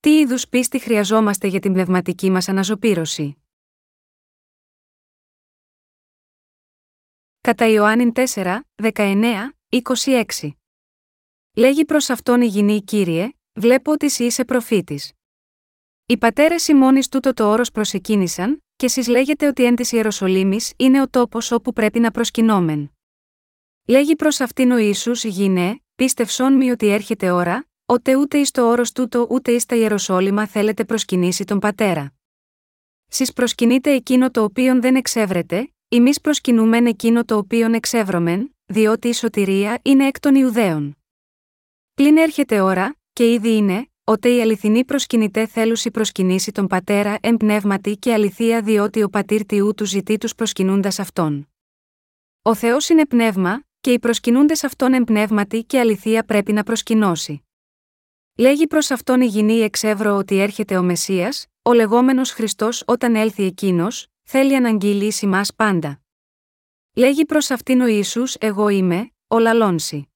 Τι 0.00 0.18
είδους 0.18 0.48
πίστη 0.48 0.78
χρειαζόμαστε 0.78 1.46
για 1.46 1.60
την 1.60 1.72
πνευματική 1.72 2.30
μας 2.30 2.48
αναζωπήρωση; 2.48 3.36
Κατά 7.40 7.66
Ιωάννην 7.66 8.12
4, 8.14 8.60
19, 8.82 9.50
26. 9.68 10.50
Λέγει 11.56 11.84
προς 11.84 12.10
αυτόν 12.10 12.40
η 12.40 12.46
γυνή 12.46 12.82
Κύριε, 12.82 13.30
βλέπω 13.52 13.92
ότι 13.92 14.06
εσύ 14.06 14.24
είσαι 14.24 14.44
προφήτης. 14.44 15.12
Οι 16.06 16.18
πατέρες 16.18 16.68
ημώνης 16.68 17.08
τούτο 17.08 17.32
το 17.32 17.50
όρος 17.50 17.70
προσεκίνησαν, 17.70 18.64
και 18.76 18.86
εσείς 18.86 19.08
λέγετε 19.08 19.46
ότι 19.46 19.64
εν 19.64 19.74
της 19.74 19.92
Ιεροσολύμης 19.92 20.72
είναι 20.76 21.02
ο 21.02 21.08
τόπος 21.08 21.50
όπου 21.50 21.72
πρέπει 21.72 22.00
να 22.00 22.10
προσκυνόμεν. 22.10 22.92
Λέγει 23.86 24.16
προς 24.16 24.40
αυτήν 24.40 24.70
ο 24.70 24.76
Ισού 24.78 25.12
γυναί, 25.12 25.84
πίστευσόν 25.94 26.52
μη 26.52 26.70
ότι 26.70 26.88
έρχεται 26.88 27.30
ώρα, 27.30 27.69
ότε 27.90 28.16
ούτε 28.16 28.38
εις 28.38 28.50
το 28.50 28.68
όρος 28.68 28.92
τούτο 28.92 29.26
ούτε 29.30 29.52
εις 29.52 29.66
τα 29.66 29.76
Ιεροσόλυμα 29.76 30.46
θέλετε 30.46 30.84
προσκυνήσει 30.84 31.44
τον 31.44 31.58
πατέρα. 31.58 32.12
Σει 33.08 33.32
προσκυνείτε 33.34 33.92
εκείνο 33.92 34.30
το 34.30 34.42
οποίο 34.42 34.80
δεν 34.80 34.96
εξεύρετε, 34.96 35.72
εμεί 35.88 36.20
προσκυνούμεν 36.22 36.86
εκείνο 36.86 37.24
το 37.24 37.36
οποίο 37.36 37.72
εξεύρωμεν, 37.72 38.56
διότι 38.66 39.08
η 39.08 39.12
σωτηρία 39.12 39.78
είναι 39.82 40.06
εκ 40.06 40.20
των 40.20 40.34
Ιουδαίων. 40.34 40.96
Πλην 41.94 42.16
έρχεται 42.16 42.60
ώρα, 42.60 42.96
και 43.12 43.32
ήδη 43.32 43.56
είναι, 43.56 43.90
ότε 44.04 44.28
η 44.28 44.40
αληθινή 44.40 44.84
προσκυνητέ 44.84 45.46
θέλουσι 45.46 45.90
προσκυνήσει 45.90 46.52
τον 46.52 46.66
πατέρα 46.66 47.18
εν 47.20 47.36
πνεύματι 47.36 47.96
και 47.96 48.12
αληθεία 48.12 48.62
διότι 48.62 49.02
ο 49.02 49.08
πατήρ 49.08 49.46
Τιού 49.46 49.74
του 49.74 49.84
ζητεί 49.84 50.18
τους 50.18 50.34
προσκυνούντας 50.34 50.98
αυτόν. 50.98 51.48
Ο 52.42 52.54
Θεός 52.54 52.88
είναι 52.88 53.06
πνεύμα, 53.06 53.62
και 53.80 53.92
οι 53.92 53.98
προσκυνούντες 53.98 54.64
αυτόν 54.64 54.94
εν 54.94 55.04
πνεύματι 55.04 55.64
και 55.64 55.78
αληθεία 55.78 56.24
πρέπει 56.24 56.52
να 56.52 56.62
προσκυνώσει. 56.62 57.44
Λέγει 58.34 58.66
προς 58.66 58.90
αυτόν 58.90 59.20
η 59.20 59.26
γυνή 59.26 59.58
εξεύρω 59.60 60.16
ότι 60.16 60.38
έρχεται 60.38 60.76
ο 60.76 60.82
Μεσία, 60.82 61.32
ο 61.62 61.72
λεγόμενος 61.72 62.30
Χριστός 62.30 62.82
όταν 62.86 63.14
έλθει 63.14 63.44
εκείνος, 63.44 64.06
θέλει 64.22 64.56
αναγγείλει 64.56 65.12
μας 65.22 65.54
πάντα. 65.54 66.00
Λέγει 66.94 67.24
προς 67.24 67.50
αυτήν 67.50 67.80
ο 67.80 67.86
Ισού 67.86 68.22
Εγώ 68.38 68.68
είμαι, 68.68 69.10
ο 69.26 69.38
λαλόνση. 69.38 70.08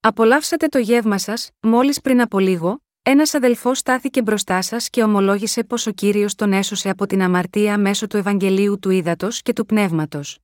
Απολαύσατε 0.00 0.66
το 0.66 0.78
γεύμα 0.78 1.18
σας, 1.18 1.50
μόλις 1.60 2.00
πριν 2.00 2.20
από 2.20 2.38
λίγο, 2.38 2.82
ένας 3.02 3.34
αδελφός 3.34 3.78
στάθηκε 3.78 4.22
μπροστά 4.22 4.62
σας 4.62 4.90
και 4.90 5.02
ομολόγησε 5.02 5.64
πως 5.64 5.86
ο 5.86 5.90
κύριος 5.90 6.34
τον 6.34 6.52
έσωσε 6.52 6.88
από 6.88 7.06
την 7.06 7.22
αμαρτία 7.22 7.78
μέσω 7.78 8.06
του 8.06 8.16
Ευαγγελίου 8.16 8.78
του 8.78 8.90
Ήδατος 8.90 9.42
και 9.42 9.52
του 9.52 9.66
Πνεύματος. 9.66 10.43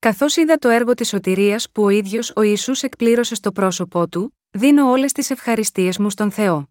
Καθώς 0.00 0.36
είδα 0.36 0.56
το 0.56 0.68
έργο 0.68 0.94
της 0.94 1.08
σωτηρίας 1.08 1.70
που 1.70 1.82
ο 1.82 1.88
ίδιος 1.88 2.32
ο 2.36 2.42
Ισού 2.42 2.72
εκπλήρωσε 2.80 3.34
στο 3.34 3.52
πρόσωπό 3.52 4.08
του, 4.08 4.36
δίνω 4.50 4.90
όλες 4.90 5.12
τις 5.12 5.30
ευχαριστίες 5.30 5.98
μου 5.98 6.10
στον 6.10 6.30
Θεό. 6.30 6.70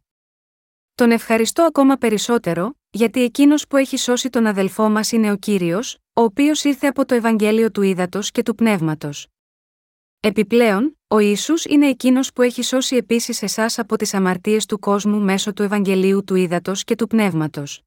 Τον 0.95 1.11
ευχαριστώ 1.11 1.63
ακόμα 1.63 1.95
περισσότερο, 1.95 2.77
γιατί 2.89 3.23
εκείνος 3.23 3.67
που 3.67 3.77
έχει 3.77 3.97
σώσει 3.97 4.30
τον 4.30 4.45
αδελφό 4.45 4.89
μας 4.89 5.11
είναι 5.11 5.31
ο 5.31 5.35
κύριος, 5.35 5.97
ο 6.13 6.22
οποίος 6.22 6.63
ήρθε 6.63 6.88
από 6.88 7.05
το 7.05 7.16
Ευαγγέλιο 7.16 7.72
του 7.72 7.81
Ήδατος 7.81 8.31
και 8.31 8.44
του 8.44 8.55
Πνεύματος. 8.55 9.27
Επιπλέον, 10.19 11.00
ο 11.07 11.19
Ισού 11.19 11.53
είναι 11.69 11.88
εκείνος 11.88 12.33
που 12.33 12.41
έχει 12.41 12.63
σώσει 12.63 12.95
επίσης 12.95 13.41
εσάς 13.41 13.80
από 13.80 13.95
τις 13.95 14.13
αμαρτίες 14.13 14.66
του 14.66 14.80
κόσμου 14.80 15.19
μέσω 15.19 15.53
του 15.53 15.63
Ευαγγελίου 15.63 16.23
του 16.23 16.35
Ήδατος 16.35 16.83
και 16.83 16.95
του 16.95 17.07
Πνεύματος. 17.07 17.81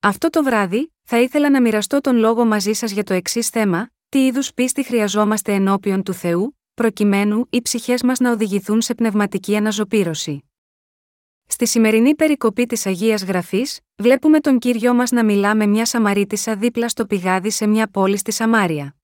Αυτό 0.00 0.30
το 0.30 0.42
βράδυ, 0.42 0.92
θα 1.02 1.20
ήθελα 1.20 1.50
να 1.50 1.60
μοιραστώ 1.60 2.00
τον 2.00 2.16
λόγο 2.16 2.44
μαζί 2.44 2.72
σας 2.72 2.90
για 2.90 3.04
το 3.04 3.14
εξής 3.14 3.48
θέμα: 3.48 3.92
Τι 4.14 4.26
είδους 4.26 4.54
πίστη 4.54 4.82
χρειαζόμαστε 4.82 5.52
ενώπιον 5.52 6.02
του 6.02 6.12
Θεού, 6.12 6.58
προκειμένου 6.74 7.46
οι 7.50 7.62
ψυχές 7.62 8.02
μας 8.02 8.18
να 8.18 8.32
οδηγηθούν 8.32 8.80
σε 8.80 8.94
πνευματική 8.94 9.56
αναζωπήρωση. 9.56 10.44
Στη 11.46 11.66
σημερινή 11.66 12.14
περικοπή 12.14 12.66
της 12.66 12.86
Αγίας 12.86 13.24
Γραφής, 13.24 13.80
βλέπουμε 13.96 14.40
τον 14.40 14.58
κύριο 14.58 14.94
μας 14.94 15.10
να 15.10 15.24
μιλά 15.24 15.56
με 15.56 15.66
μια 15.66 15.86
Σαμαρίτησα 15.86 16.56
δίπλα 16.56 16.88
στο 16.88 17.06
πηγάδι 17.06 17.50
σε 17.50 17.66
μια 17.66 17.88
πόλη 17.88 18.16
στη 18.16 18.32
Σαμάρια. 18.32 18.96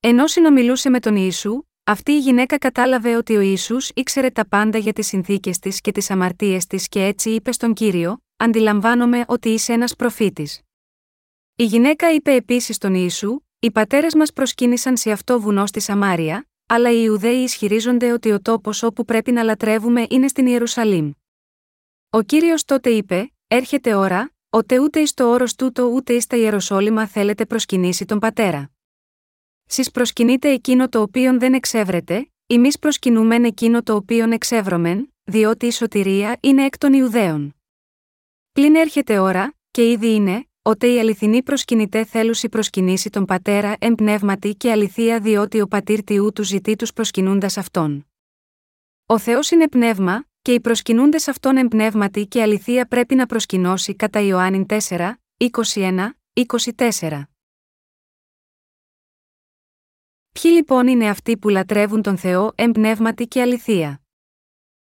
Ενώ 0.00 0.26
συνομιλούσε 0.26 0.90
με 0.90 1.00
τον 1.00 1.16
Ιησού, 1.16 1.62
αυτή 1.84 2.12
η 2.12 2.18
γυναίκα 2.18 2.58
κατάλαβε 2.58 3.16
ότι 3.16 3.36
ο 3.36 3.40
Ισού 3.40 3.76
ήξερε 3.94 4.30
τα 4.30 4.48
πάντα 4.48 4.78
για 4.78 4.92
τις 4.92 5.06
συνθήκες 5.06 5.58
της 5.58 5.80
και 5.80 5.92
τις 5.92 6.10
αμαρτίες 6.10 6.66
της 6.66 6.88
και 6.88 7.04
έτσι 7.04 7.30
είπε 7.30 7.52
στον 7.52 7.74
κύριο: 7.74 8.18
Αντιλαμβάνομαι 8.36 9.24
ότι 9.26 9.48
είσαι 9.48 9.72
ένας 9.72 9.96
προφήτης. 9.96 10.60
Η 11.56 11.64
γυναίκα 11.64 12.14
είπε 12.14 12.32
επίσης 12.32 12.76
στον 12.76 12.94
Ιησού: 12.94 13.43
Οι 13.64 13.70
πατέρες 13.70 14.14
μας 14.14 14.32
προσκύνησαν 14.32 14.96
σε 14.96 15.10
αυτό 15.10 15.40
βουνό 15.40 15.66
στη 15.66 15.80
Σαμάρια, 15.80 16.48
αλλά 16.66 16.90
οι 16.90 17.00
Ιουδαίοι 17.04 17.42
ισχυρίζονται 17.42 18.12
ότι 18.12 18.30
ο 18.30 18.40
τόπος 18.40 18.82
όπου 18.82 19.04
πρέπει 19.04 19.32
να 19.32 19.42
λατρεύουμε 19.42 20.06
είναι 20.10 20.28
στην 20.28 20.46
Ιερουσαλήμ. 20.46 21.10
Ο 22.10 22.22
κύριος 22.22 22.64
τότε 22.64 22.90
είπε: 22.90 23.32
Έρχεται 23.46 23.94
ώρα, 23.94 24.32
ότε 24.50 24.78
ούτε 24.78 25.00
εις 25.00 25.14
το 25.14 25.30
όρος 25.30 25.54
τούτο 25.54 25.84
ούτε 25.84 26.12
εις 26.12 26.26
τα 26.26 26.36
Ιεροσόλυμα 26.36 27.06
θέλετε 27.06 27.46
προσκυνήσει 27.46 28.04
τον 28.04 28.18
πατέρα. 28.18 28.70
Σεις 29.66 29.90
προσκυνείτε 29.90 30.50
εκείνο 30.50 30.88
το 30.88 31.00
οποίο 31.00 31.38
δεν 31.38 31.54
εξεύρετε, 31.54 32.30
εμεί 32.46 32.78
προσκυνούμεν 32.78 33.44
εκείνο 33.44 33.82
το 33.82 33.94
οποίο 33.94 34.32
εξεύρωμεν, 34.32 35.14
διότι 35.24 35.66
η 35.66 35.70
σωτηρία 35.70 36.36
είναι 36.40 36.64
εκ 36.64 36.78
των 36.78 36.92
Ιουδαίων. 36.92 37.54
Πλην 38.52 38.74
έρχεται 38.74 39.18
ώρα, 39.18 39.54
και 39.70 39.90
ήδη 39.90 40.14
είναι, 40.14 40.48
ότε 40.66 40.86
η 40.86 40.98
αληθινή 40.98 41.42
προσκυνητέ 41.42 42.04
θέλουσι 42.04 42.48
προσκυνήσει 42.48 43.10
τον 43.10 43.24
πατέρα 43.24 43.76
εν 43.78 43.94
πνεύματι 43.94 44.54
και 44.54 44.70
αληθεία 44.70 45.20
διότι 45.20 45.60
ο 45.60 45.68
πατήρ 45.68 46.04
Τιού 46.04 46.32
τους 46.32 46.46
ζητεί 46.46 46.76
τους 46.76 46.92
προσκυνούντας 46.92 47.56
αυτόν. 47.56 48.06
Ο 49.06 49.18
Θεός 49.18 49.50
είναι 49.50 49.68
πνεύμα, 49.68 50.24
και 50.42 50.52
οι 50.52 50.60
προσκυνούντες 50.60 51.28
αυτόν 51.28 51.56
εν 51.56 51.68
πνεύματι 51.68 52.26
και 52.26 52.42
αληθεία 52.42 52.86
πρέπει 52.86 53.14
να 53.14 53.26
προσκυνώσει 53.26 53.94
κατά 53.94 54.20
Ιωάννη 54.20 54.66
4, 54.68 55.12
21, 55.50 56.10
24. 56.98 57.22
Ποιοι 60.32 60.52
λοιπόν 60.54 60.86
είναι 60.86 61.08
αυτοί 61.08 61.36
που 61.36 61.48
λατρεύουν 61.48 62.02
τον 62.02 62.16
Θεό 62.16 62.52
εν 62.54 62.72
πνεύματι 62.72 63.26
και 63.26 63.40
αληθεία; 63.40 64.02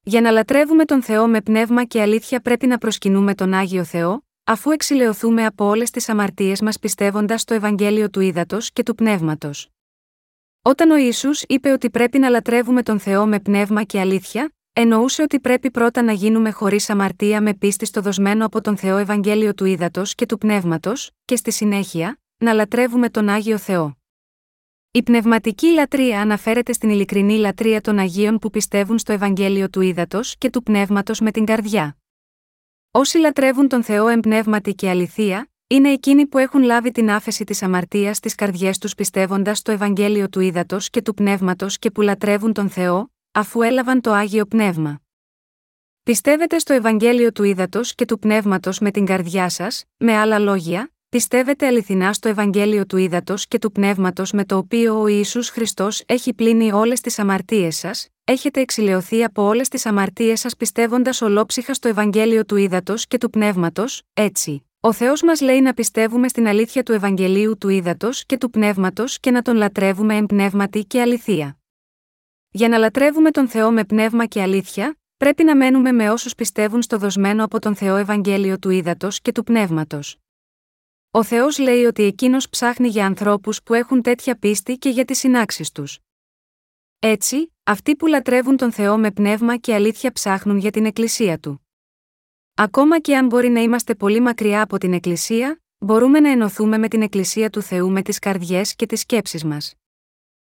Για 0.01 0.21
να 0.21 0.31
λατρεύουμε 0.31 0.85
τον 0.85 1.03
Θεό 1.03 1.27
με 1.27 1.41
πνεύμα 1.41 1.85
και 1.85 2.01
αλήθεια 2.01 2.41
πρέπει 2.41 2.67
να 2.67 2.77
προσκυνούμε 2.77 3.35
τον 3.35 3.53
Άγιο 3.53 3.83
Θεό, 3.83 4.26
αφού 4.49 4.71
εξηλαιωθούμε 4.71 5.45
από 5.45 5.65
όλες 5.65 5.89
τις 5.89 6.09
αμαρτίες 6.09 6.61
μας 6.61 6.79
πιστεύοντας 6.79 7.41
στο 7.41 7.53
Ευαγγέλιο 7.53 8.09
του 8.09 8.19
Ήδατος 8.19 8.71
και 8.71 8.83
του 8.83 8.95
Πνεύματος. 8.95 9.69
Όταν 10.61 10.89
ο 10.89 10.95
Ισού 10.95 11.29
είπε 11.47 11.71
ότι 11.71 11.89
πρέπει 11.89 12.19
να 12.19 12.29
λατρεύουμε 12.29 12.83
τον 12.83 12.99
Θεό 12.99 13.25
με 13.25 13.39
πνεύμα 13.39 13.83
και 13.83 13.99
αλήθεια, 13.99 14.53
εννοούσε 14.73 15.21
ότι 15.21 15.39
πρέπει 15.39 15.71
πρώτα 15.71 16.01
να 16.01 16.11
γίνουμε 16.11 16.51
χωρίς 16.51 16.89
αμαρτία 16.89 17.41
με 17.41 17.53
πίστη 17.53 17.85
στο 17.85 18.01
δοσμένο 18.01 18.45
από 18.45 18.61
τον 18.61 18.77
Θεό 18.77 18.97
Ευαγγέλιο 18.97 19.53
του 19.53 19.65
Ήδατος 19.65 20.15
και 20.15 20.25
του 20.25 20.37
Πνεύματος, 20.37 21.11
και 21.25 21.35
στη 21.35 21.51
συνέχεια, 21.51 22.19
να 22.37 22.53
λατρεύουμε 22.53 23.09
τον 23.09 23.29
Άγιο 23.29 23.57
Θεό. 23.57 23.97
Η 24.91 25.03
πνευματική 25.03 25.67
λατρεία 25.67 26.21
αναφέρεται 26.21 26.73
στην 26.73 26.89
ειλικρινή 26.89 27.37
λατρεία 27.37 27.81
των 27.81 27.99
Αγίων 27.99 28.37
που 28.37 28.49
πιστεύουν 28.49 28.97
στο 28.97 29.13
Ευαγγέλιο 29.13 29.69
του 29.69 29.81
Ήδατος 29.81 30.35
και 30.37 30.49
του 30.49 30.63
Πνεύματος 30.63 31.19
με 31.19 31.31
την 31.31 31.45
καρδιά. 31.45 31.97
Όσοι 32.99 33.17
λατρεύουν 33.17 33.67
τον 33.67 33.83
Θεό 33.83 34.07
εν 34.07 34.19
πνεύματι 34.19 34.73
και 34.73 34.89
αληθεία, 34.89 35.49
είναι 35.67 35.89
εκείνοι 35.89 36.25
που 36.25 36.37
έχουν 36.37 36.63
λάβει 36.63 36.91
την 36.91 37.09
άφεση 37.11 37.43
της 37.43 37.63
αμαρτίας 37.63 38.17
στις 38.17 38.35
καρδιές 38.35 38.77
τους 38.77 38.95
πιστεύοντας 38.95 39.57
στο 39.57 39.71
Ευαγγέλιο 39.71 40.29
του 40.29 40.39
Ήδατος 40.39 40.89
και 40.89 41.01
του 41.01 41.13
Πνεύματος 41.13 41.79
και 41.79 41.91
που 41.91 42.01
λατρεύουν 42.01 42.53
τον 42.53 42.69
Θεό, 42.69 43.11
αφού 43.31 43.61
έλαβαν 43.61 44.01
το 44.01 44.11
άγιο 44.11 44.45
πνεύμα. 44.45 45.01
Πιστεύετε 46.03 46.59
στο 46.59 46.73
Ευαγγέλιο 46.73 47.31
του 47.31 47.43
Ήδατος 47.43 47.95
και 47.95 48.05
του 48.05 48.19
Πνεύματος 48.19 48.79
με 48.79 48.91
την 48.91 49.05
καρδιά 49.05 49.49
σας, 49.49 49.83
με 49.97 50.13
άλλα 50.13 50.39
λόγια, 50.39 50.91
Πιστεύετε 51.09 51.65
αληθινά 51.65 52.13
στο 52.13 52.29
Ευαγγέλιο 52.29 52.85
του 52.85 52.97
Ήδατος 52.97 53.47
και 53.47 53.59
του 53.59 53.71
Πνεύματος 53.71 54.31
με 54.31 54.45
το 54.45 54.57
οποίο 54.57 55.01
ο 55.01 55.07
Ισού 55.07 55.43
Χριστός 55.43 56.03
έχει 56.05 56.33
πλύνει 56.33 56.71
όλες 56.71 57.01
τις 57.01 57.19
αμαρτίες 57.19 57.77
σας, 57.77 58.07
έχετε 58.27 58.61
εξηλαιωθεί 58.61 59.23
από 59.23 59.43
όλες 59.43 59.67
τις 59.67 59.85
αμαρτίες 59.85 60.39
σας 60.39 60.55
πιστεύοντας 60.55 61.21
ολόψυχα 61.21 61.73
στο 61.73 61.87
Ευαγγέλιο 61.87 62.45
του 62.45 62.55
Ήδατος 62.55 63.07
και 63.07 63.17
του 63.17 63.29
Πνεύματος, 63.29 64.01
έτσι. 64.13 64.65
Ο 64.79 64.93
Θεός 64.93 65.21
μας 65.21 65.41
λέει 65.41 65.61
να 65.61 65.73
πιστεύουμε 65.73 66.27
στην 66.27 66.47
αλήθεια 66.47 66.83
του 66.83 66.91
Ευαγγελίου 66.91 67.57
του 67.57 67.69
Ήδατος 67.69 68.25
και 68.25 68.37
του 68.37 68.49
Πνεύματος 68.49 69.19
και 69.19 69.31
να 69.31 69.41
τον 69.41 69.55
λατρεύουμε 69.55 70.15
εν 70.15 70.25
πνεύματι 70.25 70.85
και 70.85 71.01
αληθεία. 71.01 71.57
Για 72.49 72.69
να 72.69 72.77
λατρεύουμε 72.77 73.31
τον 73.31 73.47
Θεό 73.47 73.71
με 73.71 73.83
πνεύμα 73.83 74.25
και 74.25 74.41
αλήθεια, 74.41 74.97
πρέπει 75.17 75.43
να 75.43 75.55
μένουμε 75.55 75.91
με 75.91 76.09
όσους 76.09 76.35
πιστεύουν 76.35 76.81
στο 76.81 76.97
δοσμένο 76.97 77.43
από 77.43 77.59
τον 77.59 77.75
Θεό 77.75 77.95
Ευαγγέλιο 77.95 78.59
του 78.59 78.69
Ήδατος 78.69 79.21
και 79.21 79.31
του 79.31 79.43
Πνεύματος. 79.43 80.17
Ο 81.11 81.23
Θεός 81.23 81.57
λέει 81.57 81.83
ότι 81.83 82.03
εκείνος 82.03 82.49
ψάχνει 82.49 82.87
για 82.87 83.05
ανθρώπους 83.05 83.63
που 83.63 83.73
έχουν 83.73 84.01
τέτοια 84.01 84.37
πίστη 84.37 84.77
και 84.77 84.89
για 84.89 85.05
τις 85.05 85.17
συνάξεις 85.17 85.71
τους. 85.71 85.99
Έτσι, 86.99 87.53
αυτοί 87.63 87.95
που 87.95 88.07
λατρεύουν 88.07 88.57
τον 88.57 88.71
Θεό 88.71 88.97
με 88.97 89.11
πνεύμα 89.11 89.57
και 89.57 89.73
αλήθεια 89.73 90.11
ψάχνουν 90.11 90.57
για 90.57 90.71
την 90.71 90.85
Εκκλησία 90.85 91.39
του. 91.39 91.67
Ακόμα 92.53 92.99
και 92.99 93.17
αν 93.17 93.25
μπορεί 93.25 93.49
να 93.49 93.59
είμαστε 93.59 93.95
πολύ 93.95 94.19
μακριά 94.19 94.61
από 94.61 94.77
την 94.77 94.93
Εκκλησία, 94.93 95.61
μπορούμε 95.77 96.19
να 96.19 96.31
ενωθούμε 96.31 96.77
με 96.77 96.87
την 96.87 97.01
Εκκλησία 97.01 97.49
του 97.49 97.61
Θεού 97.61 97.91
με 97.91 98.01
τις 98.01 98.19
καρδιές 98.19 98.75
και 98.75 98.85
τις 98.85 98.99
σκέψεις 98.99 99.43
μας. 99.43 99.73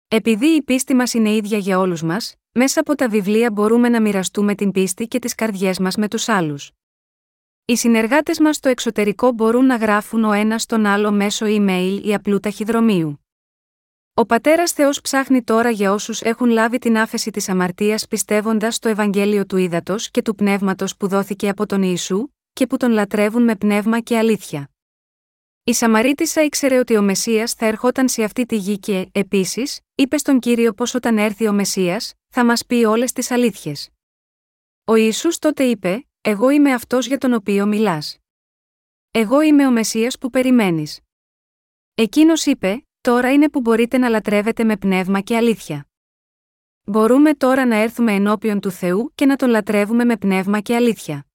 Επειδή 0.07 0.47
η 0.47 0.61
πίστη 0.61 0.95
μας 0.95 1.13
είναι 1.13 1.35
ίδια 1.35 1.57
για 1.57 1.79
όλους 1.79 2.03
μας, 2.03 2.35
μέσα 2.51 2.79
από 2.79 2.95
τα 2.95 3.09
βιβλία 3.09 3.51
μπορούμε 3.51 3.89
να 3.89 4.01
μοιραστούμε 4.01 4.55
την 4.55 4.71
πίστη 4.71 5.07
και 5.07 5.19
τις 5.19 5.35
καρδιές 5.35 5.79
μας 5.79 5.95
με 5.95 6.07
τους 6.07 6.29
άλλους. 6.29 6.71
Οι 7.65 7.75
συνεργάτες 7.75 8.39
μας 8.39 8.55
στο 8.55 8.69
εξωτερικό 8.69 9.31
μπορούν 9.31 9.65
να 9.65 9.75
γράφουν 9.75 10.23
ο 10.23 10.31
ένας 10.31 10.65
τον 10.65 10.85
άλλο 10.85 11.11
μέσω 11.11 11.45
email 11.49 12.01
ή 12.03 12.13
απλού 12.13 12.39
ταχυδρομείου. 12.39 13.26
Ο 14.19 14.25
πατέρας 14.25 14.71
Θεός 14.71 15.01
ψάχνει 15.01 15.43
τώρα 15.43 15.69
για 15.69 15.93
όσους 15.93 16.21
έχουν 16.21 16.49
λάβει 16.49 16.77
την 16.77 16.97
άφεση 16.97 17.31
της 17.31 17.49
αμαρτίας 17.49 18.07
πιστεύοντας 18.07 18.75
στο 18.75 18.89
Ευαγγέλιο 18.89 19.45
του 19.45 19.57
Ήδατος 19.57 20.11
και 20.11 20.21
του 20.21 20.35
Πνεύματος 20.35 20.97
που 20.97 21.07
δόθηκε 21.07 21.49
από 21.49 21.65
τον 21.65 21.81
Ιησού, 21.81 22.27
και 22.53 22.67
που 22.67 22.77
τον 22.77 22.91
λατρεύουν 22.91 23.43
με 23.43 23.55
πνεύμα 23.55 23.99
και 23.99 24.17
αλήθεια. 24.17 24.69
Η 25.63 25.73
Σαμαρίτησα 25.73 26.43
ήξερε 26.43 26.77
ότι 26.77 26.97
ο 26.97 27.01
Μεσία 27.01 27.47
θα 27.57 27.65
ερχόταν 27.65 28.09
σε 28.09 28.23
αυτή 28.23 28.45
τη 28.45 28.55
γη 28.55 28.79
και, 28.79 29.09
επίσης, 29.11 29.79
είπε 29.95 30.17
στον 30.17 30.39
κύριο 30.39 30.73
πως 30.73 30.93
όταν 30.93 31.17
έρθει 31.17 31.47
ο 31.47 31.53
Μεσία, 31.53 32.01
θα 32.27 32.45
μας 32.45 32.65
πει 32.65 32.75
όλες 32.75 33.11
τις 33.11 33.31
αλήθειες. 33.31 33.89
Ο 34.83 34.95
Ιησούς 34.95 35.39
τότε 35.39 35.63
είπε: 35.63 36.07
Εγώ 36.21 36.49
είμαι 36.49 36.73
αυτός 36.73 37.07
για 37.07 37.17
τον 37.17 37.33
οποίο 37.33 37.65
μιλάς. 37.65 38.17
Εγώ 39.11 39.41
είμαι 39.41 39.67
ο 39.67 39.71
Μεσία 39.71 40.11
που 40.19 40.29
περιμένεις. 40.29 40.99
Εκείνος 41.93 42.45
είπε: 42.45 42.81
Τώρα 43.07 43.33
είναι 43.33 43.49
που 43.49 43.61
μπορείτε 43.61 43.97
να 43.97 44.09
λατρεύετε 44.09 44.63
με 44.63 44.77
πνεύμα 44.77 45.19
και 45.19 45.35
αλήθεια. 45.35 45.87
Μπορούμε 46.83 47.33
τώρα 47.33 47.65
να 47.65 47.75
έρθουμε 47.75 48.13
ενώπιον 48.13 48.59
του 48.59 48.71
Θεού 48.71 49.11
και 49.15 49.25
να 49.25 49.35
τον 49.35 49.49
λατρεύουμε 49.49 50.05
με 50.05 50.17
πνεύμα 50.17 50.59
και 50.59 50.75
αλήθεια. 50.75 51.25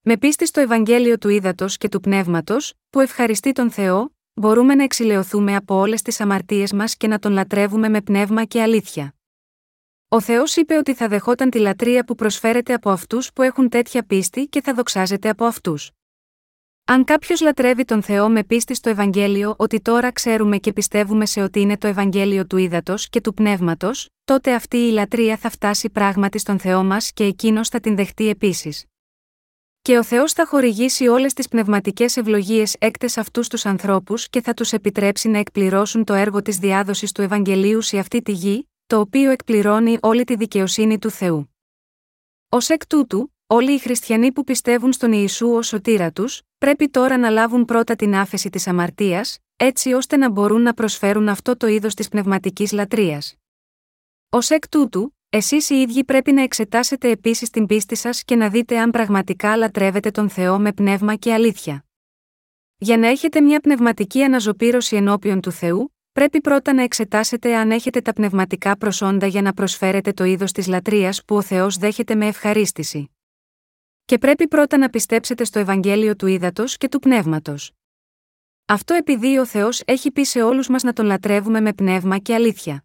Με 0.00 0.16
πίστη 0.16 0.46
στο 0.46 0.60
Ευαγγέλιο 0.60 1.18
του 1.18 1.28
Ήδατος 1.28 1.76
και 1.76 1.88
του 1.88 2.00
Πνεύματος, 2.00 2.74
που 2.90 3.00
ευχαριστεί 3.00 3.52
τον 3.52 3.70
Θεό, 3.70 4.14
μπορούμε 4.34 4.74
να 4.74 4.82
εξηλαιωθούμε 4.82 5.56
από 5.56 5.74
όλες 5.74 6.02
τις 6.02 6.20
αμαρτίες 6.20 6.72
μας 6.72 6.96
και 6.96 7.06
να 7.06 7.18
τον 7.18 7.32
λατρεύουμε 7.32 7.88
με 7.88 8.00
πνεύμα 8.00 8.44
και 8.44 8.62
αλήθεια. 8.62 9.14
Ο 10.08 10.20
Θεός 10.20 10.56
είπε 10.56 10.76
ότι 10.76 10.94
θα 10.94 11.08
δεχόταν 11.08 11.50
τη 11.50 11.58
λατρεία 11.58 12.04
που 12.04 12.14
προσφέρεται 12.14 12.74
από 12.74 12.90
αυτούς 12.90 13.32
που 13.32 13.42
έχουν 13.42 13.68
τέτοια 13.68 14.02
πίστη 14.02 14.46
και 14.46 14.62
θα 14.62 14.74
δοξάζεται 14.74 15.28
από 15.28 15.44
αυτούς. 15.44 15.90
Αν 16.90 17.04
κάποιος 17.04 17.40
λατρεύει 17.40 17.84
τον 17.84 18.02
Θεό 18.02 18.28
με 18.28 18.44
πίστη 18.44 18.74
στο 18.74 18.88
Ευαγγέλιο 18.90 19.54
ότι 19.58 19.80
τώρα 19.80 20.12
ξέρουμε 20.12 20.58
και 20.58 20.72
πιστεύουμε 20.72 21.26
σε 21.26 21.42
ότι 21.42 21.60
είναι 21.60 21.78
το 21.78 21.86
Ευαγγέλιο 21.86 22.46
του 22.46 22.56
Ήδατο 22.56 22.94
και 23.10 23.20
του 23.20 23.34
Πνεύματος, 23.34 24.08
τότε 24.24 24.54
αυτή 24.54 24.76
η 24.76 24.90
λατρεία 24.90 25.36
θα 25.36 25.50
φτάσει 25.50 25.90
πράγματι 25.90 26.38
στον 26.38 26.58
Θεό 26.58 26.84
μας 26.84 27.12
και 27.12 27.24
εκείνος 27.24 27.68
θα 27.68 27.80
την 27.80 27.96
δεχτεί 27.96 28.28
επίσης. 28.28 28.84
Και 29.82 29.98
ο 29.98 30.04
Θεός 30.04 30.32
θα 30.32 30.46
χορηγήσει 30.46 31.06
όλες 31.06 31.32
τις 31.32 31.48
πνευματικές 31.48 32.16
ευλογίες 32.16 32.76
έκτες 32.78 33.18
αυτούς 33.18 33.48
τους 33.48 33.66
ανθρώπους 33.66 34.28
και 34.28 34.40
θα 34.40 34.54
τους 34.54 34.72
επιτρέψει 34.72 35.28
να 35.28 35.38
εκπληρώσουν 35.38 36.04
το 36.04 36.14
έργο 36.14 36.42
της 36.42 36.58
διάδοσης 36.58 37.12
του 37.12 37.22
Ευαγγελίου 37.22 37.80
σε 37.80 37.98
αυτή 37.98 38.22
τη 38.22 38.32
γη, 38.32 38.68
το 38.86 39.00
οποίο 39.00 39.30
εκπληρώνει 39.30 39.98
όλη 40.00 40.24
τη 40.24 40.36
δικαιοσύνη 40.36 40.98
του 40.98 41.10
Θεού. 41.10 41.54
Ω 42.48 42.58
εκ 42.68 42.86
τούτου, 42.86 43.34
όλοι 43.52 43.72
οι 43.72 43.78
χριστιανοί 43.78 44.32
που 44.32 44.44
πιστεύουν 44.44 44.92
στον 44.92 45.12
Ιησού 45.12 45.48
ως 45.48 45.66
σωτήρα 45.66 46.12
τους, 46.12 46.42
πρέπει 46.58 46.88
τώρα 46.88 47.18
να 47.18 47.30
λάβουν 47.30 47.64
πρώτα 47.64 47.96
την 47.96 48.14
άφεση 48.14 48.50
της 48.50 48.66
αμαρτίας, 48.66 49.38
έτσι 49.56 49.92
ώστε 49.92 50.16
να 50.16 50.30
μπορούν 50.30 50.62
να 50.62 50.74
προσφέρουν 50.74 51.28
αυτό 51.28 51.56
το 51.56 51.66
είδος 51.66 51.94
της 51.94 52.08
πνευματικής 52.08 52.72
λατρείας. 52.72 53.34
Ω 54.28 54.38
εκ 54.48 54.68
τούτου, 54.68 55.16
Εσείς 55.28 55.70
οι 55.70 55.74
ίδιοι 55.74 56.04
πρέπει 56.04 56.32
να 56.32 56.42
εξετάσετε 56.42 57.10
επίσης 57.10 57.50
την 57.50 57.66
πίστη 57.66 57.94
σας 57.94 58.24
και 58.24 58.36
να 58.36 58.48
δείτε 58.48 58.78
αν 58.78 58.90
πραγματικά 58.90 59.56
λατρεύετε 59.56 60.10
τον 60.10 60.28
Θεό 60.28 60.58
με 60.58 60.72
πνεύμα 60.72 61.14
και 61.14 61.32
αλήθεια. 61.32 61.84
Για 62.78 62.98
να 62.98 63.08
έχετε 63.08 63.40
μια 63.40 63.60
πνευματική 63.60 64.22
αναζωπήρωση 64.22 64.96
ενώπιον 64.96 65.40
του 65.40 65.50
Θεού, 65.50 65.94
πρέπει 66.12 66.40
πρώτα 66.40 66.72
να 66.72 66.82
εξετάσετε 66.82 67.56
αν 67.56 67.70
έχετε 67.70 68.00
τα 68.00 68.12
πνευματικά 68.12 68.76
προσόντα 68.76 69.26
για 69.26 69.42
να 69.42 69.52
προσφέρετε 69.52 70.12
το 70.12 70.24
είδος 70.24 70.52
της 70.52 70.66
λατρείας 70.66 71.24
που 71.24 71.36
ο 71.36 71.42
Θεός 71.42 71.76
δέχεται 71.76 72.14
με 72.14 72.26
ευχαρίστηση. 72.26 73.10
Και 74.10 74.18
πρέπει 74.18 74.48
πρώτα 74.48 74.78
να 74.78 74.88
πιστέψετε 74.88 75.44
στο 75.44 75.58
Ευαγγέλιο 75.58 76.16
του 76.16 76.26
Ήδατος 76.26 76.76
και 76.76 76.88
του 76.88 76.98
Πνεύματος. 76.98 77.72
Αυτό 78.66 78.94
επειδή 78.94 79.38
ο 79.38 79.46
Θεός 79.46 79.82
έχει 79.84 80.10
πει 80.10 80.24
σε 80.24 80.42
όλους 80.42 80.68
μας 80.68 80.82
να 80.82 80.92
τον 80.92 81.06
λατρεύουμε 81.06 81.60
με 81.60 81.72
πνεύμα 81.72 82.18
και 82.18 82.34
αλήθεια. 82.34 82.84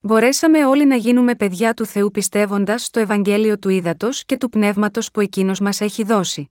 Μπορέσαμε 0.00 0.66
όλοι 0.66 0.86
να 0.86 0.96
γίνουμε 0.96 1.34
παιδιά 1.34 1.74
του 1.74 1.86
Θεού 1.86 2.10
πιστεύοντας 2.10 2.84
στο 2.84 3.00
Ευαγγέλιο 3.00 3.58
του 3.58 3.68
Ήδατος 3.68 4.24
και 4.24 4.36
του 4.36 4.48
Πνεύματος 4.48 5.10
που 5.10 5.20
εκείνος 5.20 5.60
μας 5.60 5.80
έχει 5.80 6.04
δώσει. 6.04 6.50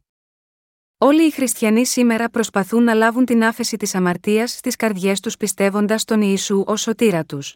Όλοι 0.97 1.25
οι 1.25 1.31
χριστιανοί 1.31 1.85
σήμερα 1.85 2.29
προσπαθούν 2.29 2.83
να 2.83 2.93
λάβουν 2.93 3.25
την 3.25 3.43
άφεση 3.43 3.77
της 3.77 3.95
αμαρτίας 3.95 4.51
στις 4.51 4.75
καρδιές 4.75 5.19
τους 5.19 5.37
πιστεύοντας 5.37 6.03
τον 6.03 6.21
Ιησού 6.21 6.63
ως 6.67 6.81
σωτήρα 6.81 7.25
τους. 7.25 7.55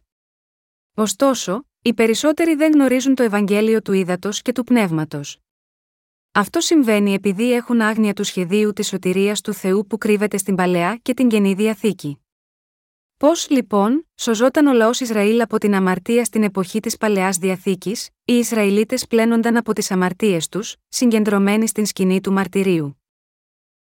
Ωστόσο, 0.94 1.68
οι 1.82 1.94
περισσότεροι 1.94 2.56
δεν 2.56 2.72
γνωρίζουν 2.72 3.16
το 3.16 3.24
Ευαγγέλιο 3.24 3.82
του 3.82 3.94
Ήδατος 3.94 4.42
και 4.42 4.52
του 4.52 4.64
Πνεύματος. 4.64 5.40
Αυτό 6.38 6.60
συμβαίνει 6.62 7.14
επειδή 7.14 7.54
έχουν 7.54 7.82
άγνοια 7.82 8.14
του 8.14 8.24
σχεδίου 8.24 8.74
της 8.74 8.88
σωτηρίας 8.88 9.42
του 9.42 9.54
Θεού 9.54 9.88
που 9.88 9.98
κρύβεται 9.98 10.38
στην 10.38 10.56
παλαιά 10.56 11.00
και 11.02 11.14
την 11.14 11.28
καινή 11.28 11.54
διαθήκη. 11.54 12.20
Πώς, 13.18 13.50
λοιπόν, 13.50 14.08
σωζόταν 14.16 14.68
ο 14.68 14.74
λαός 14.74 15.00
Ισραήλ 15.00 15.42
από 15.42 15.58
την 15.58 15.76
αμαρτία 15.76 16.26
στην 16.26 16.44
εποχή 16.44 16.80
της 16.80 16.98
παλαιάς 16.98 17.38
διαθήκης, 17.38 18.10
οι 18.26 18.34
Ισραηλίτες 18.34 19.08
πλένονταν 19.08 19.58
από 19.58 19.74
τις 19.74 19.92
αμαρτίες 19.92 20.50
τους, 20.50 20.76
συγκεντρωμένοι 20.88 21.68
στην 21.68 21.86
σκηνή 21.86 22.22
του 22.22 22.32
μαρτυρίου. 22.32 23.02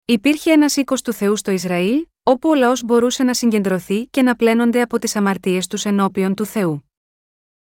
Υπήρχε 0.04 0.52
ένα 0.52 0.66
οίκος 0.76 1.02
του 1.02 1.12
Θεού 1.12 1.36
στο 1.36 1.50
Ισραήλ, 1.50 2.06
όπου 2.22 2.48
ο 2.48 2.54
λαός 2.54 2.82
μπορούσε 2.84 3.22
να 3.22 3.34
συγκεντρωθεί 3.34 4.06
και 4.06 4.22
να 4.22 4.36
πλένονται 4.36 4.80
από 4.80 4.98
τις 4.98 5.16
αμαρτίες 5.16 5.66
τους 5.66 5.84
ενώπιον 5.84 6.34
του 6.34 6.44
Θεού. 6.44 6.90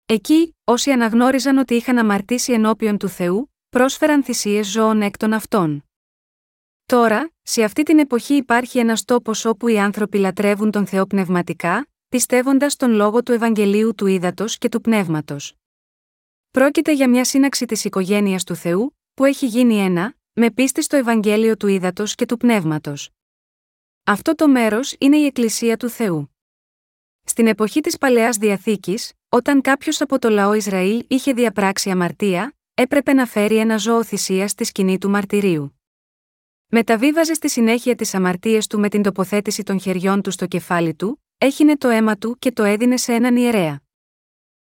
Εκεί, 0.05 0.55
όσοι 0.63 0.91
αναγνώριζαν 0.91 1.57
ότι 1.57 1.73
είχαν 1.73 1.97
αμαρτήσει 1.97 2.53
ενώπιον 2.53 2.97
του 2.97 3.07
Θεού, 3.07 3.51
πρόσφεραν 3.69 4.23
θυσίες 4.23 4.67
ζώων 4.67 5.01
εκ 5.01 5.17
των 5.17 5.33
αυτών. 5.33 5.83
Τώρα, 6.85 7.31
σε 7.41 7.63
αυτή 7.63 7.83
την 7.83 7.99
εποχή 7.99 8.33
υπάρχει 8.33 8.79
ένας 8.79 9.05
τόπος 9.05 9.45
όπου 9.45 9.67
οι 9.67 9.79
άνθρωποι 9.79 10.17
λατρεύουν 10.17 10.71
τον 10.71 10.85
Θεό 10.87 11.05
πνευματικά, 11.05 11.87
πιστεύοντας 12.09 12.75
τον 12.75 12.91
λόγο 12.91 13.23
του 13.23 13.31
Ευαγγελίου 13.31 13.95
του 13.95 14.07
Ήδατος 14.07 14.57
και 14.57 14.69
του 14.69 14.81
Πνεύματος. 14.81 15.53
Πρόκειται 16.51 16.93
για 16.93 17.09
μια 17.09 17.25
σύναξη 17.25 17.65
της 17.65 17.85
οικογένειας 17.85 18.43
του 18.43 18.55
Θεού, 18.55 18.97
που 19.13 19.25
έχει 19.25 19.45
γίνει 19.45 19.75
ένα, 19.75 20.15
με 20.33 20.51
πίστη 20.51 20.83
στο 20.83 20.95
Ευαγγέλιο 20.95 21.57
του 21.57 21.67
Ήδατος 21.67 22.15
και 22.15 22.25
του 22.25 22.37
Πνεύματος. 22.37 23.09
Αυτό 24.03 24.35
το 24.35 24.47
μέρος 24.47 24.95
είναι 24.99 25.17
η 25.17 25.25
Εκκλησία 25.25 25.77
του 25.77 25.89
Θεού. 25.89 26.35
Στην 27.23 27.47
εποχή 27.47 27.81
της 27.81 27.97
Παλαιάς 27.97 28.37
Διαθήκης, 28.37 29.13
όταν 29.29 29.61
κάποιος 29.61 30.01
από 30.01 30.19
το 30.19 30.29
λαό 30.29 30.53
Ισραήλ 30.53 31.05
είχε 31.07 31.33
διαπράξει 31.33 31.89
αμαρτία, 31.89 32.53
έπρεπε 32.81 33.13
να 33.13 33.25
φέρει 33.25 33.57
ένα 33.57 33.77
ζώο 33.77 34.03
θυσία 34.03 34.47
στη 34.47 34.63
σκηνή 34.63 34.97
του 34.97 35.09
μαρτυρίου. 35.09 35.79
Μεταβίβαζε 36.67 37.33
στη 37.33 37.49
συνέχεια 37.49 37.95
τις 37.95 38.13
αμαρτίες 38.13 38.67
του 38.67 38.79
με 38.79 38.89
την 38.89 39.01
τοποθέτηση 39.01 39.63
των 39.63 39.79
χεριών 39.79 40.21
του 40.21 40.31
στο 40.31 40.45
κεφάλι 40.45 40.95
του, 40.95 41.23
έχινε 41.37 41.77
το 41.77 41.87
αίμα 41.87 42.17
του 42.17 42.35
και 42.39 42.51
το 42.51 42.63
έδινε 42.63 42.97
σε 42.97 43.13
έναν 43.13 43.35
ιερέα. 43.35 43.81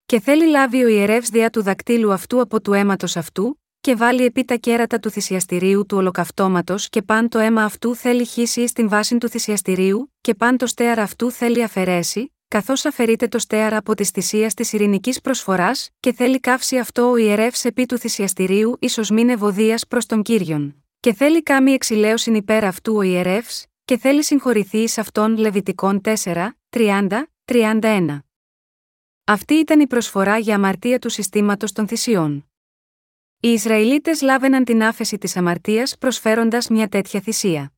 Και 0.06 0.20
θέλει 0.20 0.46
λάβει 0.46 0.84
ο 0.84 0.88
ιερεύς 0.88 1.28
διά 1.28 1.50
του 1.50 1.62
δακτύλου 1.62 2.12
αυτού 2.12 2.40
από 2.40 2.60
του 2.60 2.72
αίματος 2.72 3.16
αυτού, 3.16 3.60
και 3.80 3.94
βάλει 3.94 4.24
επί 4.24 4.44
τα 4.44 4.54
κέρατα 4.56 4.98
του 4.98 5.10
θυσιαστηρίου 5.10 5.86
του 5.86 5.96
ολοκαυτώματος 5.96 6.88
και 6.88 7.02
παν 7.02 7.28
το 7.28 7.38
αίμα 7.38 7.64
αυτού 7.64 7.94
θέλει 7.94 8.24
χύσει 8.24 8.66
στην 8.66 8.88
βάση 8.88 9.18
του 9.18 9.28
θυσιαστηρίου, 9.28 10.12
και 10.20 10.34
παν 10.34 10.56
το 10.56 10.66
στέαρ 10.66 10.98
αυτού 10.98 11.30
θέλει 11.30 11.62
αφαιρέσει, 11.62 12.31
καθώς 12.52 12.84
αφαιρείται 12.84 13.28
το 13.28 13.38
στέαρα 13.38 13.76
από 13.76 13.94
τη 13.94 14.04
θυσία 14.04 14.48
της 14.48 14.72
ειρηνικής 14.72 15.20
προσφοράς, 15.20 15.90
και 16.00 16.12
θέλει 16.12 16.40
καύσει 16.40 16.78
αυτό 16.78 17.10
ο 17.10 17.16
ιερεύς 17.16 17.64
επί 17.64 17.86
του 17.86 17.98
θυσιαστηρίου 17.98 18.76
ίσως 18.80 19.10
μην 19.10 19.28
ευωδίας 19.28 19.86
προς 19.86 20.06
τον 20.06 20.22
κύριον 20.22 20.84
και 21.00 21.14
θέλει 21.14 21.42
κάμει 21.42 21.72
εξηλαίωσιν 21.72 22.34
υπέρ 22.34 22.64
αυτού 22.64 22.94
ο 22.96 23.02
ιερεύς, 23.02 23.66
και 23.84 23.98
θέλει 23.98 24.24
συγχωρηθεί 24.24 24.78
εις 24.78 24.98
αυτόν 24.98 25.36
Λεβιτικών 25.36 26.00
4, 26.04 26.48
30, 26.70 27.08
31. 27.44 28.18
Αυτή 29.24 29.54
ήταν 29.54 29.80
η 29.80 29.86
προσφορά 29.86 30.38
για 30.38 30.54
αμαρτία 30.54 30.98
του 30.98 31.08
συστήματος 31.08 31.72
των 31.72 31.88
θυσιών. 31.88 32.50
Οι 33.40 33.48
Ισραηλίτες 33.48 34.22
λάβαιναν 34.22 34.64
την 34.64 34.82
άφεση 34.82 35.18
της 35.18 35.36
αμαρτίας 35.36 35.98
προσφέροντας 35.98 36.68
μια 36.68 36.88
τέτοια 36.88 37.20
θυσία. 37.20 37.72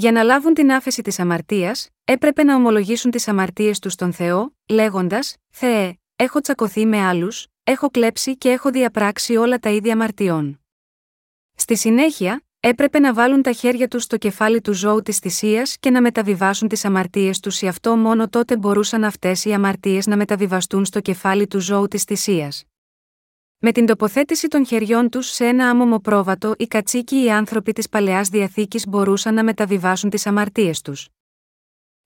Για 0.00 0.12
να 0.12 0.22
λάβουν 0.22 0.54
την 0.54 0.72
άφεση 0.72 1.02
της 1.02 1.18
αμαρτίας, 1.18 1.88
έπρεπε 2.04 2.42
να 2.42 2.54
ομολογήσουν 2.54 3.10
τις 3.10 3.28
αμαρτίες 3.28 3.78
τους 3.78 3.92
στον 3.92 4.12
Θεό, 4.12 4.54
λέγοντας: 4.68 5.36
Θεέ, 5.50 5.98
έχω 6.16 6.40
τσακωθεί 6.40 6.86
με 6.86 7.00
άλλους, 7.00 7.46
έχω 7.64 7.90
κλέψει 7.90 8.36
και 8.36 8.50
έχω 8.50 8.70
διαπράξει 8.70 9.36
όλα 9.36 9.58
τα 9.58 9.70
ίδια 9.70 9.92
αμαρτιών. 9.92 10.60
Στη 11.54 11.76
συνέχεια, 11.76 12.42
έπρεπε 12.60 12.98
να 12.98 13.14
βάλουν 13.14 13.42
τα 13.42 13.52
χέρια 13.52 13.88
τους 13.88 14.02
στο 14.02 14.16
κεφάλι 14.16 14.60
του 14.60 14.72
ζώου 14.72 15.02
της 15.02 15.18
θυσίας 15.18 15.76
και 15.80 15.90
να 15.90 16.00
μεταβιβάσουν 16.00 16.68
τις 16.68 16.84
αμαρτίες 16.84 17.40
τους, 17.40 17.62
ή 17.62 17.68
αυτό 17.68 17.96
μόνο 17.96 18.28
τότε 18.28 18.56
μπορούσαν 18.56 19.04
αυτές 19.04 19.44
οι 19.44 19.52
αμαρτίες 19.52 20.06
να 20.06 20.16
μεταβιβαστούν 20.16 20.84
στο 20.84 21.00
κεφάλι 21.00 21.46
του 21.46 21.58
ζώου 21.60 21.88
της 21.88 22.02
θυσίας. 22.02 22.64
Με 23.62 23.72
την 23.72 23.86
τοποθέτηση 23.86 24.48
των 24.48 24.66
χεριών 24.66 25.08
τους 25.08 25.26
σε 25.26 25.46
ένα 25.46 25.68
άμομο 25.70 25.98
πρόβατο, 25.98 26.54
οι 26.58 26.66
κατσίκοι 26.66 27.22
οι 27.22 27.30
άνθρωποι 27.30 27.72
της 27.72 27.88
παλαιάς 27.88 28.28
διαθήκης 28.28 28.86
μπορούσαν 28.86 29.34
να 29.34 29.44
μεταβιβάσουν 29.44 30.10
τις 30.10 30.26
αμαρτίες 30.26 30.80
τους. 30.80 31.08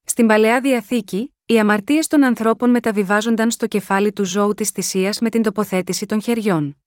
Στην 0.03 0.27
παλαιά 0.27 0.61
διαθήκη, 0.61 1.33
οι 1.45 1.59
αμαρτίες 1.59 2.07
των 2.07 2.23
ανθρώπων 2.23 2.69
μεταβιβάζονταν 2.69 3.51
στο 3.51 3.67
κεφάλι 3.67 4.13
του 4.13 4.23
ζώου 4.23 4.53
της 4.53 4.69
θυσίας 4.69 5.19
με 5.19 5.29
την 5.29 5.41
τοποθέτηση 5.41 6.05
των 6.05 6.21
χεριών. 6.21 6.77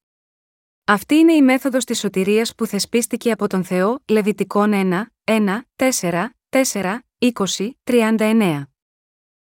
Αυτή 0.85 1.15
είναι 1.15 1.33
η 1.33 1.43
μέθοδος 1.43 1.85
της 1.85 1.99
σωτηρίας 1.99 2.55
που 2.55 2.67
θεσπίστηκε 2.67 3.31
από 3.31 3.47
τον 3.47 3.65
Θεό, 3.65 4.03
Λεβιτικών 4.09 4.73
1, 4.75 5.07
1, 5.25 5.61
4, 5.77 6.29
4, 6.49 6.99
20, 7.19 7.71
39. 7.85 8.63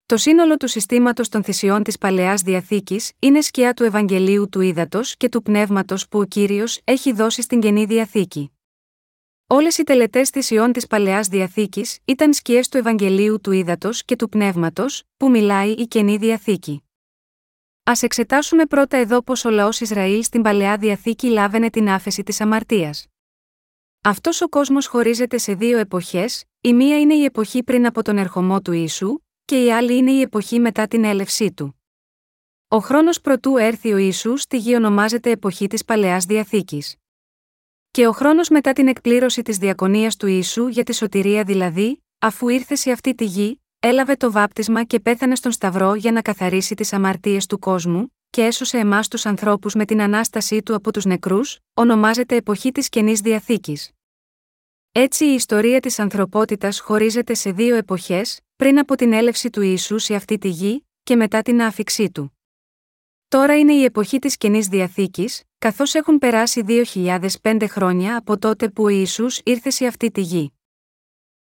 Το 0.09 0.17
σύνολο 0.17 0.57
του 0.57 0.67
συστήματος 0.67 1.29
των 1.29 1.43
θυσιών 1.43 1.83
της 1.83 1.97
Παλαιάς 1.97 2.41
Διαθήκης 2.41 3.11
είναι 3.19 3.41
σκιά 3.41 3.73
του 3.73 3.83
Ευαγγελίου 3.83 4.49
του 4.49 4.61
Ήδατος 4.61 5.17
και 5.17 5.29
του 5.29 5.41
Πνεύματος 5.41 6.07
που 6.07 6.19
ο 6.19 6.23
κύριος 6.23 6.81
έχει 6.83 7.11
δώσει 7.13 7.41
στην 7.41 7.59
καινή 7.59 7.85
Διαθήκη. 7.85 8.51
Όλες 9.47 9.77
οι 9.77 9.83
τελετές 9.83 10.29
θυσιών 10.29 10.71
της 10.71 10.87
Παλαιάς 10.87 11.27
Διαθήκης 11.27 11.97
ήταν 12.05 12.33
σκιές 12.33 12.69
του 12.69 12.77
Ευαγγελίου 12.77 13.41
του 13.41 13.51
Ήδατος 13.51 14.05
και 14.05 14.15
του 14.15 14.29
Πνεύματος, 14.29 15.03
που 15.17 15.29
μιλάει 15.29 15.71
η 15.71 15.87
καινή 15.87 16.17
Διαθήκη. 16.17 16.83
Α 17.83 17.93
εξετάσουμε 18.01 18.65
πρώτα 18.65 18.97
εδώ 18.97 19.21
πώς 19.21 19.45
ο 19.45 19.49
λαός 19.49 19.79
Ισραήλ 19.79 20.23
στην 20.23 20.41
Παλαιά 20.41 20.77
Διαθήκη 20.77 21.27
λάβαινε 21.27 21.69
την 21.69 21.89
άφεση 21.89 22.23
της 22.23 22.41
αμαρτίας. 22.41 23.05
Αυτός 24.03 24.41
ο 24.41 24.49
κόσμος 24.49 24.87
χωρίζεται 24.87 25.37
σε 25.37 25.53
δύο 25.53 25.77
εποχές, 25.77 26.43
η 26.61 26.73
μία 26.73 26.99
είναι 26.99 27.13
η 27.13 27.23
εποχή 27.23 27.63
πριν 27.63 27.85
από 27.85 28.03
τον 28.03 28.17
ερχομό 28.17 28.61
του 28.61 28.71
Ιησού, 28.71 29.19
και 29.49 29.63
η 29.63 29.71
άλλη 29.73 29.97
είναι 29.97 30.11
η 30.11 30.21
εποχή 30.21 30.59
μετά 30.59 30.87
την 30.87 31.03
έλευσή 31.03 31.51
του. 31.51 31.81
Ο 32.67 32.77
χρόνος 32.77 33.21
προτού 33.21 33.57
έρθει 33.57 33.93
ο 33.93 33.97
Ιησούς 33.97 34.41
στη 34.41 34.57
γη 34.57 34.75
ονομάζεται 34.75 35.31
εποχή 35.31 35.67
της 35.67 35.85
Παλαιάς 35.85 36.25
Διαθήκης. 36.25 36.95
Και 37.91 38.07
ο 38.07 38.11
χρόνος 38.11 38.49
μετά 38.49 38.73
την 38.73 38.87
εκπλήρωση 38.87 39.41
της 39.41 39.57
διακονίας 39.57 40.15
του 40.15 40.27
Ιησού 40.27 40.67
για 40.67 40.83
τη 40.83 40.95
σωτηρία 40.95 41.43
δηλαδή, 41.43 42.03
αφού 42.19 42.49
ήρθε 42.49 42.75
σε 42.75 42.91
αυτή 42.91 43.15
τη 43.15 43.25
γη, 43.25 43.61
έλαβε 43.79 44.15
το 44.15 44.31
βάπτισμα 44.31 44.83
και 44.83 44.99
πέθανε 44.99 45.35
στον 45.35 45.51
Σταυρό 45.51 45.93
για 45.93 46.11
να 46.11 46.21
καθαρίσει 46.21 46.75
τις 46.75 46.93
αμαρτίες 46.93 47.45
του 47.45 47.59
κόσμου, 47.59 48.15
και 48.29 48.43
έσωσε 48.43 48.77
εμάς 48.77 49.07
τους 49.07 49.25
ανθρώπους 49.25 49.73
με 49.73 49.85
την 49.85 50.01
ανάστασή 50.01 50.63
του 50.63 50.75
από 50.75 50.93
τους 50.93 51.05
νεκρούς, 51.05 51.59
ονομάζεται 51.73 52.35
εποχή 52.35 52.71
της 52.71 52.89
καινής 52.89 53.19
διαθήκης. 53.19 53.91
Έτσι 54.91 55.25
η 55.25 55.33
ιστορία 55.33 55.79
της 55.79 55.99
ανθρωπότητας 55.99 56.79
χωρίζεται 56.79 57.33
σε 57.33 57.51
δύο 57.51 57.75
εποχές, 57.75 58.39
πριν 58.59 58.79
από 58.79 58.95
την 58.95 59.13
έλευση 59.13 59.49
του 59.49 59.61
Ιησούς 59.61 60.03
σε 60.03 60.15
αυτή 60.15 60.37
τη 60.37 60.49
γη, 60.49 60.87
και 61.03 61.15
μετά 61.15 61.41
την 61.41 61.61
άφηξή 61.61 62.11
του. 62.11 62.37
Τώρα 63.27 63.59
είναι 63.59 63.73
η 63.73 63.83
εποχή 63.83 64.19
της 64.19 64.37
καινής 64.37 64.67
διαθήκης, 64.67 65.43
καθώς 65.57 65.93
έχουν 65.95 66.17
περάσει 66.17 66.63
2.005 66.67 67.65
χρόνια 67.67 68.17
από 68.17 68.37
τότε 68.37 68.69
που 68.69 68.83
ο 68.83 68.87
Ιησούς 68.87 69.41
ήρθε 69.43 69.69
σε 69.69 69.85
αυτή 69.85 70.11
τη 70.11 70.21
γη. 70.21 70.53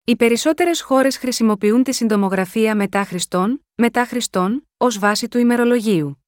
Οι 0.05 0.17
περισσότερες 0.17 0.81
χώρες 0.81 1.17
χρησιμοποιούν 1.17 1.83
τη 1.83 1.93
συντομογραφία 1.93 2.75
μετά 2.75 3.05
Χριστόν, 3.05 3.65
μετά 3.75 4.07
Χριστόν, 4.07 4.69
ως 4.77 4.99
βάση 4.99 5.29
του 5.29 5.39
ημερολογίου. 5.39 6.25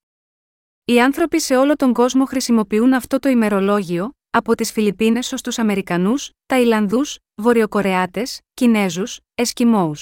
Οι 0.85 1.01
άνθρωποι 1.01 1.41
σε 1.41 1.57
όλο 1.57 1.77
τον 1.77 1.93
κόσμο 1.93 2.25
χρησιμοποιούν 2.25 2.93
αυτό 2.93 3.19
το 3.19 3.29
ημερολόγιο, 3.29 4.11
από 4.31 4.55
τις 4.55 4.73
Φιλιππίνες 4.73 5.33
ως 5.33 5.43
τους 5.43 5.59
Αμερικανούς, 5.59 6.31
Ταϊλανδούς, 6.47 7.19
Βορειοκορεάτες, 7.35 8.41
Κινέζους, 8.55 9.21
Εσκιμώου. 9.35 9.95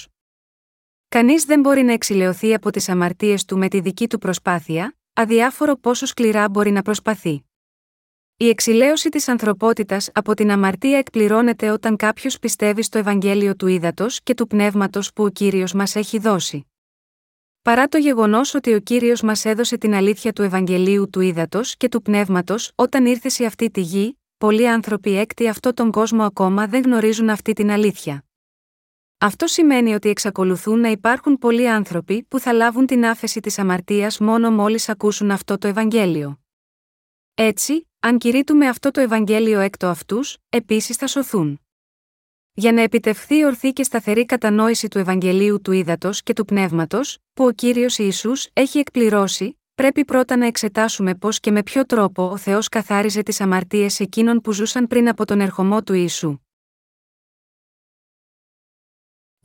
Κανείς 1.09 1.45
δεν 1.45 1.61
μπορεί 1.61 1.83
να 1.83 1.93
εξηλαιωθεί 1.93 2.55
από 2.55 2.71
τις 2.71 2.89
αμαρτίες 2.89 3.45
του 3.45 3.59
με 3.59 3.69
τη 3.69 3.81
δική 3.81 4.07
του 4.09 4.19
προσπάθεια, 4.19 4.97
αδιάφορο 5.13 5.77
πόσο 5.77 6.07
σκληρά 6.07 6.49
μπορεί 6.49 6.71
να 6.71 6.83
προσπαθεί. 6.83 7.45
Η 8.37 8.49
εξηλαίωση 8.49 9.09
της 9.09 9.29
ανθρωπότητας 9.29 10.11
από 10.13 10.35
την 10.35 10.51
αμαρτία 10.51 10.99
εκπληρώνεται 10.99 11.71
όταν 11.71 11.97
κάποιος 11.97 12.39
πιστεύει 12.39 12.83
στο 12.83 12.99
Ευαγγέλιο 12.99 13.57
του 13.57 13.67
Ήδατος 13.67 14.23
και 14.23 14.35
του 14.35 14.47
Πνεύματος 14.47 15.13
που 15.13 15.25
ο 15.25 15.29
κύριος 15.29 15.73
μας 15.73 15.97
έχει 15.97 16.19
δώσει. 16.19 16.67
Παρά 17.63 17.87
το 17.89 17.99
γεγονός 17.99 18.55
ότι 18.55 18.75
ο 18.75 18.81
κύριος 18.81 19.23
μας 19.23 19.45
έδωσε 19.45 19.77
την 19.77 19.95
αλήθεια 19.95 20.33
του 20.33 20.43
Ευαγγελίου 20.43 21.11
του 21.11 21.21
Ήδατος 21.21 21.77
και 21.77 21.89
του 21.89 22.03
Πνεύματος 22.03 22.73
όταν 22.75 23.07
ήρθε 23.07 23.29
σε 23.29 23.45
αυτή 23.45 23.71
τη 23.71 23.81
γη, 23.81 24.19
πολλοί 24.39 24.69
άνθρωποι 24.69 25.17
έκτη 25.17 25.49
αυτόν 25.49 25.75
τον 25.75 25.91
κόσμο 25.91 26.23
ακόμα 26.23 26.67
δεν 26.67 26.83
γνωρίζουν 26.83 27.29
αυτή 27.29 27.53
την 27.53 27.71
αλήθεια. 27.71 28.26
Αυτό 29.19 29.47
σημαίνει 29.47 29.95
ότι 29.95 30.09
εξακολουθούν 30.09 30.81
να 30.81 30.89
υπάρχουν 30.89 31.39
πολλοί 31.39 31.69
άνθρωποι 31.69 32.23
που 32.23 32.39
θα 32.39 32.53
λάβουν 32.53 32.87
την 32.87 33.07
άφεση 33.07 33.41
της 33.41 33.59
αμαρτίας 33.59 34.19
μόνο 34.19 34.51
μόλις 34.51 34.89
ακούσουν 34.89 35.31
αυτό 35.31 35.59
το 35.59 35.69
Ευαγγέλιο. 35.69 36.41
Έτσι, 37.35 37.89
αν 38.01 38.19
κηρύττουμε 38.19 38.69
αυτό 38.69 38.91
το 38.91 39.01
Ευαγγέλιο 39.01 39.61
έκτο 39.61 39.87
αυτούς, 39.87 40.37
επίσης 40.49 40.97
θα 40.97 41.07
σωθούν. 41.07 41.61
Για 42.53 42.73
να 42.73 42.81
επιτευχθεί 42.81 43.45
ορθή 43.45 43.73
και 43.73 43.83
σταθερή 43.83 44.25
κατανόηση 44.25 44.89
του 44.89 44.99
Ευαγγελίου 44.99 45.61
του 45.61 45.73
Ήδατος 45.73 46.23
και 46.23 46.33
του 46.33 46.45
Πνεύματος, 46.45 47.19
που 47.33 47.45
ο 47.45 47.51
κύριος 47.51 47.99
Ισού 47.99 48.33
έχει 48.53 48.79
εκπληρώσει, 48.79 49.61
πρέπει 49.75 50.05
πρώτα 50.05 50.37
να 50.37 50.47
εξετάσουμε 50.47 51.15
πώς 51.15 51.41
και 51.41 51.51
με 51.51 51.63
ποιο 51.63 51.87
τρόπο 51.87 52.31
ο 52.31 52.37
Θεός 52.37 52.69
καθάριζε 52.69 53.23
τις 53.23 53.41
αμαρτίες 53.41 54.01
εκείνων 54.01 54.41
που 54.41 54.53
ζούσαν 54.53 54.87
πριν 54.87 55.09
από 55.09 55.25
τον 55.25 55.41
ερχομό 55.41 55.83
του 55.83 55.93
Ιησού. 55.95 56.46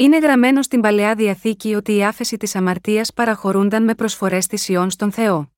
Είναι 0.01 0.17
γραμμένο 0.17 0.62
στην 0.62 0.81
παλαιά 0.81 1.15
διαθήκη 1.15 1.74
ότι 1.74 1.96
η 1.96 2.03
άφεση 2.03 2.38
της 2.38 2.55
αμαρτίας 2.55 3.13
παραχωρούνταν 3.13 3.84
με 3.84 3.96
προσφορές 3.96 4.46
θυσιών 4.46 4.89
στον 4.89 5.12
Θεό. 5.12 5.51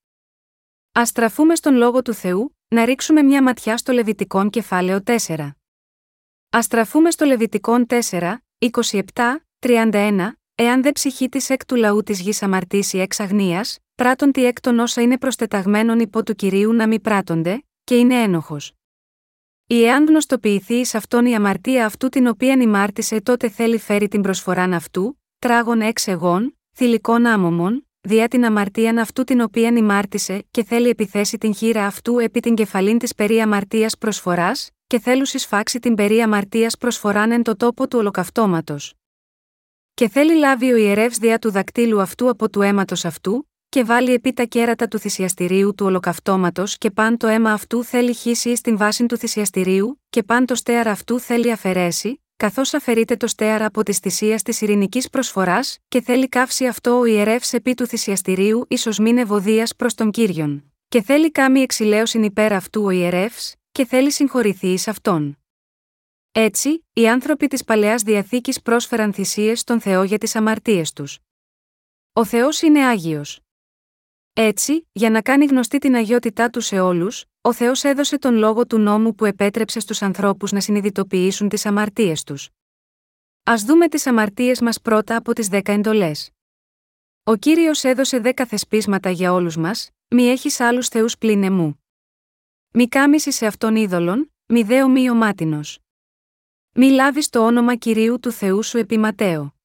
Α 1.00 1.06
στραφούμε 1.06 1.56
στον 1.56 1.76
λόγο 1.76 2.02
του 2.02 2.14
Θεού, 2.14 2.58
να 2.68 2.86
ρίξουμε 2.86 3.22
μια 3.22 3.44
ματιά 3.44 3.78
στο 3.78 3.92
Λεβιτικόν 3.92 4.50
κεφάλαιο 4.50 5.00
4. 5.06 5.52
Α 6.58 6.62
στραφούμε 6.62 7.12
στο 7.12 7.26
Λεβιτικόν 7.26 7.86
4, 8.10 8.36
27, 8.60 9.02
31, 9.60 10.32
εάν 10.56 10.82
δεν 10.82 10.92
ψυχή 10.92 11.30
της 11.30 11.50
εκ 11.50 11.66
του 11.66 11.76
λαού 11.76 12.04
της 12.04 12.20
γης 12.22 12.44
αμαρτήσει 12.44 12.98
εξ 12.98 13.20
αγνίας, 13.20 13.80
πράττον 13.96 14.32
τι 14.32 14.46
εκ 14.46 14.62
των 14.62 14.80
όσα 14.80 15.02
είναι 15.02 15.18
προστεταγμένων 15.18 16.00
υπό 16.00 16.24
του 16.24 16.36
κυρίου 16.36 16.74
να 16.74 16.88
μη 16.88 17.00
πράττονται, 17.00 17.64
και 17.84 17.96
είναι 17.96 18.22
ένοχος. 18.22 18.74
Ή 19.74 19.86
εάν 19.86 20.06
γνωστοποιηθεί 20.06 20.74
εις 20.74 20.96
αυτόν 20.96 21.26
η 21.26 21.36
αμαρτία 21.36 21.86
αυτού 21.86 22.10
την 22.10 22.28
οποία 22.28 22.54
ημάρτησε, 22.54 23.22
τότε 23.22 23.50
θέλει 23.50 23.78
φέρει 23.78 24.08
την 24.08 24.22
προσφοράν 24.22 24.74
αυτού, 24.74 25.22
τράγων 25.40 25.82
εξ 25.82 26.08
εγών, 26.08 26.58
θηλυκών 26.76 27.26
άμωμων, 27.26 27.88
διά 28.02 28.28
την 28.28 28.46
αμαρτίαν 28.46 28.98
αυτού 28.98 29.24
την 29.24 29.42
οποία 29.42 29.68
ημάρτησε, 29.68 30.46
και 30.52 30.64
θέλει 30.64 30.90
επιθέσει 30.90 31.38
την 31.38 31.56
χείρα 31.56 31.86
αυτού 31.86 32.18
επί 32.18 32.40
την 32.40 32.56
κεφαλήν 32.56 32.98
της 32.98 33.16
περί 33.16 33.42
αμαρτίας 33.42 33.98
προσφοράς, 33.98 34.70
και 34.88 35.00
θέλουν 35.00 35.26
συσφάξει 35.26 35.80
την 35.80 35.96
περί 35.96 36.22
αμαρτίας 36.22 36.78
προσφοράν 36.78 37.32
εν 37.32 37.44
το 37.44 37.56
τόπο 37.56 37.88
του 37.88 38.00
ολοκαυτώματος. 38.00 38.94
Και 39.94 40.10
θέλει 40.10 40.36
λάβει 40.36 40.72
ο 40.72 40.76
ιερεύς 40.76 41.18
διά 41.18 41.40
του 41.40 41.52
δακτύλου 41.52 42.02
αυτού 42.02 42.30
από 42.30 42.50
του 42.50 42.62
αίματος 42.62 43.06
αυτού, 43.06 43.50
και 43.74 43.84
βάλει 43.84 44.14
επί 44.14 44.34
τα 44.34 44.44
κέρατα 44.44 44.88
του 44.88 45.00
θυσιαστηρίου 45.00 45.76
του 45.76 45.86
ολοκαυτώματος 45.86 46.78
και 46.78 46.92
παν 46.92 47.18
το 47.18 47.28
αίμα 47.28 47.52
αυτού 47.52 47.84
θέλει 47.84 48.14
χύσει 48.14 48.56
στην 48.56 48.78
βάση 48.78 49.06
του 49.06 49.18
θυσιαστηρίου, 49.18 50.02
και 50.10 50.24
παν 50.24 50.46
το 50.46 50.56
στέαρα 50.56 50.92
αυτού 50.92 51.20
θέλει 51.20 51.52
αφαιρέσει, 51.52 52.24
καθώς 52.36 52.74
αφαιρείται 52.74 53.16
το 53.16 53.28
στέαρα 53.28 53.66
από 53.66 53.84
τη 53.84 53.94
θυσία 53.94 54.36
της 54.36 54.62
ειρηνικής 54.62 55.10
προσφοράς, 55.10 55.78
και 55.88 56.02
θέλει 56.02 56.30
καύσει 56.30 56.66
αυτό 56.66 57.00
ο 57.00 57.06
ιερεύς 57.06 57.54
επί 57.54 57.74
του 57.74 57.88
θυσιαστηρίου 57.88 58.66
ίσως 58.68 59.00
μην 59.00 59.18
ευωδίας 59.18 59.76
προς 59.76 59.94
τον 59.94 60.12
κύριον. 60.12 60.72
Και 60.88 61.02
θέλει 61.02 61.32
κάμει 61.32 61.60
εξηλαίωσιν 61.60 62.24
υπέρ 62.24 62.54
αυτού 62.54 62.84
ο 62.84 62.90
ιερεύς, 62.90 63.56
και 63.72 63.86
θέλει 63.86 64.12
συγχωρηθεί 64.12 64.68
εις 64.68 64.88
αυτόν. 64.88 65.38
Έτσι, 66.32 66.86
οι 66.94 67.08
άνθρωποι 67.08 67.48
της 67.48 67.64
παλαιάς 67.64 68.02
διαθήκης 68.02 68.62
πρόσφεραν 68.62 69.14
θυσίες 69.14 69.60
στον 69.60 69.82
Θεό 69.82 70.04
για 70.04 70.18
τις 70.18 70.36
αμαρτίες 70.36 70.94
τους. 70.94 71.20
Ο 72.14 72.26
Θεός 72.26 72.62
είναι 72.62 72.86
Άγιος. 72.86 73.43
Έτσι, 74.36 74.88
για 74.92 75.10
να 75.10 75.22
κάνει 75.22 75.46
γνωστή 75.46 75.78
την 75.78 75.96
αγιότητά 75.96 76.50
του 76.50 76.62
σε 76.62 76.80
όλους, 76.80 77.26
ο 77.42 77.54
Θεός 77.54 77.84
έδωσε 77.84 78.18
τον 78.18 78.36
λόγο 78.36 78.66
του 78.68 78.78
νόμου 78.78 79.16
που 79.16 79.26
επέτρεψε 79.26 79.80
στους 79.80 80.02
ανθρώπους 80.02 80.52
να 80.52 80.62
συνειδητοποιήσουν 80.62 81.50
τις 81.50 81.66
αμαρτίες 81.66 82.24
τους. 82.24 82.50
Α 83.44 83.54
δούμε 83.66 83.88
τις 83.88 84.08
αμαρτίες 84.08 84.62
μας 84.62 84.82
πρώτα 84.82 85.16
από 85.16 85.34
τις 85.34 85.48
δέκα 85.48 85.72
εντολές. 85.72 86.32
Ο 87.24 87.36
κύριος 87.36 87.84
έδωσε 87.84 88.20
δέκα 88.20 88.46
θεσπίσματα 88.46 89.10
για 89.10 89.34
όλους 89.34 89.58
μας, 89.58 89.90
μη 90.08 90.24
έχεις 90.24 90.60
άλλους 90.60 90.88
θεούς 90.88 91.18
πλην 91.18 91.44
εμού. 91.44 91.84
Μη 92.72 92.88
κάμιση 92.88 93.32
σε 93.32 93.46
αυτόν 93.46 93.76
είδωλον, 93.76 94.34
μη 94.46 94.64
δέο 94.64 94.90
μη 94.90 95.10
ομάτινος. 95.10 95.80
Μη 96.72 96.90
λάβεις 96.90 97.30
το 97.30 97.46
όνομα 97.46 97.76
κυρίου 97.76 98.20
του 98.20 98.32
Θεού 98.32 98.64
σου 98.64 98.78
επί 98.78 98.98
Ματέο. 98.98 99.56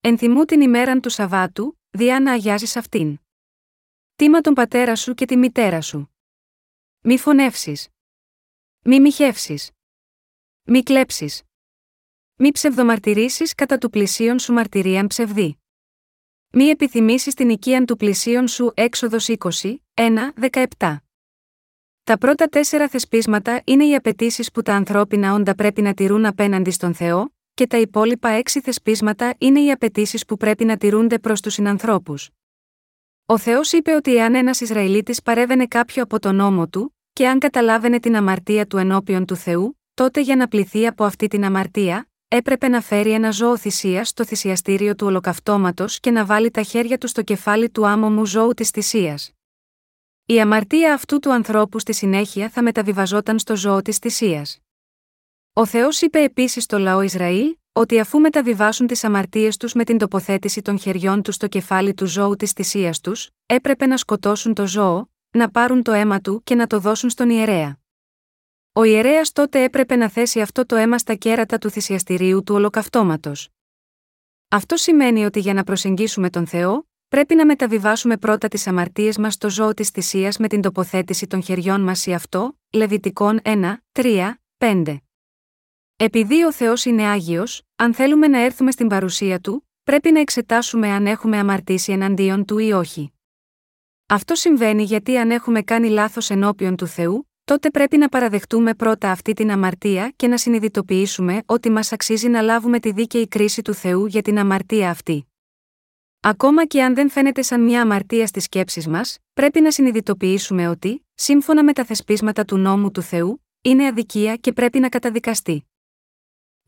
Ενθυμού 0.00 0.44
την 0.44 0.60
ημέραν 0.60 1.00
του 1.00 1.10
Σαββάτου, 1.10 1.78
διά 1.90 2.20
να 2.20 2.32
αγιάζεις 2.32 2.76
αυτήν. 2.76 3.18
Τίμα 4.20 4.40
τον 4.40 4.54
πατέρα 4.54 4.96
σου 4.96 5.14
και 5.14 5.24
τη 5.24 5.36
μητέρα 5.36 5.80
σου. 5.80 6.10
Μη 7.00 7.18
φωνεύσεις. 7.18 7.88
Μη 8.84 9.00
μοιχεύσεις. 9.00 9.70
Μη 10.62 10.82
κλέψεις. 10.82 11.42
Μη 12.36 12.52
ψευδομαρτυρήσεις 12.52 13.54
κατά 13.54 13.78
του 13.78 13.90
πλησίον 13.90 14.38
σου 14.38 14.52
μαρτυρίαν 14.52 15.06
ψευδή. 15.06 15.58
Μη 16.52 16.64
επιθυμήσεις 16.64 17.34
την 17.34 17.48
οικίαν 17.48 17.86
του 17.86 17.96
πλησίον 17.96 18.48
σου 18.48 18.72
έξοδος 18.74 19.28
20, 19.28 19.76
1, 19.94 20.32
17. 20.78 20.96
Τα 22.04 22.18
πρώτα 22.18 22.46
τέσσερα 22.46 22.88
θεσπίσματα 22.88 23.62
είναι 23.64 23.84
οι 23.84 23.94
απαιτήσεις 23.94 24.50
που 24.50 24.62
τα 24.62 24.74
ανθρώπινα 24.74 25.34
όντα 25.34 25.54
πρέπει 25.54 25.82
να 25.82 25.94
τηρούν 25.94 26.26
απέναντι 26.26 26.70
στον 26.70 26.94
Θεό, 26.94 27.34
και 27.54 27.66
τα 27.66 27.76
υπόλοιπα 27.76 28.28
έξι 28.28 28.60
θεσπίσματα 28.60 29.34
είναι 29.38 29.60
οι 29.60 29.70
απαιτήσεις 29.70 30.24
που 30.24 30.36
πρέπει 30.36 30.64
να 30.64 30.76
τηρούνται 30.76 31.18
προς 31.18 31.40
τους 31.40 31.52
συνανθρώπους. 31.54 32.30
Ο 33.30 33.38
Θεός 33.38 33.72
είπε 33.72 33.94
ότι 33.94 34.16
εάν 34.16 34.34
ένας 34.34 34.60
Ισραηλίτης 34.60 35.22
παρέβαινε 35.22 35.66
κάποιο 35.66 36.02
από 36.02 36.18
τον 36.18 36.34
νόμο 36.34 36.68
του, 36.68 36.96
και 37.12 37.28
αν 37.28 37.38
καταλάβαινε 37.38 38.00
την 38.00 38.16
αμαρτία 38.16 38.66
του 38.66 38.76
ενώπιον 38.76 39.24
του 39.24 39.36
Θεού, 39.36 39.78
τότε 39.94 40.20
για 40.20 40.36
να 40.36 40.48
πληθεί 40.48 40.86
από 40.86 41.04
αυτή 41.04 41.26
την 41.28 41.44
αμαρτία, 41.44 42.08
έπρεπε 42.28 42.68
να 42.68 42.80
φέρει 42.80 43.10
ένα 43.12 43.30
ζώο 43.30 43.56
θυσίας 43.56 44.08
στο 44.08 44.24
θυσιαστήριο 44.24 44.94
του 44.94 45.06
ολοκαυτώματος 45.06 46.00
και 46.00 46.10
να 46.10 46.24
βάλει 46.24 46.50
τα 46.50 46.62
χέρια 46.62 46.98
του 46.98 47.06
στο 47.06 47.22
κεφάλι 47.22 47.70
του 47.70 47.86
άμομου 47.86 48.26
ζώου 48.26 48.52
της 48.52 48.70
θυσίας. 48.70 49.32
Η 50.26 50.40
αμαρτία 50.40 50.94
αυτού 50.94 51.18
του 51.18 51.32
ανθρώπου 51.32 51.78
στη 51.78 51.92
συνέχεια 51.94 52.48
θα 52.48 52.62
μεταβιβαζόταν 52.62 53.38
στο 53.38 53.56
ζώο 53.56 53.82
της 53.82 53.96
θυσίας. 53.96 54.58
Ο 55.52 55.66
Θεός 55.66 56.00
είπε 56.00 56.22
επίσης 56.22 56.62
στο 56.62 56.78
λαό 56.78 57.00
Ισραήλ, 57.00 57.56
ότι 57.72 57.98
αφού 57.98 58.20
μεταβιβάσουν 58.20 58.86
τις 58.86 59.04
αμαρτίες 59.04 59.56
τους 59.56 59.72
με 59.72 59.84
την 59.84 59.98
τοποθέτηση 59.98 60.62
των 60.62 60.78
χεριών 60.78 61.22
τους 61.22 61.34
στο 61.34 61.46
κεφάλι 61.46 61.94
του 61.94 62.06
ζώου 62.06 62.36
της 62.36 62.52
θυσίας 62.52 63.00
τους, 63.00 63.30
έπρεπε 63.46 63.86
να 63.86 63.96
σκοτώσουν 63.96 64.54
το 64.54 64.66
ζώο, 64.66 65.10
να 65.30 65.50
πάρουν 65.50 65.82
το 65.82 65.92
αίμα 65.92 66.20
του 66.20 66.42
και 66.44 66.54
να 66.54 66.66
το 66.66 66.78
δώσουν 66.78 67.10
στον 67.10 67.30
ιερέα. 67.30 67.78
Ο 68.72 68.84
ιερέας 68.84 69.32
τότε 69.32 69.62
έπρεπε 69.62 69.96
να 69.96 70.08
θέσει 70.08 70.40
αυτό 70.40 70.66
το 70.66 70.76
αίμα 70.76 70.98
στα 70.98 71.14
κέρατα 71.14 71.58
του 71.58 71.70
θυσιαστηρίου 71.70 72.42
του 72.42 72.54
ολοκαυτώματος. 72.54 73.48
Αυτό 74.48 74.76
σημαίνει 74.76 75.24
ότι 75.24 75.40
για 75.40 75.54
να 75.54 75.64
προσεγγίσουμε 75.64 76.30
τον 76.30 76.46
Θεό, 76.46 76.88
πρέπει 77.08 77.34
να 77.34 77.46
μεταβιβάσουμε 77.46 78.16
πρώτα 78.16 78.48
τις 78.48 78.66
αμαρτίες 78.66 79.18
μας 79.18 79.34
στο 79.34 79.50
ζώο 79.50 79.74
της 79.74 79.88
θυσίας 79.88 80.36
με 80.38 80.48
την 80.48 80.60
τοποθέτηση 80.60 81.26
των 81.26 81.42
χεριών 81.42 81.80
μας 81.80 82.06
ή 82.06 82.12
αυτό, 82.12 82.58
Λεβιτικών 82.72 83.40
1, 83.44 83.76
3, 83.92 84.34
5. 84.58 84.96
Επειδή 86.02 86.44
ο 86.44 86.52
Θεός 86.52 86.84
είναι 86.84 87.02
άγιος, 87.06 87.62
αν 87.76 87.94
θέλουμε 87.94 88.28
να 88.28 88.38
έρθουμε 88.38 88.70
στην 88.70 88.88
παρουσία 88.88 89.40
του, 89.40 89.68
πρέπει 89.82 90.10
να 90.10 90.20
εξετάσουμε 90.20 90.88
αν 90.88 91.06
έχουμε 91.06 91.38
αμαρτήσει 91.38 91.92
εναντίον 91.92 92.44
του 92.44 92.58
ή 92.58 92.72
όχι. 92.72 93.12
Αυτό 94.06 94.34
συμβαίνει 94.34 94.82
γιατί 94.82 95.18
αν 95.18 95.30
έχουμε 95.30 95.62
κάνει 95.62 95.88
λάθος 95.88 96.30
ενώπιον 96.30 96.76
του 96.76 96.86
Θεού, 96.86 97.28
τότε 97.44 97.70
πρέπει 97.70 97.96
να 97.96 98.08
παραδεχτούμε 98.08 98.74
πρώτα 98.74 99.10
αυτή 99.10 99.32
την 99.32 99.50
αμαρτία 99.50 100.12
και 100.16 100.28
να 100.28 100.36
συνειδητοποιήσουμε 100.36 101.42
ότι 101.46 101.70
μας 101.70 101.92
αξίζει 101.92 102.28
να 102.28 102.40
λάβουμε 102.40 102.80
τη 102.80 102.92
δίκαιη 102.92 103.28
κρίση 103.28 103.62
του 103.62 103.74
Θεού 103.74 104.06
για 104.06 104.22
την 104.22 104.38
αμαρτία 104.38 104.90
αυτή. 104.90 105.26
Ακόμα 106.20 106.66
και 106.66 106.82
αν 106.82 106.94
δεν 106.94 107.10
φαίνεται 107.10 107.42
σαν 107.42 107.64
μια 107.64 107.82
αμαρτία 107.82 108.26
στις 108.26 108.44
σκέψεις 108.44 108.88
μας, 108.88 109.18
πρέπει 109.32 109.60
να 109.60 109.70
συνειδητοποιήσουμε 109.70 110.68
ότι, 110.68 111.06
σύμφωνα 111.14 111.64
με 111.64 111.72
τα 111.72 111.84
θεσπίσματα 111.84 112.44
του 112.44 112.56
νόμου 112.56 112.90
του 112.90 113.02
Θεού, 113.02 113.44
είναι 113.62 113.86
αδικία 113.86 114.36
και 114.36 114.52
πρέπει 114.52 114.78
να 114.78 114.88
καταδικαστεί. 114.88 115.64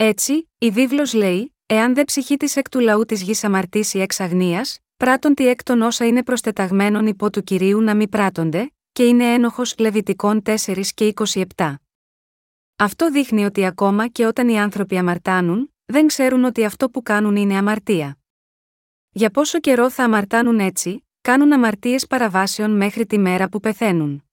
Έτσι, 0.04 0.50
η 0.58 0.70
βίβλος 0.70 1.12
λέει: 1.12 1.56
Εάν 1.66 1.94
δεν 1.94 2.04
ψυχή 2.04 2.36
της 2.36 2.56
εκ 2.56 2.68
του 2.68 2.80
λαού 2.80 3.04
της 3.04 3.22
γης 3.22 3.44
αμαρτήσει 3.44 3.98
εξ 3.98 4.20
αγνίας, 4.20 4.78
πράττον 4.96 5.34
τι 5.34 5.48
εκ 5.48 5.62
των 5.62 5.82
όσα 5.82 6.06
είναι 6.06 6.22
προστεταγμένων 6.22 7.06
υπό 7.06 7.30
του 7.30 7.42
κυρίου 7.42 7.80
να 7.80 7.94
μην 7.94 8.08
πράττονται, 8.08 8.72
και 8.92 9.04
είναι 9.04 9.32
ένοχος 9.32 9.74
Λεβιτικών 9.78 10.42
4 10.44 10.82
και 10.94 11.12
27. 11.56 11.74
Αυτό 12.76 13.10
δείχνει 13.10 13.44
ότι 13.44 13.66
ακόμα 13.66 14.08
και 14.08 14.26
όταν 14.26 14.48
οι 14.48 14.60
άνθρωποι 14.60 14.96
αμαρτάνουν, 14.96 15.74
δεν 15.84 16.06
ξέρουν 16.06 16.44
ότι 16.44 16.64
αυτό 16.64 16.90
που 16.90 17.02
κάνουν 17.02 17.36
είναι 17.36 17.56
αμαρτία. 17.56 18.18
Για 19.10 19.30
πόσο 19.30 19.60
καιρό 19.60 19.90
θα 19.90 20.04
αμαρτάνουν 20.04 20.58
έτσι, 20.58 21.06
κάνουν 21.20 21.52
αμαρτίες 21.52 22.06
παραβάσεων 22.06 22.76
μέχρι 22.76 23.06
τη 23.06 23.18
μέρα 23.18 23.48
που 23.48 23.60
πεθαίνουν. 23.60 24.24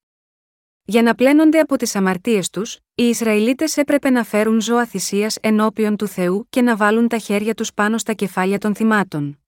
Για 0.89 1.01
να 1.01 1.15
πλένονται 1.15 1.59
από 1.59 1.77
τις 1.77 1.95
αμαρτίες 1.95 2.49
τους, 2.49 2.79
οι 2.95 3.03
Ισραηλίτες 3.03 3.77
έπρεπε 3.77 4.09
να 4.09 4.23
φέρουν 4.23 4.61
ζώα 4.61 4.85
θυσίας 4.85 5.37
ενώπιον 5.41 5.95
του 5.95 6.07
Θεού 6.07 6.45
και 6.49 6.61
να 6.61 6.75
βάλουν 6.75 7.07
τα 7.07 7.17
χέρια 7.17 7.53
τους 7.53 7.73
πάνω 7.73 7.97
στα 7.97 8.13
κεφάλια 8.13 8.57
των 8.57 8.75
θυμάτων. 8.75 9.39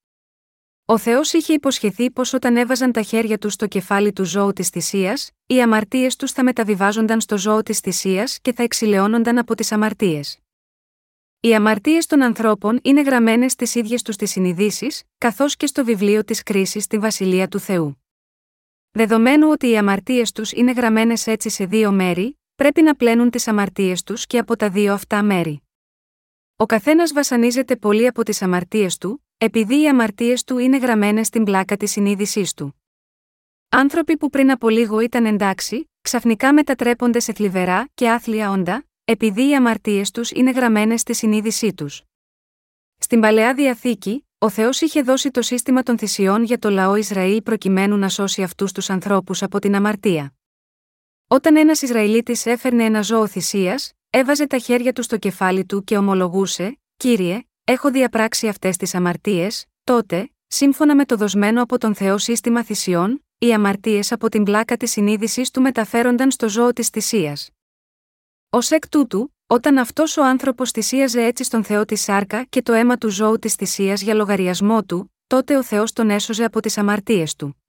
Ο 0.86 0.98
Θεός 0.98 1.34
είχε 1.34 1.54
υποσχεθεί 1.54 2.12
πως 2.12 2.34
όταν 2.34 2.58
έβαζαν 2.58 2.92
τα 2.92 3.02
χέρια 3.02 3.38
τους 3.38 3.54
στο 3.54 3.68
κεφάλι 3.68 4.14
του 4.14 4.24
ζώου 4.26 4.54
της 4.54 4.70
θυσίας, 4.70 5.32
οι 5.46 5.62
αμαρτίες 5.62 6.16
τους 6.16 6.32
θα 6.32 6.44
μεταβιβάζονταν 6.44 7.22
στο 7.22 7.38
ζώο 7.38 7.64
της 7.64 7.80
θυσίας 7.80 8.40
και 8.42 8.54
θα 8.54 8.64
εξηλαιώνονταν 8.64 9.38
από 9.38 9.56
τις 9.56 9.72
αμαρτίες. 9.72 10.40
Οι 11.40 11.56
αμαρτίες 11.56 12.06
των 12.06 12.22
ανθρώπων 12.22 12.80
είναι 12.84 13.01
γραμμένες 13.01 13.51
στις 13.51 13.75
ίδιες 13.75 14.01
τους 14.01 14.16
τις 14.16 14.32
συνειδήσεις, 14.32 15.04
καθώς 15.18 15.56
και 15.56 15.66
στο 15.66 15.86
βιβλίο 15.86 16.24
της 16.24 16.44
κρίσης 16.44 16.84
στη 16.84 16.98
Βασιλεία 16.98 17.48
του 17.48 17.60
Θεού. 17.60 18.00
Δεδομένου 18.94 19.50
ότι 19.50 19.70
οι 19.70 19.77
αμαρτίες 19.77 20.32
τους 20.32 20.51
είναι 20.51 20.72
γραμμένες 20.72 21.27
έτσι 21.27 21.50
σε 21.50 21.66
δύο 21.66 21.92
μέρη, 21.92 22.40
πρέπει 22.56 22.82
να 22.82 22.96
πλένουν 22.96 23.30
τις 23.30 23.48
αμαρτίες 23.48 24.04
τους 24.04 24.25
και 24.25 24.38
από 24.38 24.56
τα 24.56 24.70
δύο 24.70 24.94
αυτά 24.94 25.24
μέρη. 25.24 25.62
Ο 26.56 26.66
καθένας 26.66 27.14
βασανίζεται 27.14 27.75
πολύ 27.75 28.08
από 28.08 28.24
τις 28.24 28.42
αμαρτίες 28.42 28.98
του, 28.98 29.25
επειδή 29.38 29.82
οι 29.82 29.88
αμαρτίες 29.88 30.44
του 30.44 30.58
είναι 30.58 30.77
γραμμένες 30.77 31.27
στην 31.27 31.44
πλάκα 31.44 31.77
της 31.77 31.92
συνείδησής 31.92 32.54
του. 32.54 32.82
Άνθρωποι 33.70 34.18
που 34.18 34.30
πριν 34.30 34.51
από 34.51 34.70
λίγο 34.70 35.00
ήταν 35.00 35.25
εντάξει, 35.25 35.90
ξαφνικά 36.01 36.54
μετατρέπονται 36.54 37.20
σε 37.20 37.34
θλιβερά 37.34 37.90
και 37.94 38.10
άθλια 38.10 38.51
όντα, 38.51 38.86
επειδή 39.04 39.50
οι 39.50 39.56
αμαρτίες 39.56 40.12
τους 40.12 40.32
είναι 40.32 40.51
γραμμένες 40.51 41.01
στη 41.01 41.14
συνείδησή 41.14 41.74
τους. 41.74 42.04
Στην 42.98 43.20
παλαιά 43.20 43.54
διαθήκη, 43.54 44.25
ο 44.44 44.50
Θεός 44.50 44.82
είχε 44.82 45.01
δώσει 45.01 45.32
το 45.32 45.42
σύστημα 45.42 45.84
των 45.84 45.98
θυσιών 45.98 46.44
για 46.44 46.60
το 46.60 46.70
λαό 46.70 46.96
Ισραήλ 46.96 47.42
προκειμένου 47.42 47.98
να 47.98 48.10
σώσει 48.10 48.44
αυτούς 48.44 48.72
τους 48.72 48.90
ανθρώπους 48.90 49.44
από 49.44 49.60
την 49.60 49.75
αμαρτία. 49.75 50.34
Όταν 51.27 51.56
ένας 51.56 51.82
Ισραηλίτης 51.82 52.46
έφερνε 52.46 52.84
ένα 52.84 53.01
ζώο 53.01 53.27
θυσίας, 53.27 53.92
έβαζε 54.10 54.48
τα 54.48 54.58
χέρια 54.58 54.94
του 54.94 55.04
στο 55.04 55.18
κεφάλι 55.18 55.66
του 55.66 55.84
και 55.84 55.98
ομολογούσε: 55.98 56.80
Κύριε, 56.98 57.42
έχω 57.64 57.92
διαπράξει 57.92 58.48
αυτές 58.48 58.77
τις 58.77 58.96
αμαρτίες, 58.96 59.66
τότε, 59.84 60.32
σύμφωνα 60.48 60.96
με 60.96 61.06
το 61.06 61.16
δοσμένο 61.16 61.62
από 61.62 61.77
τον 61.77 61.96
Θεό 61.96 62.18
σύστημα 62.18 62.64
θυσιών, 62.64 63.25
οι 63.38 63.54
αμαρτίες 63.54 64.12
από 64.12 64.30
την 64.30 64.44
πλάκα 64.44 64.77
της 64.77 64.92
συνείδησης 64.92 65.51
του 65.51 65.62
μεταφέρονταν 65.62 66.32
στο 66.32 66.50
ζώο 66.50 66.74
της 66.74 66.88
θυσίας. 66.88 67.50
Ω 68.50 68.58
εκ 68.70 68.90
τούτου, 68.90 69.36
όταν 69.51 69.77
αυτός 69.77 70.18
ο 70.18 70.25
άνθρωπος 70.25 70.72
θυσίαζε 70.72 71.24
έτσι 71.24 71.44
στον 71.44 71.64
Θεό 71.64 71.85
τη 71.85 71.96
σάρκα 71.96 72.44
και 72.44 72.61
το 72.61 72.74
αίμα 72.74 72.98
του 72.98 73.09
ζώου 73.09 73.40
της 73.40 73.53
θυσίας 73.53 74.01
για 74.01 74.14
λογαριασμό 74.14 74.83
του, 74.83 75.14
τότε 75.27 75.57
ο 75.57 75.64
Θεός 75.64 75.94
τον 75.94 76.09
έσωζε 76.09 76.44
από 76.44 76.59
τις 76.59 76.77
αμαρτίες 76.77 77.35
του. 77.35 77.64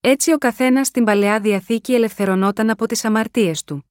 Έτσι 0.00 0.32
ο 0.32 0.38
καθένας 0.38 0.86
στην 0.86 1.04
παλαιά 1.04 1.40
διαθήκη 1.40 1.94
ελευθερωνόταν 1.94 2.70
από 2.70 2.86
τις 2.86 3.04
αμαρτίες 3.04 3.64
του. 3.64 3.90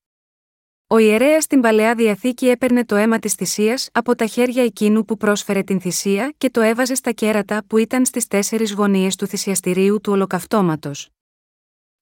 Ο 0.88 0.97
ιερέας 0.97 1.43
στην 1.43 1.62
παλαιά 1.62 1.95
διαθήκη 1.95 2.47
έπαιρνε 2.47 2.86
το 2.86 2.95
αίμα 2.95 3.19
της 3.19 3.34
θυσίας 3.34 3.89
από 3.91 4.15
τα 4.15 4.26
χέρια 4.26 4.63
εκείνου 4.63 5.06
που 5.06 5.17
πρόσφερε 5.17 5.63
την 5.63 5.82
θυσία 5.82 6.34
και 6.38 6.50
το 6.50 6.62
έβαζε 6.62 6.95
στα 6.95 7.12
κέρατα 7.12 7.63
που 7.67 7.78
ήταν 7.78 8.06
στις 8.06 8.28
τέσσερις 8.28 8.74
γωνίες 8.74 9.15
του 9.15 9.28
θυσιαστηρίου 9.28 10.02
του 10.02 10.12
ολοκαυτώματος. 10.12 11.10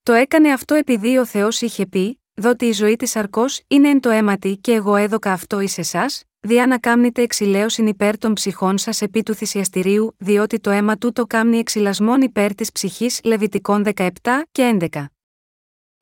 Το 0.04 0.14
έκανε 0.14 0.52
αυτό 0.52 0.76
επειδή 0.76 1.18
ο 1.18 1.26
Θεός 1.26 1.62
είχε 1.62 1.86
πει: 1.86 2.19
Δότι 2.40 2.66
η 2.66 2.72
ζωή 2.72 2.96
της 2.96 3.16
αρκό 3.16 3.46
είναι 3.68 3.90
εν 3.90 4.00
το 4.00 4.10
αίματι 4.10 4.58
και 4.58 4.72
εγώ 4.74 4.96
έδωκα 4.96 5.32
αυτό 5.32 5.60
εις 5.60 5.78
εσάς, 5.78 6.24
διά 6.40 6.68
να 6.68 6.78
κάμνετε 6.80 7.22
εξηλαίωσιν 7.22 7.88
υπέρ 7.88 8.18
των 8.18 8.34
ψυχών 8.34 8.78
σας 8.78 9.02
επί 9.02 9.24
του 9.24 9.34
θυσιαστηρίου, 9.34 10.16
διότι 10.18 10.60
το 10.60 10.70
αίμα 10.70 10.98
τούτο 10.98 11.26
κάμνει 11.26 11.58
εξυλασμόν 11.58 12.22
υπέρ 12.22 12.56
της 12.56 12.72
ψυχής 12.72 13.20
Λεβιτικών 13.24 13.84
17 13.96 14.10
και 14.52 14.78
11. 14.80 15.06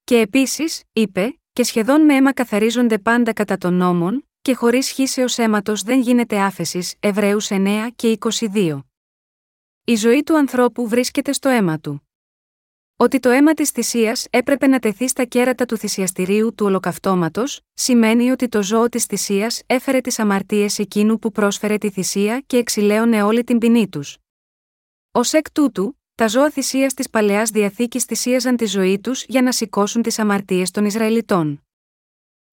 Και 0.04 0.20
επίσης, 0.20 0.84
είπε, 0.94 1.40
και 1.54 1.64
σχεδόν 1.64 2.02
με 2.02 2.16
αίμα 2.16 2.34
καθαρίζονται 2.34 2.98
πάντα 2.98 3.34
κατά 3.34 3.58
των 3.58 3.74
νόμων, 3.74 4.28
και 4.42 4.54
χωρίς 4.54 4.90
χύσεως 4.90 5.38
αίματος 5.38 5.82
δεν 5.82 6.02
γίνεται 6.02 6.40
άφεσης, 6.40 6.96
Εβραίους 7.00 7.50
9 7.50 7.88
και 7.96 8.18
22. 8.54 8.80
Η 9.84 9.96
ζωή 9.96 10.24
του 10.24 10.38
ανθρώπου 10.38 10.88
βρίσκεται 10.88 11.32
στο 11.32 11.50
αίμα 11.50 11.80
του. 11.80 12.07
Ότι 13.00 13.20
το 13.20 13.30
αίμα 13.30 13.54
της 13.54 13.70
θυσίας 13.70 14.28
έπρεπε 14.30 14.68
να 14.68 14.80
τεθεί 14.80 15.08
στα 15.08 15.26
κέρατα 15.26 15.66
του 15.66 15.78
θυσιαστηρίου 15.78 16.54
του 16.56 16.66
ολοκαυτώματος, 16.66 17.62
σημαίνει 17.74 18.32
ότι 18.32 18.48
το 18.48 18.64
ζώο 18.64 18.90
της 18.90 19.06
θυσίας 19.06 19.62
έφερε 19.66 20.02
τις 20.02 20.20
αμαρτίες 20.20 20.80
εκείνου 20.80 21.20
που 21.20 21.32
πρόσφερε 21.32 21.78
τη 21.78 21.90
θυσία 21.90 22.40
και 22.40 22.58
εξηλαίωνε 22.58 23.24
όλη 23.24 23.44
την 23.44 23.58
ποινή 23.58 23.90
τους. 23.90 24.18
Ω 25.12 25.20
εκ 25.32 25.52
τούτου, 25.52 26.00
τα 26.16 26.28
ζώα 26.28 26.50
θυσίας 26.50 26.94
της 26.94 27.10
παλαιάς 27.10 27.50
διαθήκης 27.50 28.04
θυσίαζαν 28.04 28.56
τη 28.58 28.66
ζωή 28.66 29.00
τους 29.00 29.26
για 29.28 29.42
να 29.42 29.52
σηκώσουν 29.52 30.02
τις 30.02 30.20
αμαρτίες 30.20 30.72
των 30.72 30.86
Ισραηλιτών. 30.86 31.64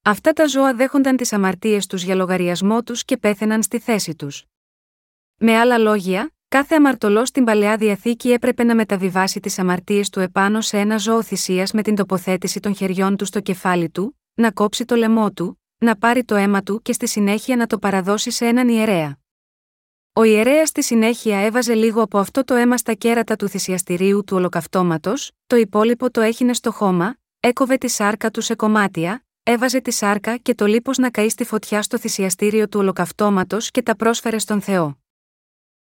Αυτά 0.02 0.32
τα 0.32 0.46
ζώα 0.46 0.74
δέχονταν 0.74 1.16
τις 1.16 1.32
αμαρτίες 1.32 1.86
τους 1.86 2.02
για 2.02 2.14
λογαριασμό 2.14 2.82
τους 2.82 3.04
και 3.04 3.16
πέθαιναν 3.16 3.62
στη 3.62 3.78
θέση 3.78 4.14
τους. 4.14 4.44
Με 5.36 5.56
άλλα 5.58 5.78
λόγια, 5.78 6.30
κάθε 6.48 6.74
αμαρτωλός 6.74 7.28
στην 7.28 7.44
παλαιά 7.44 7.76
διαθήκη 7.76 8.32
έπρεπε 8.32 8.64
να 8.64 8.74
μεταβιβάσει 8.74 9.40
τις 9.40 9.58
αμαρτίες 9.58 10.10
του 10.10 10.20
επάνω 10.20 10.60
σε 10.60 10.78
ένα 10.78 10.96
ζώο 10.96 11.22
θυσίας 11.22 11.72
με 11.72 11.82
την 11.82 11.94
τοποθέτηση 11.94 12.60
των 12.60 12.74
χεριών 12.74 13.16
του 13.16 13.24
στο 13.24 13.40
κεφάλι 13.40 13.90
του, 13.90 14.20
να 14.34 14.50
κόψει 14.50 14.84
το 14.84 14.94
λαιμό 14.94 15.32
του, 15.32 15.60
να 15.78 15.96
πάρει 15.96 16.24
το 16.24 16.34
αίμα 16.34 16.62
του 16.62 16.82
και 16.82 16.92
στη 16.92 17.08
συνέχεια 17.08 17.56
να 17.56 17.66
το 17.66 17.78
παραδώσει 17.78 18.30
σε 18.30 18.46
έναν 18.46 18.68
ιερέα. 18.68 19.18
Ο 20.12 20.22
ιερέας 20.22 20.68
στη 20.68 20.82
συνέχεια 20.82 21.38
έβαζε 21.38 21.74
λίγο 21.74 22.02
από 22.02 22.18
αυτό 22.18 22.44
το 22.44 22.54
αίμα 22.54 22.76
στα 22.76 22.92
κέρατα 22.92 23.36
του 23.36 23.48
θυσιαστηρίου 23.48 24.24
του 24.24 24.36
ολοκαυτώματος, 24.36 25.30
το 25.46 25.56
υπόλοιπο 25.56 26.10
το 26.10 26.20
έχινε 26.20 26.54
στο 26.54 26.72
χώμα, 26.72 27.16
έκοβε 27.40 27.76
τη 27.76 27.88
σάρκα 27.88 28.30
του 28.30 28.40
σε 28.40 28.54
κομμάτια, 28.54 29.24
έβαζε 29.42 29.80
τη 29.80 29.90
σάρκα 29.90 30.36
και 30.36 30.54
το 30.54 30.66
λίπος 30.66 30.98
να 30.98 31.10
καεί 31.10 31.28
στη 31.28 31.44
φωτιά 31.44 31.82
στο 31.82 31.98
θυσιαστήριο 31.98 32.68
του 32.68 32.80
ολοκαυτώματος 32.80 33.70
και 33.70 33.82
τα 33.82 33.96
πρόσφερε 33.96 34.38
στον 34.38 34.60
Θεό. 34.60 35.03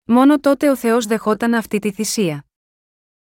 Μόνο 0.04 0.40
τότε 0.40 0.70
ο 0.70 0.76
Θεός 0.76 1.06
δεχόταν 1.06 1.54
αυτή 1.54 1.78
τη 1.78 1.92
θυσία. 1.92 2.44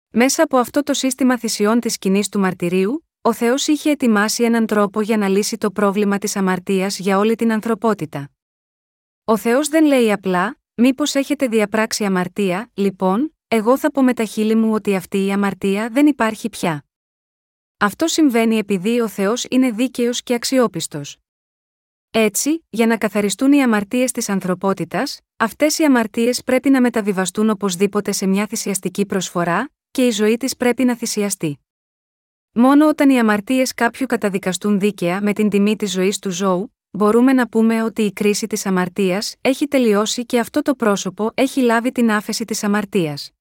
Μέσα 0.09 0.43
από 0.43 0.57
αυτό 0.57 0.83
το 0.83 0.93
σύστημα 0.93 1.37
θυσιών 1.37 1.79
της 1.79 1.93
σκηνής 1.93 2.29
του 2.29 2.39
μαρτυρίου, 2.39 3.05
ο 3.21 3.33
Θεός 3.33 3.67
είχε 3.67 3.89
ετοιμάσει 3.89 4.43
έναν 4.43 4.65
τρόπο 4.65 5.01
για 5.01 5.17
να 5.17 5.27
λύσει 5.27 5.57
το 5.57 5.71
πρόβλημα 5.71 6.17
της 6.17 6.35
αμαρτίας 6.35 6.99
για 6.99 7.17
όλη 7.17 7.35
την 7.35 7.51
ανθρωπότητα. 7.51 8.29
Ο 9.23 9.37
Θεός 9.37 9.67
δεν 9.67 9.85
λέει 9.85 10.11
απλά, 10.11 10.57
Μήπως 10.77 11.15
έχετε 11.15 11.47
διαπράξει 11.47 12.05
αμαρτία, 12.05 12.71
λοιπόν, 12.73 13.35
εγώ 13.47 13.77
θα 13.77 13.91
πω 13.91 14.03
με 14.03 14.13
τα 14.13 14.25
χείλη 14.25 14.55
μου 14.55 14.73
ότι 14.73 14.95
αυτή 14.95 15.25
η 15.25 15.31
αμαρτία 15.31 15.89
δεν 15.89 16.07
υπάρχει 16.07 16.49
πια. 16.49 16.85
Αυτό 17.77 18.07
συμβαίνει 18.07 18.57
επειδή 18.57 18.99
ο 19.01 19.07
Θεός 19.07 19.45
είναι 19.49 19.71
δίκαιος 19.71 20.23
και 20.23 20.33
αξιόπιστος. 20.33 21.17
Έτσι, 22.11 22.65
για 22.69 22.87
να 22.87 22.97
καθαριστούν 22.97 23.51
οι 23.51 23.63
αμαρτίες 23.63 24.11
της 24.11 24.29
ανθρωπότητας, 24.29 25.19
αυτές 25.37 25.77
οι 25.77 25.83
αμαρτίες 25.83 26.43
πρέπει 26.43 26.69
να 26.69 26.81
μεταβιβαστούν 26.81 27.49
οπωσδήποτε 27.49 28.11
σε 28.11 28.25
μια 28.25 28.47
θυσιαστική 28.47 29.05
προσφορά, 29.05 29.69
και 29.91 30.05
η 30.05 30.11
ζωή 30.11 30.37
της 30.37 30.55
πρέπει 30.55 30.83
να 30.83 30.95
θυσιαστεί. 30.95 31.59
Μόνο 32.51 32.87
όταν 32.87 33.09
οι 33.09 33.19
αμαρτίες 33.19 33.73
κάποιου 33.73 34.05
καταδικαστούν 34.05 34.79
δίκαια 34.79 35.21
με 35.21 35.33
την 35.33 35.49
τιμή 35.49 35.75
της 35.75 35.91
ζωής 35.91 36.19
του 36.19 36.29
ζώου, 36.29 36.75
μπορούμε 36.91 37.33
να 37.33 37.47
πούμε 37.47 37.83
ότι 37.83 38.01
η 38.01 38.13
κρίση 38.13 38.47
της 38.47 38.65
αμαρτίας 38.65 39.35
έχει 39.41 39.67
τελειώσει 39.67 40.25
και 40.25 40.39
αυτό 40.39 40.61
το 40.61 40.75
πρόσωπο 40.75 41.31
έχει 41.33 41.61
λάβει 41.61 41.91
την 41.91 42.11
άφεση 42.11 42.45
της 42.45 42.63
αμαρτίας. 42.63 43.31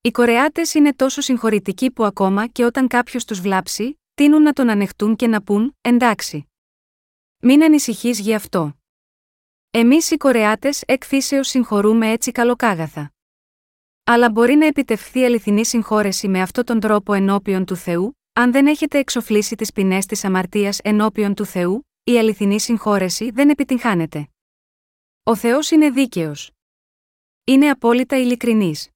Οι 0.00 0.10
Κορεάτες 0.10 0.74
είναι 0.74 0.94
τόσο 0.94 1.20
συγχωρητικοί 1.20 1.90
που 1.90 2.04
ακόμα 2.04 2.46
και 2.46 2.64
όταν 2.64 2.88
κάποιος 2.88 3.24
τους 3.24 3.40
βλάψει, 3.40 4.00
τείνουν 4.14 4.42
να 4.42 4.52
τον 4.52 4.70
ανεχτούν 4.70 5.16
και 5.16 5.26
να 5.26 5.42
πούν: 5.42 5.76
Εντάξει. 5.80 6.48
Μην 7.38 7.62
ανησυχείς 7.62 8.20
γι' 8.20 8.34
αυτό. 8.34 8.76
Εμείς 9.76 10.10
οι 10.10 10.16
Κορεάτες 10.16 10.82
εκφύσεω 10.86 11.42
συγχωρούμε 11.42 12.10
έτσι 12.10 12.32
καλοκάγαθα. 12.32 13.12
Αλλά 14.04 14.30
μπορεί 14.30 14.54
να 14.54 14.66
επιτευχθεί 14.66 15.24
αληθινή 15.24 15.64
συγχώρεση 15.64 16.28
με 16.28 16.40
αυτόν 16.40 16.64
τον 16.64 16.80
τρόπο 16.80 17.12
ενώπιον 17.12 17.64
του 17.64 17.76
Θεού, 17.76 18.18
αν 18.32 18.52
δεν 18.52 18.66
έχετε 18.66 18.98
εξοφλήσει 18.98 19.54
τις 19.54 19.72
ποινές 19.72 20.06
της 20.06 20.24
αμαρτίας 20.24 20.78
ενώπιον 20.78 21.34
του 21.34 21.44
Θεού, 21.44 21.88
η 22.04 22.18
αληθινή 22.18 22.60
συγχώρεση 22.60 23.30
δεν 23.30 23.48
επιτυγχάνεται. 23.48 24.28
Ο 25.22 25.36
Θεός 25.36 25.70
είναι 25.70 25.90
δίκαιος. 25.90 26.50
Είναι 27.44 27.70
απόλυτα 27.70 28.16
ειλικρινής. 28.18 28.93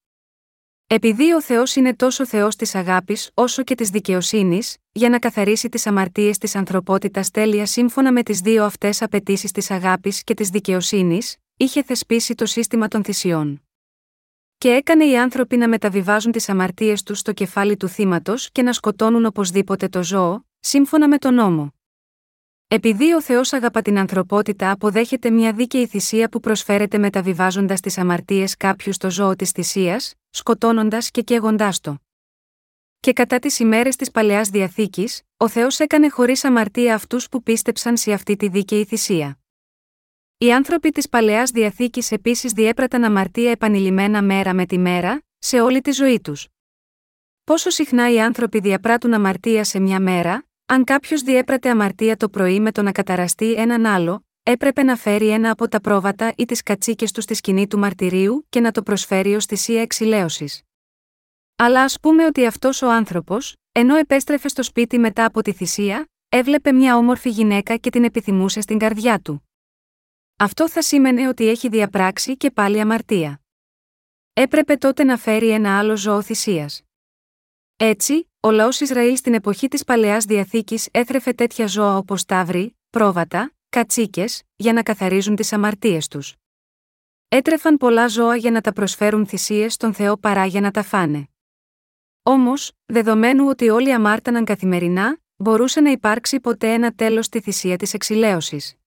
Επειδή 0.91 1.33
ο 1.33 1.43
Θεός 1.43 1.77
είναι 1.77 1.95
τόσο 1.95 2.27
Θεός 2.27 2.57
της 2.57 2.75
αγάπης 2.75 3.31
όσο 3.35 3.63
και 3.63 3.75
της 3.75 3.91
δικαιοσύνης, 3.91 4.77
για 4.93 5.09
να 5.09 5.19
καθαρίσει 5.19 5.69
τις 5.69 5.87
αμαρτίες 5.87 6.39
της 6.39 6.55
ανθρωπότητας 6.55 7.31
τέλεια 7.31 7.67
σύμφωνα 7.67 8.13
με 8.13 8.23
τις 8.23 8.41
δύο 8.41 8.65
αυτές 8.65 9.03
απαιτήσεις 9.03 9.53
της 9.53 9.71
αγάπης 9.71 10.25
και 10.25 10.35
της 10.35 10.49
δικαιοσύνης, 10.49 11.37
είχε 11.57 11.83
θεσπίσει 11.83 12.35
το 12.35 12.47
σύστημα 12.47 12.89
των 12.89 13.05
θυσιών. 13.05 13.63
Και 14.59 14.69
έκανε 14.69 15.05
οι 15.05 15.19
άνθρωποι 15.19 15.57
να 15.57 15.69
μεταβιβάζουν 15.69 16.33
τις 16.33 16.49
αμαρτίες 16.49 17.03
τους 17.03 17.19
στο 17.19 17.33
κεφάλι 17.33 17.77
του 17.77 17.89
θύματος 17.89 18.51
και 18.53 18.63
να 18.63 18.73
σκοτώνουν 18.73 19.25
οπωσδήποτε 19.25 19.89
το 19.89 20.03
ζώο, 20.03 20.47
σύμφωνα 20.61 21.09
με 21.09 21.19
τον 21.19 21.35
νόμο. 21.35 21.78
Επειδή 22.71 23.13
ο 23.13 23.23
Θεός 23.23 23.53
αγαπά 23.53 23.83
την 23.83 23.99
ανθρωπότητα, 23.99 24.71
αποδέχεται 24.71 25.31
μια 25.31 25.53
δίκαιη 25.53 25.87
θυσία 25.87 26.29
που 26.29 26.41
προσφέρεται 26.41 26.99
μεταβιβάζοντας 26.99 27.81
τις 27.81 27.99
αμαρτίες 27.99 28.57
κάποιου 28.57 28.93
στο 28.93 29.11
ζώο 29.11 29.37
της 29.37 29.51
θυσίας, 29.51 30.15
σκοτώνοντας 30.31 31.11
και 31.11 31.23
καίγοντάς 31.23 31.81
το. 31.81 31.99
Και 33.01 33.13
κατά 33.13 33.39
τις 33.39 33.59
ημέρες 33.59 33.97
της 33.97 34.11
παλαιάς 34.11 34.49
διαθήκης, 34.49 35.23
ο 35.37 35.49
Θεός 35.49 35.79
έκανε 35.79 36.09
χωρίς 36.09 36.45
αμαρτία 36.45 36.95
αυτούς 36.95 37.29
που 37.29 37.43
πίστεψαν 37.43 37.97
σε 37.97 38.13
αυτή 38.13 38.37
τη 38.37 38.49
δίκαιη 38.49 38.85
θυσία. 38.85 39.39
Οι 40.39 40.53
άνθρωποι 40.53 40.91
της 40.91 41.09
παλαιάς 41.09 41.51
διαθήκης 41.51 42.13
επίσης 42.13 42.53
διέπραταν 42.53 43.05
αμαρτία 43.05 43.51
επανειλημμένα 43.51 44.23
μέρα 44.23 44.55
με 44.55 44.67
τη 44.67 44.79
μέρα, 44.79 45.23
σε 45.39 45.61
όλη 45.61 45.81
τη 45.81 45.91
ζωή 45.91 46.21
τους. 46.21 46.49
Πόσο 47.45 47.71
συχνά 47.71 48.13
οι 48.13 48.21
άνθρωποι 48.21 48.61
διαπράττουν 48.61 49.15
αμαρτία 49.15 49.65
σε 49.65 49.79
μια 49.79 50.01
μέρα, 50.01 50.48
αν 50.71 50.85
κάποιος 50.85 51.23
διέπρατε 51.23 51.71
αμαρτία 51.71 52.17
το 52.17 52.29
πρωί 52.29 52.61
με 52.61 52.73
το 52.73 52.83
να 52.83 52.93
καταραστεί 52.93 53.53
έναν 53.53 53.87
άλλο, 53.87 54.27
έπρεπε 54.43 54.83
να 54.83 54.97
φέρει 54.97 55.29
ένα 55.29 55.51
από 55.51 55.69
τα 55.69 55.81
πρόβατα 55.81 56.33
ή 56.37 56.45
τις 56.45 56.63
κατσίκες 56.63 57.13
του 57.13 57.21
στη 57.21 57.35
σκηνή 57.35 57.67
του 57.67 57.79
μαρτυρίου 57.79 58.47
και 58.49 58.61
να 58.61 58.71
το 58.71 58.83
προσφέρει 58.83 59.35
ως 59.35 59.45
θυσία 59.45 59.81
εξηλαίωσης. 59.81 60.63
Αλλά 61.57 61.83
ας 61.83 62.01
πούμε 62.01 62.25
ότι 62.25 62.47
αυτός 62.47 62.83
ο 62.83 62.91
άνθρωπος, 62.91 63.57
ενώ 63.73 63.97
επέστρεφε 63.97 64.49
στο 64.49 64.63
σπίτι 64.63 64.99
μετά 64.99 65.25
από 65.25 65.43
τη 65.43 65.53
θυσία, 65.53 66.09
έβλεπε 66.29 66.73
μια 66.73 66.97
όμορφη 66.97 67.31
γυναίκα 67.31 67.77
και 67.77 67.91
την 67.91 68.05
επιθυμούσε 68.05 68.61
στην 68.61 68.79
καρδιά 68.79 69.21
του. 69.21 69.49
Αυτό 70.39 70.69
θα 70.69 70.83
σήμαινε 70.83 71.29
ότι 71.29 71.49
έχει 71.49 71.69
διαπράξει 71.69 72.37
και 72.37 72.51
πάλι 72.51 72.81
αμαρτία. 72.81 73.41
Έπρεπε 74.33 74.77
τότε 74.77 75.05
να 75.05 75.17
φέρει 75.17 75.51
ένα 75.51 75.79
άλλο 75.79 75.97
ζώο 75.97 76.23
θυσίας. 76.23 76.83
Έτσι, 77.81 78.31
ο 78.41 78.51
λαός 78.51 78.81
Ισραήλ 78.81 79.17
στην 79.17 79.35
εποχή 79.35 79.69
της 79.69 79.85
παλαιάς 79.85 80.25
διαθήκης 80.25 80.89
έθρεφε 80.91 81.33
τέτοια 81.33 81.67
ζώα 81.67 81.97
όπως 81.97 82.25
τάβροι, 82.25 82.77
πρόβατα, 82.91 83.53
κατσίκες, 83.69 84.43
για 84.57 84.73
να 84.73 84.83
καθαρίζουν 84.83 85.37
τις 85.37 85.53
αμαρτίες 85.53 86.09
τους. 86.09 86.35
Έτρεφαν 87.29 87.77
πολλά 87.77 88.09
ζώα 88.09 88.37
για 88.37 88.51
να 88.51 88.61
τα 88.61 88.73
προσφέρουν 88.73 89.27
θυσίες 89.27 89.73
στον 89.73 89.95
Θεό 89.95 90.17
παρά 90.17 90.47
για 90.47 90.61
να 90.61 90.71
τα 90.71 90.83
φάνε. 90.83 91.29
Όμως, 92.23 92.73
δεδομένου 92.87 93.47
ότι 93.49 93.69
όλοι 93.69 93.93
αμάρταναν 93.93 94.45
καθημερινά, 94.45 95.19
μπορούσε 95.37 95.81
να 95.81 95.91
υπάρξει 95.91 96.41
ποτέ 96.41 96.73
ένα 96.73 96.93
τέλος 96.93 97.27
στη 97.27 97.41
θυσία 97.41 97.77
της 97.77 97.95
εξηλαίωσης. 97.95 98.78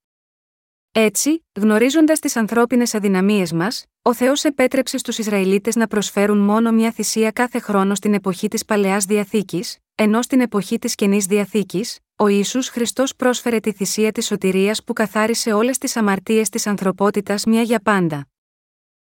Έτσι, 0.93 1.45
γνωρίζοντας 1.59 2.19
τις 2.19 2.35
ανθρώπινες 2.35 2.93
αδυναμίες 2.93 3.51
μας, 3.51 3.85
ο 4.01 4.13
Θεός 4.13 4.43
επέτρεψε 4.43 4.97
στους 4.97 5.17
Ισραηλίτες 5.17 5.75
να 5.75 5.87
προσφέρουν 5.87 6.37
μόνο 6.37 6.71
μια 6.71 6.91
θυσία 6.91 7.31
κάθε 7.31 7.59
χρόνο 7.59 7.95
στην 7.95 8.13
εποχή 8.13 8.47
της 8.47 8.65
Παλαιάς 8.65 9.05
Διαθήκης, 9.05 9.77
ενώ 9.95 10.21
στην 10.21 10.41
εποχή 10.41 10.79
της 10.79 10.95
Καινής 10.95 11.25
Διαθήκης, 11.25 11.99
ο 12.15 12.27
Ιησούς 12.27 12.67
Χριστός 12.67 13.15
πρόσφερε 13.15 13.59
τη 13.59 13.73
θυσία 13.73 14.11
της 14.11 14.25
σωτηρίας 14.25 14.83
που 14.83 14.93
καθάρισε 14.93 15.53
όλες 15.53 15.77
τις 15.77 15.95
αμαρτίες 15.95 16.49
της 16.49 16.67
ανθρωπότητας 16.67 17.45
μια 17.45 17.61
για 17.61 17.79
πάντα. 17.81 18.27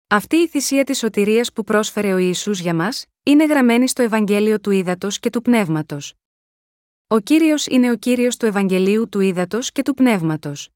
Αυτή 0.07 0.37
η 0.37 0.49
θυσία 0.49 0.85
της 0.85 0.99
σωτηρίας 0.99 1.53
που 1.53 1.64
πρόσφερε 1.64 2.12
ο 2.12 2.17
Ιησούς 2.17 2.61
για 2.61 2.75
μας, 2.75 3.05
είναι 3.23 3.45
γραμμένη 3.45 3.88
στο 3.88 4.03
Ευαγγέλιο 4.03 4.61
του 4.61 4.71
Ήδατος 4.71 5.19
και 5.19 5.31
του 5.31 5.43
Πνεύματος. 5.43 6.14
Ο 7.07 7.19
κύριος 7.19 7.67
είναι 7.67 7.91
ο 7.91 7.97
κύριος 7.97 8.37
του 8.37 8.47
Ευαγγελίου 8.47 9.09
του 9.09 9.21
Ήδατος 9.21 9.73
και 9.73 9.83
του 9.83 9.95
Πνεύματος. 9.95 10.69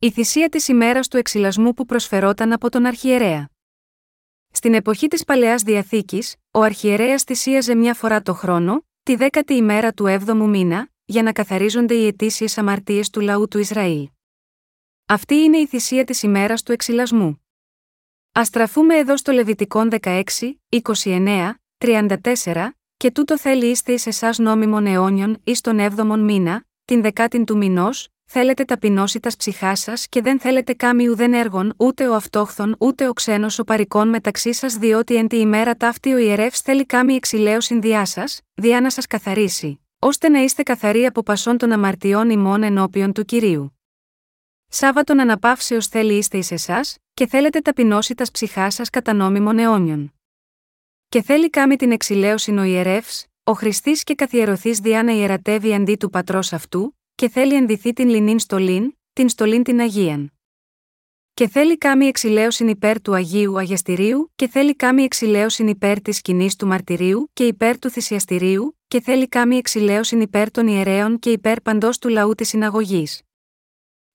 Η 0.00 0.10
θυσία 0.10 0.48
της 0.48 0.68
ημέρας 0.68 1.08
του 1.08 1.16
εξυλασμού 1.16 1.72
που 1.74 1.86
προσφερόταν 1.86 2.52
από 2.52 2.70
τον 2.70 2.86
Αρχιερέα. 2.86 3.50
Στην 4.50 4.74
εποχή 4.74 5.08
της 5.08 5.24
Παλαιάς 5.24 5.62
Διαθήκης, 5.62 6.36
ο 6.50 6.60
Αρχιερέας 6.60 7.22
θυσίαζε 7.22 7.74
μια 7.74 7.94
φορά 7.94 8.22
το 8.22 8.34
χρόνο, 8.34 8.86
τη 9.02 9.16
δέκατη 9.16 9.54
ημέρα 9.54 9.92
του 9.92 10.04
7ου 10.06 10.46
μήνα, 10.48 10.88
για 11.04 11.22
να 11.22 11.32
καθαρίζονται 11.32 11.94
οι 11.94 12.06
αιτήσιες 12.06 12.58
αμαρτίες 12.58 13.10
του 13.10 13.20
λαού 13.20 13.48
του 13.48 13.58
Ισραήλ. 13.58 14.08
Αυτή 15.06 15.34
είναι 15.34 15.56
η 15.58 15.66
θυσία 15.66 16.04
της 16.04 16.22
ημέρας 16.22 16.62
του 16.62 16.72
εξυλασμού. 16.72 17.44
Α 18.38 18.44
στραφούμε 18.44 18.96
εδώ 18.96 19.16
στο 19.16 19.32
Λεβιτικόν 19.32 19.88
16, 20.00 20.22
29, 20.68 21.54
34, 21.78 22.68
και 22.96 23.10
τούτο 23.10 23.38
θέλει 23.38 23.66
είστε 23.66 23.92
ει 23.92 23.98
εσάς 24.04 24.38
νόμιμων 24.38 24.86
αιώνιων 24.86 25.40
εις 25.44 25.60
τον 25.60 25.78
7ο 25.80 26.18
μήνα, 26.18 26.64
την 26.84 27.02
δεκάτην 27.02 27.44
του 27.44 27.56
μηνός, 27.56 28.08
θέλετε 28.30 28.64
ταπεινώσει 28.64 29.20
τα 29.20 29.30
ψυχά 29.38 29.74
σας 29.74 30.08
και 30.08 30.22
δεν 30.22 30.40
θέλετε 30.40 30.72
κάμι 30.72 31.08
ουδέν 31.08 31.34
έργων, 31.34 31.74
ούτε 31.76 32.08
ο 32.08 32.14
αυτόχθον, 32.14 32.76
ούτε 32.78 33.08
ο 33.08 33.12
ξένος 33.12 33.58
ο 33.58 33.64
παρικών 33.64 34.08
μεταξύ 34.08 34.52
σας, 34.52 34.74
διότι 34.74 35.16
εν 35.16 35.28
τη 35.28 35.36
ημέρα 35.38 35.74
ταύτη 35.74 36.12
ο 36.12 36.18
ιερεύς 36.18 36.60
θέλει 36.60 36.86
κάμι 36.86 37.14
εξηλαίωσιν 37.14 37.80
διά 37.80 38.04
σας, 38.04 38.40
διά 38.54 38.80
να 38.80 38.90
σας 38.90 39.06
καθαρίσει, 39.06 39.80
ώστε 39.98 40.28
να 40.28 40.38
είστε 40.38 40.62
καθαροί 40.62 41.06
από 41.06 41.22
πασών 41.22 41.58
των 41.58 41.72
αμαρτιών 41.72 42.30
ημών 42.30 42.62
ενώπιον 42.62 43.12
του 43.12 43.24
κυρίου. 43.24 43.78
Σάββατον 44.68 45.20
αναπαύσεως 45.20 45.86
θέλει 45.86 46.14
είστε 46.14 46.38
εις 46.38 46.50
εσάς, 46.50 46.96
και 47.14 47.26
θέλετε 47.26 47.60
ταπεινώσει 47.60 48.14
τα 48.14 48.24
ψυχά 48.32 48.70
σας 48.70 48.90
κατά 48.90 49.12
νόμιμων 49.12 49.58
αιώνιων. 49.58 50.14
Και 51.08 51.22
θέλει 51.22 51.50
κάμι 51.50 51.76
την 51.76 51.92
εξηλαίωσιν 51.92 52.58
ο 52.58 52.62
ιερεύς, 52.62 53.26
ο 53.42 53.52
Χριστής 53.52 54.02
και 54.02 54.14
καθιερωθείς 54.14 54.78
διά 54.78 55.02
να 55.02 55.12
ιερατεύει 55.12 55.74
αντί 55.74 55.96
του 55.96 56.10
πατρός 56.10 56.52
αυτού, 56.52 56.97
και 57.18 57.28
θέλει 57.28 57.54
ενδυθεί 57.54 57.92
την 57.92 58.08
λινήν 58.08 58.38
στολήν, 58.38 58.92
την 59.12 59.28
στολήν 59.28 59.62
την 59.62 59.80
Αγίαν. 59.80 60.32
Και 61.34 61.48
θέλει 61.48 61.78
κάμη 61.78 62.06
εξηλαίωσιν 62.06 62.68
υπέρ 62.68 63.00
του 63.00 63.14
Αγίου 63.14 63.58
Αγιαστηρίου, 63.58 64.32
και 64.36 64.48
θέλει 64.48 64.76
κάμη 64.76 65.02
εξηλαίωσιν 65.02 65.68
υπέρ 65.68 66.00
της 66.00 66.16
σκηνής 66.16 66.56
του 66.56 66.66
μαρτυρίου 66.66 67.30
και 67.32 67.46
υπέρ 67.46 67.78
του 67.78 67.90
θυσιαστηρίου, 67.90 68.78
και 68.88 69.00
θέλει 69.00 69.28
κάμη 69.28 69.56
εξηλαίωσιν 69.56 70.20
υπέρ 70.20 70.50
των 70.50 70.66
ιερέων 70.66 71.18
και 71.18 71.30
υπέρ 71.30 71.60
παντός 71.60 71.98
του 71.98 72.08
λαού 72.08 72.34
της 72.34 72.48
συναγωγής. 72.48 73.22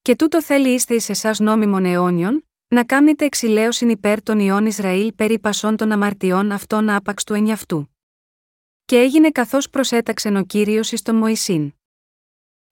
Και 0.01 0.15
τούτο 0.15 0.41
θέλει 0.41 0.69
είστε 0.69 0.95
εις 0.95 1.09
εσάς 1.09 1.39
νόμιμων 1.39 1.85
αιώνιων, 1.85 2.47
να 2.67 2.83
κάνετε 2.83 3.25
εξηλαίωσιν 3.25 3.89
υπέρ 3.89 4.23
των 4.23 4.39
ιών 4.39 4.65
Ισραήλ 4.65 5.13
περί 5.13 5.39
πασών 5.39 5.75
των 5.75 5.91
αμαρτιών 5.91 6.51
αυτών 6.51 6.89
άπαξ 6.89 7.23
του 7.23 7.33
ενιαυτού. 7.33 7.95
Και 8.85 8.97
έγινε 8.99 9.29
καθώς 9.29 9.69
προσέταξεν 9.69 10.35
ο 10.35 10.43
κύριος 10.43 10.91
εις 10.91 11.01
τον 11.01 11.15
Μωυσήν. 11.15 11.73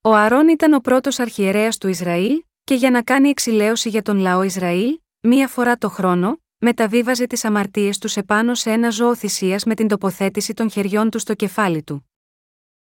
Ο 0.03 0.13
Αρών 0.13 0.47
ήταν 0.47 0.73
ο 0.73 0.79
πρώτος 0.79 1.19
αρχιερέας 1.19 1.77
του 1.77 1.87
Ισραήλ, 1.87 2.43
και 2.63 2.73
για 2.75 2.91
να 2.91 3.01
κάνει 3.01 3.29
εξηλαίωση 3.29 3.89
για 3.89 4.01
τον 4.01 4.17
λαό 4.17 4.43
Ισραήλ, 4.43 4.99
μία 5.21 5.47
φορά 5.47 5.77
το 5.77 5.89
χρόνο, 5.89 6.41
μεταβίβαζε 6.57 7.27
τις 7.27 7.45
αμαρτίες 7.45 7.97
τους 7.97 8.17
επάνω 8.17 8.55
σε 8.55 8.71
ένα 8.71 8.89
ζώο 8.89 9.15
θυσίας 9.15 9.63
με 9.63 9.75
την 9.75 9.87
τοποθέτηση 9.87 10.53
των 10.53 10.71
χεριών 10.71 11.09
του 11.09 11.19
στο 11.19 11.33
κεφάλι 11.33 11.83
του. 11.83 12.09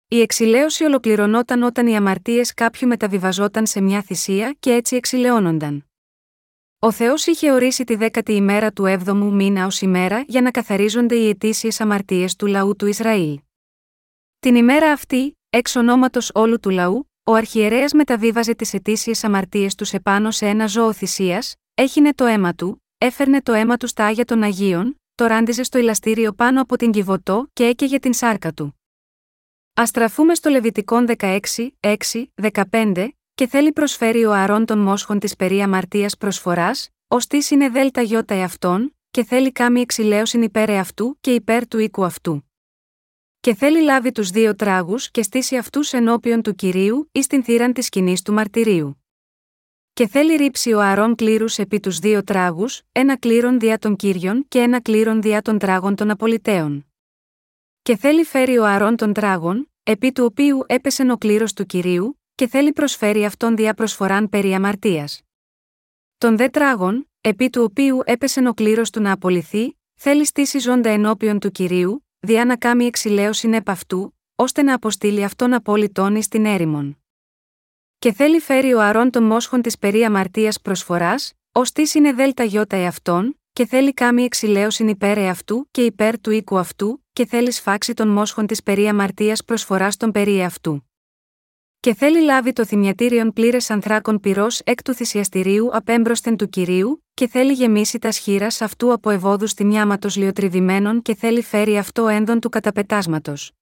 Η 0.09 0.21
εξηλαίωση 0.21 0.85
ολοκληρωνόταν 0.85 1.63
όταν 1.63 1.87
οι 1.87 1.97
αμαρτίες 1.97 2.55
κάποιου 2.55 2.89
μεταβιβαζόταν 2.89 3.67
σε 3.67 3.81
μια 3.81 4.03
θυσία 4.03 4.57
και 4.59 4.73
έτσι 4.73 4.97
εξηλαιώνονταν. 4.97 5.87
Ο 6.79 6.91
Θεός 6.91 7.27
είχε 7.27 7.53
ορίσει 7.53 7.85
τη 7.85 7.95
δέκατη 7.95 8.33
ημέρα 8.33 8.73
του 8.73 8.85
7ου 9.05 9.31
μήνα 9.33 9.67
ως 9.67 9.81
ημέρα 9.81 10.25
για 10.27 10.41
να 10.41 10.51
καθαρίζονται 10.51 11.15
οι 11.15 11.29
αιτήσιες 11.29 11.81
αμαρτίες 11.81 12.37
του 12.37 12.47
λαού 12.47 12.77
του 12.77 12.87
Ισραήλ. 12.87 13.41
Την 14.39 14.55
ημέρα 14.55 14.93
αυτή, 14.93 15.37
εξ 15.55 15.77
ονόματος 15.77 16.31
όλου 16.35 16.61
του 16.61 16.71
λαού, 16.71 17.11
ο 17.25 17.33
αρχιερέας 17.35 17.93
μεταβίβαζε 17.93 18.55
τις 18.55 18.75
αιτήσιες 18.75 19.25
αμαρτίες 19.25 19.75
τους 19.75 19.93
επάνω 19.93 20.31
σε 20.31 20.47
ένα 20.47 20.67
ζώο 20.67 20.93
θυσίας, 20.93 21.55
έχινε 21.75 22.15
το 22.15 22.25
αίμα 22.25 22.55
του, 22.55 22.85
έφερνε 22.99 23.43
το 23.43 23.53
αίμα 23.53 23.77
του 23.77 23.87
στα 23.87 24.05
άγια 24.05 24.25
των 24.25 24.43
Αγίων, 24.43 25.01
το 25.15 25.27
ράντιζε 25.27 25.63
στο 25.63 25.79
ηλαστήριο 25.79 26.33
πάνω 26.33 26.61
από 26.61 26.77
την 26.77 26.91
κυβωτό 26.91 27.49
και 27.53 27.65
έκαιγε 27.65 27.99
την 27.99 28.13
σάρκα 28.13 28.53
του. 28.53 28.81
Α 29.81 29.87
στραφούμε 29.87 30.35
στο 30.35 30.51
Λεβιτικόν 30.51 31.07
16, 31.19 31.39
6, 31.81 31.97
15, 32.71 33.09
και 33.35 33.47
θέλει 33.47 33.73
προσφέρει 33.73 34.25
ο 34.25 34.33
Αρών 34.33 34.65
των 34.65 34.79
μόσχων 34.79 35.19
της 35.19 35.37
περί 35.37 35.63
αμαρτίας 35.63 36.17
προσφοράς, 36.17 36.89
ως 37.09 37.27
τι 37.27 37.39
είναι 37.51 37.69
δέλτα 37.69 38.03
γιώτα 38.03 38.35
εαυτόν, 38.35 38.97
και 39.11 39.25
θέλει 39.25 39.53
κάμει 39.53 39.81
εξηλαίωσιν 39.81 40.43
υπέρ 40.43 40.69
εαυτού 40.69 41.17
και 41.21 41.35
υπέρ 41.35 41.69
του 41.69 41.79
οίκου 41.79 42.05
αυτού. 42.05 42.52
Και 43.45 43.55
θέλει 43.55 43.83
λάβει 43.83 44.13
τους 44.13 44.31
δύο 44.31 44.55
τράγους 44.55 45.11
και 45.11 45.23
στήσει 45.23 45.57
αυτούς 45.57 45.93
ενώπιον 45.93 46.43
του 46.43 46.55
κυρίου 46.55 47.09
ή 47.13 47.23
στην 47.23 47.45
θύραν 47.45 47.73
της 47.73 47.87
σκηνής 47.87 48.23
του 48.23 48.33
μαρτυρίου. 48.33 49.05
Και 49.93 50.07
θέλει 50.07 50.35
ρίψει 50.35 50.73
ο 50.73 50.81
Αρών 50.81 51.15
κλήρους 51.15 51.59
επί 51.59 51.81
τους 51.81 51.99
δύο 51.99 52.25
τράγους, 52.25 52.83
ένα 52.93 53.19
κλήρον 53.19 53.59
διά 53.59 53.79
των 53.79 53.97
κύριων 53.97 54.45
και 54.49 54.59
ένα 54.59 54.81
κλήρον 54.81 55.23
διά 55.23 55.43
των 55.43 55.59
τράγων 55.59 55.95
των 55.95 56.11
απολυταίων. 56.11 56.87
Και 57.83 57.97
θέλει 57.97 58.25
φέρει 58.25 58.59
ο 58.59 58.65
Αρών 58.65 58.97
των 58.97 59.13
τράγων, 59.13 59.71
επί 59.83 60.13
του 60.13 60.25
οποίου 60.25 60.65
έπεσε 60.67 61.11
ο 61.11 61.17
κλήρος 61.17 61.53
του 61.53 61.67
κυρίου, 61.67 62.21
και 62.35 62.47
θέλει 62.47 62.73
προσφέρει 62.73 63.25
αυτόν 63.25 63.57
δια 63.57 63.75
προσφοράν 63.75 64.29
περί 64.29 64.55
αμαρτίας. 64.55 65.23
Τον 66.19 66.37
δε 66.37 66.49
τράγων, 66.49 67.11
επί 67.21 67.51
του 67.51 67.63
οποίου 67.63 68.01
έπεσε 68.05 68.49
ο 68.49 68.55
κλήρος 68.55 68.91
του 68.91 69.01
να 69.01 69.13
απολυθεί, 69.13 69.79
θέλει 69.95 70.25
στήσει 70.25 70.59
ζώντα 70.59 70.91
ενώπιον 70.91 71.39
του 71.39 71.51
κυρίου, 71.51 72.07
διά 72.25 72.45
να 72.45 72.57
κάμει 72.57 72.85
εξηλαίωση 72.85 73.49
επ' 73.49 73.71
αυτού, 73.71 74.19
ώστε 74.35 74.63
να 74.63 74.75
αποστείλει 74.75 75.25
αυτόν 75.25 75.53
απόλυτον 75.53 76.15
ει 76.17 76.25
την 76.31 76.45
έρημον. 76.45 76.99
Και 77.99 78.13
θέλει 78.13 78.41
φέρει 78.41 78.75
ο 78.75 78.81
αρών 78.81 79.11
των 79.11 79.23
μόσχων 79.23 79.63
της 79.63 79.79
περί 79.79 80.05
αμαρτίας 80.05 80.61
προσφοράς, 80.61 81.33
ως 81.53 81.73
τι 81.73 81.83
είναι 81.95 82.13
δέλτα 82.13 82.45
γιώτα 82.45 82.77
εαυτόν, 82.77 83.41
και 83.53 83.67
θέλει 83.67 83.93
κάμει 83.93 84.23
εξηλαίωση 84.23 84.85
υπέρ 84.85 85.19
εαυτού 85.19 85.69
και 85.71 85.85
υπέρ 85.85 86.21
του 86.21 86.31
οίκου 86.31 86.59
αυτού, 86.59 87.05
και 87.13 87.27
θέλει 87.27 87.51
σφάξει 87.51 87.95
των 87.95 88.09
μόσχων 88.09 88.47
της 88.47 88.63
περί 88.63 88.89
αμαρτίας 88.89 89.45
προσφοράς 89.45 89.97
των 89.97 90.11
περί 90.11 90.39
εαυτού. 90.39 90.91
Και 91.81 91.95
θέλει 91.95 92.21
λάβει 92.21 92.53
το 92.53 92.65
θυμιατήριον 92.65 93.33
πλήρες 93.33 93.71
ανθράκων 93.71 94.21
πυρός 94.21 94.61
εκ 94.65 94.83
του 94.83 94.95
θυσιαστηρίου 94.95 95.69
απέμπροσθεν 95.73 96.37
του 96.37 96.49
κυρίου, 96.49 97.02
και 97.15 97.29
θέλει 97.29 97.53
γεμίσει 97.53 97.99
τα 97.99 98.13
σχήρα 98.13 98.47
αυτού 98.47 98.93
από 98.93 99.11
ευόδου 99.11 99.49
θυμιάματο 99.49 100.09
λιοτριβημένων 100.15 101.03
και 101.03 101.15
θέλει 101.15 101.43
φέρει 101.43 101.79
αυτό 101.79 102.09
ένδον 102.09 102.41
του 102.41 102.49
καταπετάσματος. 102.49 103.53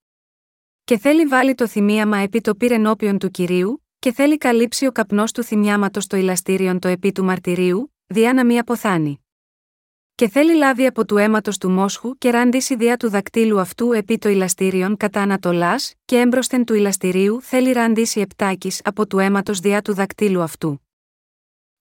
Και 0.84 0.98
θέλει 0.98 1.24
βάλει 1.26 1.54
το 1.54 1.66
θυμίαμα 1.66 2.16
επί 2.16 2.40
το 2.40 2.54
πύρ 2.54 2.72
ενώπιον 2.72 3.18
του 3.18 3.30
κυρίου, 3.30 3.84
και 3.98 4.12
θέλει 4.12 4.38
καλύψει 4.38 4.86
ο 4.86 4.92
καπνός 4.92 5.32
του 5.32 5.42
θυμιάματος 5.42 6.06
το 6.06 6.16
ηλαστήριον 6.16 6.78
το 6.78 6.88
επί 6.88 7.12
του 7.12 7.24
μαρτυρίου, 7.24 7.94
διά 8.06 8.32
να 8.32 8.44
μη 8.44 8.58
αποθάνει 8.58 9.20
και 10.20 10.28
θέλει 10.28 10.54
λάβει 10.54 10.86
από 10.86 11.04
του 11.04 11.16
αίματος 11.16 11.58
του 11.58 11.70
μόσχου 11.70 12.18
και 12.18 12.30
ραντίσει 12.30 12.76
διά 12.76 12.96
του 12.96 13.08
δακτύλου 13.08 13.60
αυτού 13.60 13.92
επί 13.92 14.18
το 14.18 14.28
ηλαστήριον 14.28 14.96
κατά 14.96 15.20
Ανατολάς, 15.20 15.94
και 16.04 16.18
έμπροσθεν 16.18 16.64
του 16.64 16.74
ηλαστηρίου 16.74 17.42
θέλει 17.42 17.72
ραντίσει 17.72 18.20
επτάκης 18.20 18.80
από 18.84 19.06
του 19.06 19.18
αίματος 19.18 19.60
διά 19.60 19.82
του 19.82 19.94
δακτύλου 19.94 20.42
αυτού. 20.42 20.89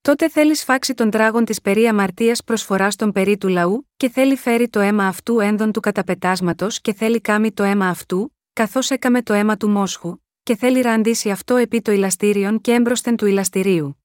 Τότε 0.02 0.28
θέλεις 0.28 0.60
σφάξει 0.60 0.94
τον 0.94 1.10
τράγον 1.10 1.44
της 1.44 1.60
περί 1.60 1.86
αμαρτίας 1.86 2.44
προσφορά 2.44 2.88
των 2.96 3.12
περί 3.12 3.38
του 3.38 3.48
λαού, 3.48 3.88
και 3.96 4.08
θέλει 4.08 4.36
φέρει 4.36 4.68
το 4.68 4.80
αίμα 4.80 5.06
αυτού 5.06 5.40
ένδον 5.40 5.72
του 5.72 5.80
καταπετάσματος 5.80 6.80
και 6.80 6.92
θέλει 6.92 7.20
κάμει 7.20 7.52
το 7.52 7.62
αίμα 7.62 7.88
αυτού, 7.88 8.36
καθώς 8.52 8.90
έκαμε 8.90 9.22
το 9.22 9.32
αίμα 9.32 9.56
του 9.56 9.68
μόσχου, 9.68 10.16
και 10.42 10.56
θέλει 10.56 10.80
ραντίσει 10.80 11.30
αυτό 11.30 11.56
επί 11.56 11.80
το 11.80 11.92
ηλαστήριον 11.92 12.60
και 12.60 12.72
έμπροσθεν 12.72 13.16
του 13.16 13.26
ηλαστηρίου. 13.26 14.02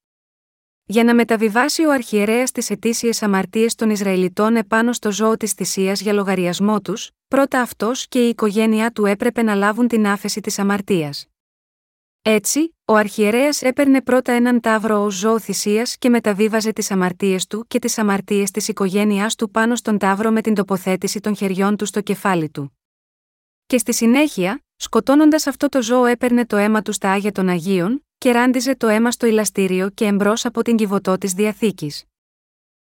Για 0.86 1.03
να 1.03 1.15
μεταβιβάσει 1.15 1.86
ο 1.86 1.91
αρχιερέας 1.91 2.51
τις 2.51 2.69
ετήσιε 2.69 3.12
αμαρτίες 3.19 3.75
των 3.75 3.89
Ισραηλιτών 3.89 4.55
επάνω 4.55 4.93
στο 4.93 5.12
ζώο 5.12 5.38
της 5.38 5.51
θυσίας 5.51 6.01
για 6.01 6.13
λογαριασμό 6.13 6.81
τους, 6.81 7.12
πρώτα 7.27 7.62
αυτός 7.62 8.08
και 8.08 8.25
η 8.25 8.29
οικογένειά 8.29 8.91
του 8.91 9.05
έπρεπε 9.05 9.41
να 9.41 9.55
λάβουν 9.55 9.88
την 9.88 10.08
άφεση 10.08 10.41
της 10.41 10.60
αμαρτίας. 10.60 11.27
Έτσι, 12.28 12.76
ο 12.86 12.94
αρχιερέας 12.94 13.62
έπαιρνε 13.62 14.02
πρώτα 14.02 14.32
έναν 14.32 14.60
τάβρο 14.60 15.04
ως 15.04 15.16
ζώο 15.16 15.40
θυσίας 15.40 15.98
και 15.98 16.10
μεταβίβαζε 16.10 16.72
τις 16.72 16.92
αμαρτίες 16.92 17.48
του 17.48 17.66
και 17.68 17.80
τις 17.80 17.98
αμαρτίες 17.98 18.52
της 18.52 18.68
οικογένειάς 18.68 19.36
του 19.36 19.52
πάνω 19.52 19.76
στον 19.76 19.98
τάβρο 19.98 20.32
με 20.32 20.42
την 20.42 20.54
τοποθέτηση 20.54 21.20
των 21.20 21.36
χεριών 21.36 21.76
του 21.76 21.86
στο 21.86 22.02
κεφάλι 22.02 22.50
του. 22.50 22.80
Και 23.66 23.78
στη 23.78 23.94
συνέχεια, 23.94 24.64
σκοτώνοντας 24.76 25.48
αυτό 25.48 25.70
το 25.70 25.82
ζώο 25.82 26.06
έπαιρνε 26.06 26.46
το 26.46 26.58
αίμα 26.58 26.82
του 26.82 26.92
στα 26.92 27.12
άγια 27.12 27.32
των 27.32 27.50
Αγίων, 27.50 28.06
και 28.18 28.32
ράντιζε 28.32 28.76
το 28.76 28.88
αίμα 28.88 29.12
στο 29.12 29.26
ηλαστήριο 29.26 29.90
και 29.90 30.06
εμπρός 30.06 30.46
από 30.46 30.62
την 30.62 30.76
κυβωτό 30.76 31.18
της 31.18 31.34
διαθήκης. 31.34 32.04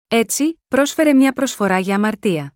Έτσι, 0.07 0.59
πρόσφερε 0.67 1.13
μια 1.13 1.33
προσφορά 1.33 1.79
για 1.79 1.95
αμαρτία. 1.95 2.53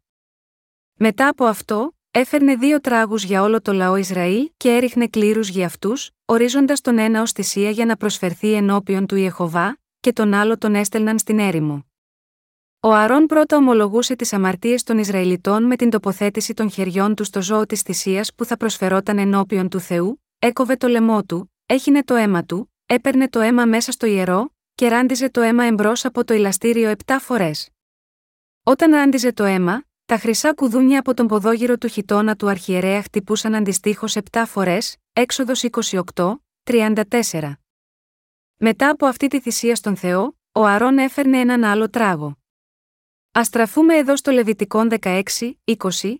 Μετά 0.94 1.28
από 1.28 1.46
αυτό, 1.46 1.97
έφερνε 2.20 2.56
δύο 2.56 2.82
τράγους 2.82 3.24
για 3.24 3.42
όλο 3.42 3.62
το 3.62 3.74
λαό 3.74 3.96
Ισραήλ 3.96 4.52
και 4.58 4.70
έριχνε 4.70 5.08
κλήρους 5.08 5.50
για 5.50 5.66
αυτούς, 5.66 6.12
ορίζοντας 6.26 6.82
τον 6.82 6.98
ένα 6.98 7.22
ως 7.22 7.32
θυσία 7.32 7.70
για 7.70 7.86
να 7.86 7.98
προσφερθεί 7.98 8.54
ενώπιον 8.54 9.06
του 9.06 9.16
Ιεχοβά, 9.16 9.78
και 10.00 10.14
τον 10.14 10.34
άλλο 10.34 10.58
τον 10.58 10.76
έστελναν 10.76 11.20
στην 11.20 11.40
έρημο. 11.40 11.86
Ο 12.80 12.94
Αρών 12.94 13.26
πρώτα 13.26 13.58
ομολογούσε 13.58 14.16
τις 14.16 14.34
αμαρτίες 14.34 14.84
των 14.84 14.98
Ισραηλιτών 14.98 15.64
με 15.64 15.76
την 15.76 15.90
τοποθέτηση 15.90 16.54
των 16.54 16.72
χεριών 16.72 17.16
του 17.16 17.24
στο 17.24 17.42
ζώο 17.42 17.66
της 17.66 17.82
θυσίας 17.82 18.34
που 18.36 18.46
θα 18.46 18.58
προσφερόταν 18.58 19.18
ενώπιον 19.18 19.70
του 19.70 19.80
Θεού, 19.80 20.24
έκοβε 20.40 20.76
το 20.76 20.88
λαιμό 20.88 21.24
του, 21.24 21.54
έχινε 21.66 22.04
το 22.04 22.16
αίμα 22.16 22.44
του, 22.44 22.74
έπαιρνε 22.86 23.30
το 23.30 23.40
αίμα 23.40 23.66
μέσα 23.66 23.92
στο 23.92 24.06
ιερό, 24.06 24.54
και 24.76 24.88
ράντιζε 24.88 25.30
το 25.30 25.42
αίμα 25.42 25.64
εμπρός 25.64 26.06
από 26.06 26.24
το 26.24 26.34
ηλαστήριο 26.34 26.90
επτά 26.90 27.20
φορές. 27.20 27.70
Όταν 28.64 28.92
ράντιζε 28.92 29.34
το 29.34 29.44
αίμα, 29.44 29.84
τα 30.08 30.18
χρυσά 30.18 30.54
κουδούνια 30.54 31.00
από 31.00 31.14
τον 31.14 31.28
ποδόγυρο 31.28 31.78
του 31.78 31.88
χιτώνα 31.88 32.36
του 32.36 32.50
αρχιερέα 32.50 33.02
χτυπούσαν 33.02 33.56
αντιστοίχως 33.56 34.16
επτά 34.16 34.46
φορές, 34.46 34.98
έξοδος 35.14 35.64
28, 36.16 36.36
34. 36.64 37.04
Μετά 38.58 38.90
από 38.90 39.06
αυτή 39.06 39.28
τη 39.28 39.40
θυσία 39.40 39.76
στον 39.76 39.96
Θεό, 39.96 40.38
ο 40.52 40.66
Αρών 40.66 40.98
έφερνε 40.98 41.40
έναν 41.40 41.64
άλλο 41.64 41.90
τράγο. 41.90 42.38
Α 43.40 43.44
στραφούμε 43.44 43.96
εδώ 43.98 44.16
στο 44.16 44.32
Λεβιτικόν 44.32 44.90
16, 45.02 45.22
20, 45.66 46.16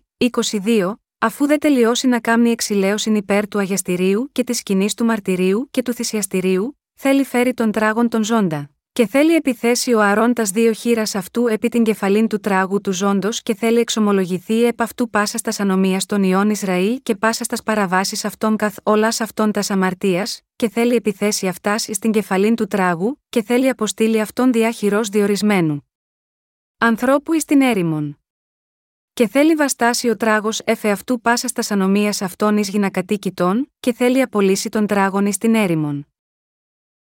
22, 0.64 0.94
αφού 1.18 1.46
δεν 1.46 1.58
τελειώσει 1.58 2.06
να 2.06 2.20
κάνει 2.20 2.50
εξηλαίωση 2.50 3.10
υπέρ 3.10 3.48
του 3.48 3.58
αγιαστηρίου 3.58 4.28
και 4.32 4.44
της 4.44 4.58
σκηνής 4.58 4.94
του 4.94 5.04
μαρτυρίου 5.04 5.68
και 5.70 5.82
του 5.82 5.92
θυσιαστηρίου, 5.92 6.78
θέλει 6.94 7.24
φέρει 7.24 7.54
τον 7.54 7.72
τράγον 7.72 8.08
τον 8.08 8.24
ζώντα. 8.24 8.70
Και 8.98 9.06
θέλει 9.06 9.34
επιθέσει 9.34 9.94
ο 9.94 10.00
Αρών 10.00 10.32
τα 10.32 10.42
δύο 10.42 10.72
χείρας 10.72 11.14
αυτού 11.14 11.46
επί 11.46 11.68
την 11.68 11.82
κεφαλήν 11.82 12.28
του 12.28 12.40
τράγου 12.40 12.80
του 12.80 12.92
ζώντος 12.92 13.42
και 13.42 13.54
θέλει 13.54 13.78
εξομολογηθεί 13.78 14.64
επ' 14.64 14.82
αυτού 14.82 15.10
πάσα 15.10 15.38
στα 15.38 15.52
ανομία 15.58 16.00
των 16.06 16.22
ιών 16.22 16.50
Ισραήλ 16.50 17.00
και 17.02 17.14
πάσα 17.14 17.44
στα 17.44 17.56
παραβάσεις 17.64 18.24
αυτών 18.24 18.56
καθ' 18.56 18.76
όλα 18.82 19.06
αυτών 19.06 19.52
τα 19.52 19.62
αμαρτία, 19.68 20.26
και 20.56 20.68
θέλει 20.68 20.94
επιθέσει 20.94 21.48
αυτάς 21.48 21.88
στην 21.90 22.10
κεφαλήν 22.12 22.54
του 22.54 22.66
τράγου, 22.66 23.22
και 23.28 23.42
θέλει 23.42 23.68
αποστείλει 23.68 24.20
αυτόν 24.20 24.52
διάχυρο 24.52 25.00
διορισμένου. 25.00 25.88
Ανθρώπου 26.78 27.32
εις 27.32 27.44
την 27.44 27.60
έρημον. 27.60 28.18
Και 29.12 29.28
θέλει 29.28 29.54
βαστάσει 29.54 30.08
ο 30.08 30.16
τράγος 30.16 30.60
έφε 30.64 30.90
αυτού 30.90 31.20
πάσα 31.20 31.48
στα 31.48 31.74
ανομία 31.74 32.14
αυτών 32.20 32.56
εις 32.56 32.68
γυνακατοίκητων, 32.68 33.72
και 33.80 33.92
θέλει 33.92 34.22
απολύσει 34.22 34.68
τον 34.68 34.86
τράγον 34.86 35.26
εις 35.26 35.38
την 35.38 35.54
έρημον. 35.54 36.06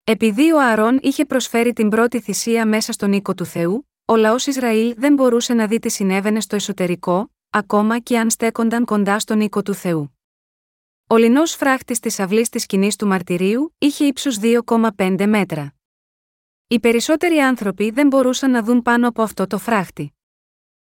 Επειδή 0.07 0.51
ο 0.51 0.61
Αρών 0.61 0.99
είχε 1.01 1.25
προσφέρει 1.25 1.73
την 1.73 1.89
πρώτη 1.89 2.21
θυσία 2.21 2.65
μέσα 2.65 2.91
στον 2.91 3.13
οίκο 3.13 3.33
του 3.33 3.45
Θεού, 3.45 3.89
ο 4.05 4.15
λαός 4.15 4.45
Ισραήλ 4.45 4.93
δεν 4.97 5.13
μπορούσε 5.13 5.53
να 5.53 5.67
δει 5.67 5.79
τι 5.79 5.89
συνέβαινε 5.89 6.39
στο 6.39 6.55
εσωτερικό, 6.55 7.31
ακόμα 7.49 7.99
και 7.99 8.19
αν 8.19 8.29
στέκονταν 8.29 8.85
κοντά 8.85 9.19
στον 9.19 9.39
οίκο 9.39 9.61
του 9.61 9.73
Θεού. 9.73 10.17
Ο 11.07 11.17
λινός 11.17 11.55
φράχτης 11.55 11.99
της 11.99 12.19
αυλής 12.19 12.49
της 12.49 12.63
σκηνής 12.63 12.95
του 12.95 13.07
μαρτυρίου 13.07 13.75
είχε 13.77 14.05
ύψους 14.05 14.37
2,5 14.41 15.25
μέτρα. 15.27 15.73
Οι 16.67 16.79
περισσότεροι 16.79 17.37
άνθρωποι 17.37 17.89
δεν 17.89 18.07
μπορούσαν 18.07 18.51
να 18.51 18.63
δουν 18.63 18.81
πάνω 18.81 19.07
από 19.07 19.21
αυτό 19.21 19.47
το 19.47 19.57
φράχτη. 19.57 20.13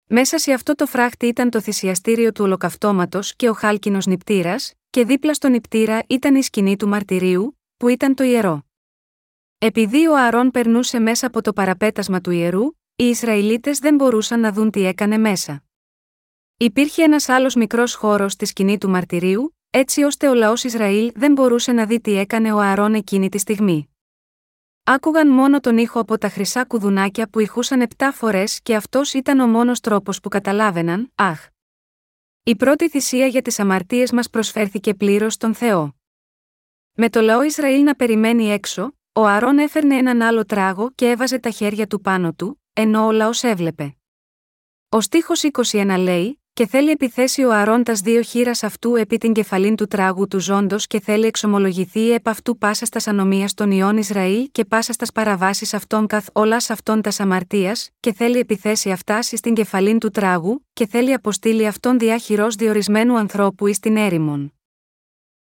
Μέσα 0.07 0.37
σε 0.37 0.53
αυτό 0.53 0.75
το 0.75 0.85
φράχτη 0.85 1.25
ήταν 1.25 1.49
το 1.49 1.61
θυσιαστήριο 1.61 2.31
του 2.31 2.43
ολοκαυτώματος 2.43 3.35
και 3.35 3.49
ο 3.49 3.53
χάλκινος 3.53 4.05
νηπτήρα, 4.05 4.55
και 4.89 5.05
δίπλα 5.05 5.33
στον 5.33 5.51
νηπτήρα 5.51 6.03
ήταν 6.07 6.35
η 6.35 6.43
σκηνή 6.43 6.75
του 6.75 6.87
μαρτυρίου, 6.87 7.59
που 7.77 7.87
ήταν 7.87 8.15
το 8.15 8.23
ιερό. 8.23 8.66
Επειδή 9.59 10.07
ο 10.07 10.17
Αρών 10.17 10.51
περνούσε 10.51 10.99
μέσα 10.99 11.27
από 11.27 11.41
το 11.41 11.53
παραπέτασμα 11.53 12.21
του 12.21 12.31
ιερού, 12.31 12.65
οι 12.95 13.03
Ισραηλίτες 13.03 13.79
δεν 13.79 13.95
μπορούσαν 13.95 14.39
να 14.39 14.51
δουν 14.51 14.71
τι 14.71 14.85
έκανε 14.85 15.17
μέσα. 15.17 15.63
Υπήρχε 16.57 17.03
ένας 17.03 17.29
άλλος 17.29 17.55
μικρός 17.55 17.93
χώρος 17.93 18.31
στη 18.31 18.45
σκηνή 18.45 18.77
του 18.77 18.89
μαρτυρίου, 18.89 19.57
έτσι 19.69 20.03
ώστε 20.03 20.29
ο 20.29 20.33
λαός 20.33 20.63
Ισραήλ 20.63 21.11
δεν 21.15 21.31
μπορούσε 21.31 21.71
να 21.71 21.85
δει 21.85 22.01
τι 22.01 22.17
έκανε 22.17 22.53
ο 22.53 22.57
Αρών 22.57 22.93
εκείνη 22.93 23.29
τη 23.29 23.37
στιγμή. 23.37 23.89
Άκουγαν 24.83 25.27
μόνο 25.27 25.59
τον 25.59 25.77
ήχο 25.77 25.99
από 25.99 26.17
τα 26.17 26.29
χρυσά 26.29 26.65
κουδουνάκια 26.65 27.29
που 27.29 27.39
ηχούσαν 27.39 27.81
επτά 27.81 28.11
φορές 28.11 28.61
και 28.61 28.75
αυτός 28.75 29.13
ήταν 29.13 29.39
ο 29.39 29.47
μόνος 29.47 29.79
τρόπος 29.79 30.19
που 30.19 30.29
καταλάβαιναν, 30.29 31.11
αχ. 31.15 31.47
Η 32.43 32.55
πρώτη 32.55 32.89
θυσία 32.89 33.27
για 33.27 33.41
τις 33.41 33.59
αμαρτίες 33.59 34.11
μας 34.11 34.29
προσφέρθηκε 34.29 34.93
πλήρως 34.93 35.33
στον 35.33 35.53
Θεό. 35.53 35.95
Με 36.93 37.09
το 37.09 37.21
λαό 37.21 37.43
Ισραήλ 37.43 37.83
να 37.83 37.95
περιμένει 37.95 38.51
έξω, 38.51 38.96
ο 39.17 39.25
Αρών 39.25 39.57
έφερνε 39.57 39.95
έναν 39.95 40.21
άλλο 40.21 40.45
τράγο 40.45 40.91
και 40.95 41.09
έβαζε 41.09 41.39
τα 41.39 41.49
χέρια 41.49 41.87
του 41.87 42.01
πάνω 42.01 42.33
του, 42.33 42.61
ενώ 42.73 43.05
ο 43.05 43.11
λαός 43.11 43.43
έβλεπε. 43.43 43.95
Ο 44.89 45.01
στίχος 45.01 45.43
21 45.71 45.95
λέει: 45.99 46.41
Και 46.53 46.67
θέλει 46.67 46.89
επιθέσει 46.91 47.43
ο 47.43 47.53
Αρών 47.53 47.83
τας 47.83 47.99
δύο 47.99 48.21
χείρας 48.21 48.63
αυτού 48.63 48.95
επί 48.95 49.17
την 49.17 49.33
κεφαλήν 49.33 49.75
του 49.75 49.87
τράγου 49.87 50.27
του 50.27 50.39
ζώντος 50.39 50.87
και 50.87 50.99
θέλει 50.99 51.25
εξομολογηθεί 51.25 52.11
επ' 52.11 52.27
αυτού 52.27 52.57
πάσα 52.57 52.85
στα 52.85 53.11
ανομία 53.11 53.49
των 53.53 53.71
ιών 53.71 53.97
Ισραήλ 53.97 54.49
και 54.51 54.65
πάσα 54.65 54.93
στα 54.93 55.05
παραβάσεις 55.13 55.73
αυτών 55.73 56.07
καθ 56.07 56.27
όλας 56.33 56.69
αυτών 56.69 57.01
τας 57.01 57.19
αμαρτίας, 57.19 57.89
και 57.99 58.13
θέλει 58.13 58.39
επιθέσει 58.39 58.91
αυτά 58.91 59.21
στην 59.21 59.53
κεφαλήν 59.53 59.99
του 59.99 60.09
τράγου, 60.09 60.65
και 60.73 60.87
θέλει 60.87 61.13
αποστείλει 61.13 61.67
αυτόν 61.67 61.99
διάχυρο 61.99 62.47
διορισμένου 62.47 63.17
ανθρώπου 63.17 63.67
εις 63.67 63.79
την 63.79 63.97
έρημον. 63.97 64.51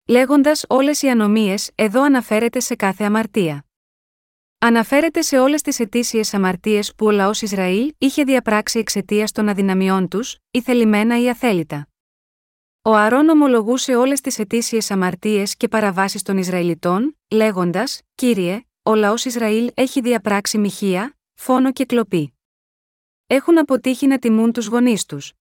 Λέγοντας 0.07 0.65
όλες 0.67 1.01
οι 1.01 1.09
ανομίες, 1.09 1.71
εδώ 1.75 2.03
αναφέρεται 2.03 2.59
σε 2.59 2.75
κάθε 2.75 3.03
αμαρτία. 3.03 3.64
Αναφέρεται 4.57 5.21
σε 5.21 5.39
όλες 5.39 5.61
τις 5.61 5.79
ετήσιε 5.79 6.21
αμαρτίες 6.31 6.95
που 6.95 7.05
ο 7.05 7.11
λαός 7.11 7.41
Ισραήλ 7.41 7.93
είχε 7.97 8.23
διαπράξει 8.23 8.79
εξαιτίας 8.79 9.31
των 9.31 9.49
αδυναμιών 9.49 10.07
τους, 10.07 10.37
ή 10.51 10.61
θελημένα 10.61 11.21
ή 11.21 11.29
αθέλητα. 11.29 11.87
Ο 12.81 12.95
Αρών 12.95 13.29
ομολογούσε 13.29 13.95
όλες 13.95 14.21
τις 14.21 14.39
ετήσιε 14.39 14.79
αμαρτίες 14.89 15.55
και 15.55 15.67
παραβάσεις 15.67 16.21
των 16.21 16.37
Ισραηλιτών, 16.37 17.17
λέγοντας: 17.31 18.01
Κύριε, 18.15 18.65
ο 18.83 18.95
λαός 18.95 19.25
Ισραήλ 19.25 19.71
έχει 19.73 20.01
διαπράξει 20.01 20.57
μοιχεία, 20.57 21.17
φόνο 21.33 21.71
και 21.71 21.85
κλοπή. 21.85 22.33
Έχουν 23.27 23.57
αποτύχει 23.57 24.07
να 24.07 24.19
τιμούν 24.19 24.51
τους 24.51 24.65
γονείς 24.65 25.05
τους. 25.05 25.33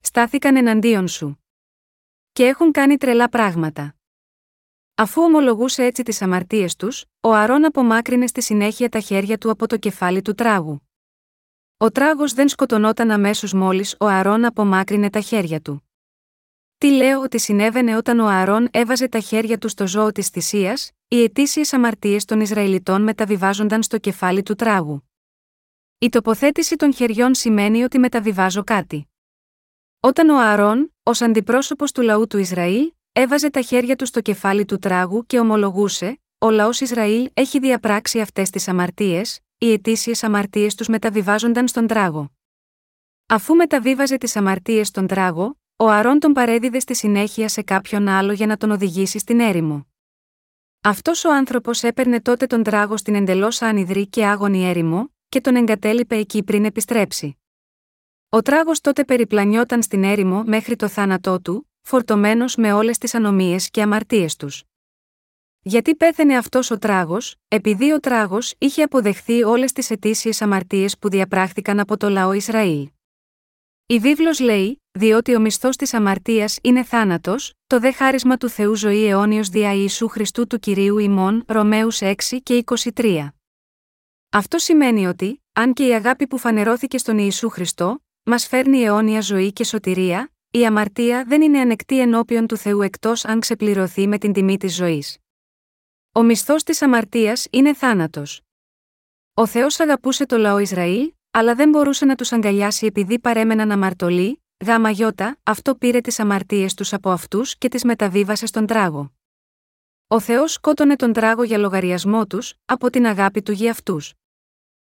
Στάθηκαν 0.00 0.56
εναντίον 0.56 1.08
σου 1.08 1.42
και 2.32 2.46
έχουν 2.46 2.72
κάνει 2.72 2.96
τρελά 2.96 3.28
πράγματα. 3.28 3.97
Αφού 5.00 5.22
ομολογούσε 5.22 5.84
έτσι 5.84 6.02
τις 6.02 6.22
αμαρτίες 6.22 6.76
τους, 6.76 7.04
ο 7.20 7.32
Αρών 7.32 7.64
απομάκρυνε 7.64 8.26
στη 8.26 8.42
συνέχεια 8.42 8.88
τα 8.88 9.00
χέρια 9.00 9.38
του 9.38 9.50
από 9.50 9.66
το 9.66 9.76
κεφάλι 9.76 10.22
του 10.22 10.34
τράγου. 10.34 10.88
Ο 11.76 11.90
τράγος 11.90 12.32
δεν 12.32 12.48
σκοτωνόταν 12.48 13.10
αμέσως 13.10 13.52
μόλις 13.52 13.96
ο 13.98 14.06
Αρών 14.06 14.44
απομάκρυνε 14.44 15.10
τα 15.10 15.20
χέρια 15.20 15.60
του. 15.60 15.88
Τι 16.78 16.90
λέω 16.90 17.20
ότι 17.22 17.38
συνέβαινε 17.38 17.96
όταν 17.96 18.20
ο 18.20 18.26
Αρών 18.26 18.68
έβαζε 18.70 19.08
τα 19.08 19.20
χέρια 19.20 19.58
του 19.58 19.68
στο 19.68 19.86
ζώο 19.86 20.12
της 20.12 20.28
θυσίας, 20.28 20.90
οι 21.08 21.22
ετήσιε 21.22 21.64
αμαρτίες 21.70 22.24
των 22.24 22.40
Ισραηλιτών 22.40 23.02
μεταβιβάζονταν 23.02 23.82
στο 23.82 23.98
κεφάλι 23.98 24.42
του 24.42 24.54
τράγου. 24.54 25.08
Η 25.98 26.08
τοποθέτηση 26.08 26.76
των 26.76 26.94
χεριών 26.94 27.34
σημαίνει 27.34 27.82
ότι 27.82 27.98
μεταβιβάζω 27.98 28.64
κάτι. 28.64 29.08
Όταν 30.00 30.28
ο 30.28 30.38
Αρών, 30.38 30.94
ως 31.02 31.20
αντιπρόσωπος 31.20 31.92
του 31.92 32.02
λαού 32.02 32.26
του 32.26 32.38
Ισραήλ, 32.38 32.92
έβαζε 33.20 33.50
τα 33.50 33.60
χέρια 33.60 33.96
του 33.96 34.06
στο 34.06 34.20
κεφάλι 34.20 34.64
του 34.64 34.78
τράγου 34.78 35.26
και 35.26 35.38
ομολογούσε: 35.38 36.20
Ο 36.38 36.50
λαός 36.50 36.80
Ισραήλ 36.80 37.30
έχει 37.34 37.58
διαπράξει 37.58 38.20
αυτές 38.20 38.50
τις 38.50 38.68
αμαρτίες, 38.68 39.40
οι 39.58 39.72
ετήσιε 39.72 40.14
αμαρτίες 40.20 40.74
τους 40.74 40.88
μεταβιβάζονταν 40.88 41.68
στον 41.68 41.86
τράγο. 41.86 42.30
Αφού 43.26 43.54
μεταβίβαζε 43.54 44.16
τις 44.16 44.36
αμαρτίες 44.36 44.88
στον 44.88 45.06
τράγο, 45.06 45.58
ο 45.76 45.88
Αρών 45.88 46.18
τον 46.18 46.32
παρέδιδε 46.32 46.80
στη 46.80 46.94
συνέχεια 46.94 47.48
σε 47.48 47.62
κάποιον 47.62 48.08
άλλο 48.08 48.32
για 48.32 48.46
να 48.46 48.56
τον 48.56 48.70
οδηγήσει 48.70 49.18
στην 49.18 49.40
έρημο. 49.40 49.86
Αυτός 50.82 51.24
ο 51.24 51.32
άνθρωπος 51.32 51.82
έπαιρνε 51.82 52.20
τότε 52.20 52.46
τον 52.46 52.62
τράγο 52.62 52.96
στην 52.96 53.14
εντελώς 53.14 53.62
άνυδρη 53.62 54.06
και 54.06 54.26
άγονη 54.26 54.64
έρημο, 54.64 55.14
και 55.28 55.40
τον 55.40 55.56
εγκατέλειπε 55.56 56.16
εκεί 56.16 56.42
πριν 56.42 56.64
επιστρέψει. 56.64 57.38
Ο 58.28 58.42
τράγος 58.42 58.80
τότε 58.80 59.04
περιπλανιόταν 59.04 59.82
στην 59.82 60.04
έρημο 60.04 60.42
μέχρι 60.46 60.76
το 60.76 60.88
θάνατό 60.88 61.40
του, 61.40 61.67
φορτωμένος 61.88 62.56
με 62.56 62.72
όλες 62.72 62.98
τις 62.98 63.14
ανομίες 63.14 63.70
και 63.70 63.82
αμαρτίες 63.82 64.36
τους. 64.36 64.62
Γιατί 65.62 65.94
πέθαινε 65.94 66.36
αυτός 66.36 66.70
ο 66.70 66.78
τράγος, 66.78 67.34
επειδή 67.48 67.92
ο 67.92 68.00
τράγος 68.00 68.54
είχε 68.58 68.82
αποδεχθεί 68.82 69.42
όλες 69.42 69.72
τις 69.72 69.90
αιτήσιες 69.90 70.42
αμαρτίες 70.42 70.98
που 70.98 71.08
διαπράχθηκαν 71.08 71.80
από 71.80 71.96
το 71.96 72.08
λαό 72.08 72.32
Ισραήλ. 72.32 72.88
Η 73.86 73.98
βίβλος 73.98 74.40
λέει: 74.40 74.82
Διότι 74.98 75.34
ο 75.34 75.40
μισθός 75.40 75.76
της 75.76 75.94
αμαρτίας 75.94 76.58
είναι 76.62 76.84
θάνατος, 76.84 77.52
το 77.66 77.78
δε 77.78 77.92
χάρισμα 77.92 78.36
του 78.36 78.48
Θεού 78.48 78.74
ζωή 78.74 79.06
αιώνιος 79.06 79.48
δια 79.48 79.72
Ιησού 79.72 80.08
Χριστού 80.08 80.46
του 80.46 80.58
κυρίου 80.58 80.98
ημών, 80.98 81.44
Ρωμαίους 81.46 81.98
6 82.00 82.14
και 82.42 82.64
23. 82.94 83.28
Αυτό 84.30 84.58
σημαίνει 84.58 85.06
ότι, 85.06 85.42
αν 85.52 85.72
και 85.72 85.86
η 85.86 85.94
αγάπη 85.94 86.26
που 86.26 86.38
φανερώθηκε 86.38 86.98
στον 86.98 87.18
Ιησού 87.18 87.48
Χριστό, 87.48 88.04
μας 88.22 88.46
φέρνει 88.46 88.82
αιώνια 88.82 89.20
ζωή 89.20 89.52
και 89.52 89.64
σωτηρία, 89.64 90.32
η 90.50 90.66
αμαρτία 90.66 91.24
δεν 91.24 91.42
είναι 91.42 91.60
ανεκτή 91.60 92.00
ενώπιον 92.00 92.46
του 92.46 92.56
Θεού 92.56 92.82
εκτός 92.82 93.24
αν 93.24 93.40
ξεπληρωθεί 93.40 94.06
με 94.06 94.18
την 94.18 94.32
τιμή 94.32 94.56
της 94.56 94.74
ζωής. 94.74 95.18
Ο 96.12 96.22
μισθός 96.22 96.62
της 96.62 96.82
αμαρτίας 96.82 97.46
είναι 97.50 97.74
θάνατος. 97.74 98.40
Ο 99.34 99.46
Θεός 99.46 99.80
αγαπούσε 99.80 100.26
το 100.26 100.36
λαό 100.36 100.58
Ισραήλ, 100.58 101.12
αλλά 101.30 101.54
δεν 101.54 101.68
μπορούσε 101.68 102.04
να 102.04 102.14
τους 102.14 102.32
αγκαλιάσει 102.32 102.86
επειδή 102.86 103.18
παρέμεναν 103.18 103.70
αμαρτωλοί, 103.70 104.42
γάμα 104.64 104.90
γιώτα, 104.90 105.38
αυτό 105.42 105.74
πήρε 105.74 106.00
τις 106.00 106.18
αμαρτίες 106.18 106.74
τους 106.74 106.92
από 106.92 107.10
αυτούς 107.10 107.56
και 107.56 107.68
τις 107.68 107.84
μεταβίβασε 107.84 108.46
στον 108.46 108.66
τράγο. 108.66 109.12
Ο 110.06 110.20
Θεός 110.20 110.52
σκότωνε 110.52 110.96
τον 110.96 111.12
τράγο 111.12 111.42
για 111.42 111.58
λογαριασμό 111.58 112.26
τους, 112.26 112.54
από 112.64 112.90
την 112.90 113.06
αγάπη 113.06 113.42
του 113.42 113.52
για 113.52 113.70
αυτούς. 113.70 114.14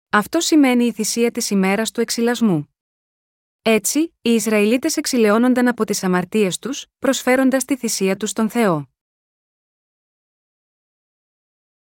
Αυτό 0.10 0.40
σημαίνει 0.40 0.86
η 0.86 0.92
θυσία 0.92 1.32
της 1.32 1.50
ημέρας 1.50 1.92
του 1.92 2.02
εξυλασμού. 2.02 2.71
Έτσι, 3.62 4.00
οι 4.22 4.30
Ισραηλίτες 4.34 4.98
εξηλαιώνονταν 4.98 5.68
από 5.68 5.86
τις 5.86 6.04
αμαρτίες 6.04 6.60
τους, 6.60 6.86
προσφέροντας 7.00 7.66
τη 7.66 7.78
θυσία 7.78 8.18
τους 8.18 8.30
στον 8.30 8.50
Θεό. 8.50 8.90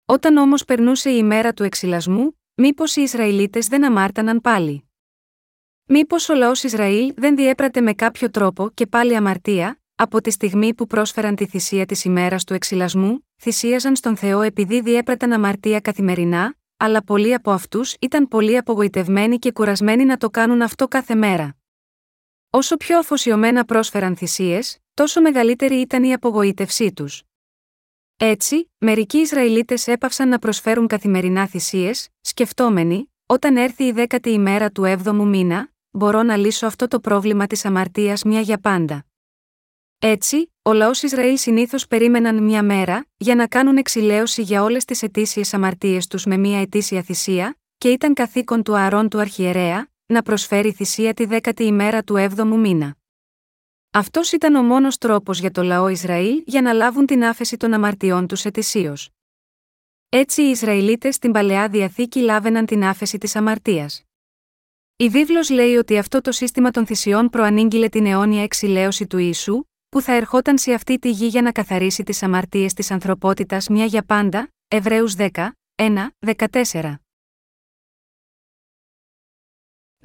Όταν 0.04 0.36
όμως 0.36 0.64
περνούσε 0.64 1.10
η 1.10 1.16
ημέρα 1.18 1.52
του 1.52 1.62
εξυλασμού, 1.62 2.40
μήπως 2.54 2.96
οι 2.96 3.00
Ισραηλίτες 3.02 3.66
δεν 3.66 3.84
αμάρταναν 3.84 4.40
πάλι; 4.40 4.88
Μήπως 5.90 6.28
ο 6.28 6.34
λαός 6.34 6.62
Ισραήλ 6.62 7.14
δεν 7.16 7.36
διέπρατε 7.36 7.80
με 7.80 7.92
κάποιο 7.92 8.30
τρόπο 8.30 8.70
και 8.70 8.86
πάλι 8.86 9.16
αμαρτία, 9.16 9.80
από 9.94 10.20
τη 10.20 10.30
στιγμή 10.30 10.74
που 10.74 10.86
πρόσφεραν 10.86 11.34
τη 11.34 11.46
θυσία 11.46 11.86
της 11.86 12.04
ημέρας 12.04 12.44
του 12.44 12.54
εξυλασμού, 12.54 13.26
θυσίαζαν 13.40 13.96
στον 13.96 14.16
Θεό 14.16 14.42
επειδή 14.42 14.80
διέπραταν 14.80 15.32
αμαρτία 15.32 15.80
καθημερινά, 15.80 16.54
αλλά 16.76 17.04
πολλοί 17.04 17.34
από 17.34 17.50
αυτούς 17.50 17.94
ήταν 18.00 18.28
πολύ 18.28 18.56
απογοητευμένοι 18.56 19.38
και 19.38 19.52
κουρασμένοι 19.52 20.04
να 20.04 20.16
το 20.16 20.30
κάνουν 20.30 20.62
αυτό 20.62 20.88
κάθε 20.88 21.14
μέρα. 21.14 21.56
Όσο 22.50 22.76
πιο 22.76 22.98
αφοσιωμένα 22.98 23.64
πρόσφεραν 23.64 24.16
θυσίες, 24.16 24.78
τόσο 24.94 25.20
μεγαλύτερη 25.20 25.74
ήταν 25.74 26.04
η 26.04 26.12
απογοήτευσή 26.12 26.92
τους. 26.92 27.22
Έτσι, 28.16 28.70
μερικοί 28.78 29.18
Ισραηλίτες 29.18 29.86
έπαυσαν 29.86 30.28
να 30.28 30.38
προσφέρουν 30.38 30.86
καθημερινά 30.86 31.46
θυσίες, 31.46 32.08
σκεφτόμενοι, 32.20 33.12
όταν 33.26 33.56
έρθει 33.56 33.84
η 33.84 33.92
δέκατη 33.92 34.30
ημέρα 34.30 34.70
του 34.70 34.84
έβδομου 34.84 35.26
μήνα, 35.26 35.72
μπορώ 35.90 36.22
να 36.22 36.36
λύσω 36.36 36.66
αυτό 36.66 36.88
το 36.88 37.00
πρόβλημα 37.00 37.46
της 37.46 37.64
αμαρτίας 37.64 38.22
μια 38.22 38.40
για 38.40 38.58
πάντα. 38.58 39.06
Έτσι, 39.98 40.52
ο 40.62 40.72
λαός 40.72 41.02
Ισραήλ 41.02 41.38
συνήθως 41.38 41.86
περίμεναν 41.86 42.42
μια 42.42 42.62
μέρα, 42.62 43.06
για 43.16 43.34
να 43.34 43.46
κάνουν 43.46 43.76
εξηλαίωση 43.76 44.42
για 44.42 44.62
όλες 44.62 44.84
τις 44.84 45.02
ετήσιες 45.02 45.54
αμαρτίες 45.54 46.06
τους 46.06 46.24
με 46.24 46.36
μια 46.36 46.60
ετήσια 46.60 47.02
θυσία, 47.02 47.58
και 47.78 47.90
ήταν 47.90 48.14
καθήκον 48.14 48.62
του 48.62 48.76
Αρών 48.76 49.08
του 49.08 49.20
Αρχιερέα, 49.20 49.90
να 50.08 50.22
προσφέρει 50.22 50.72
θυσία 50.72 51.14
τη 51.14 51.24
δέκατη 51.24 51.64
ημέρα 51.64 52.02
του 52.02 52.16
έβδομου 52.16 52.58
μήνα. 52.58 52.96
Αυτός 53.90 54.32
ήταν 54.32 54.54
ο 54.54 54.62
μόνος 54.62 54.98
τρόπος 54.98 55.40
για 55.40 55.50
το 55.50 55.62
λαό 55.62 55.88
Ισραήλ 55.88 56.42
για 56.46 56.62
να 56.62 56.72
λάβουν 56.72 57.06
την 57.06 57.24
άφεση 57.24 57.56
των 57.56 57.72
αμαρτιών 57.72 58.26
τους 58.26 58.44
ετησίως. 58.44 59.10
Έτσι 60.08 60.42
οι 60.42 60.50
Ισραηλίτες 60.50 61.14
στην 61.14 61.32
παλαιά 61.32 61.68
διαθήκη 61.68 62.20
λάβαιναν 62.20 62.66
την 62.66 62.84
άφεση 62.84 63.18
της 63.18 63.36
αμαρτίας. 63.36 64.02
Η 64.96 65.08
βίβλος 65.08 65.50
λέει 65.50 65.76
ότι 65.76 65.98
αυτό 65.98 66.20
το 66.20 66.32
σύστημα 66.32 66.70
των 66.70 66.86
θυσιών 66.86 67.28
προανήγγειλε 67.28 67.88
την 67.88 68.06
αιώνια 68.06 68.42
εξηλαίωση 68.42 69.06
του 69.06 69.18
Ιησού, 69.18 69.62
που 69.88 70.00
θα 70.00 70.12
ερχόταν 70.12 70.58
σε 70.58 70.72
αυτή 70.72 70.98
τη 70.98 71.10
γη 71.10 71.26
για 71.26 71.42
να 71.42 71.52
καθαρίσει 71.52 72.02
τις 72.02 72.22
αμαρτίες 72.22 72.72
της 72.72 72.90
ανθρωπότητας 72.90 73.68
μια 73.68 73.84
για 73.84 74.02
πάντα, 74.02 74.48
Εβραίους 74.68 75.14
10, 75.14 75.28
1, 75.74 76.08
14. 76.18 77.07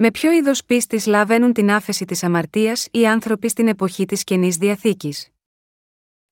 Με 0.04 0.10
ποιο 0.10 0.32
είδος 0.32 0.64
πίστης 0.64 1.06
λαβαίνουν 1.06 1.52
την 1.52 1.70
άφεση 1.70 2.04
της 2.04 2.22
αμαρτίας 2.22 2.88
οι 2.90 3.06
άνθρωποι 3.06 3.48
στην 3.48 3.68
εποχή 3.68 4.04
της 4.04 4.24
καινής 4.24 4.56
διαθήκης; 4.56 5.28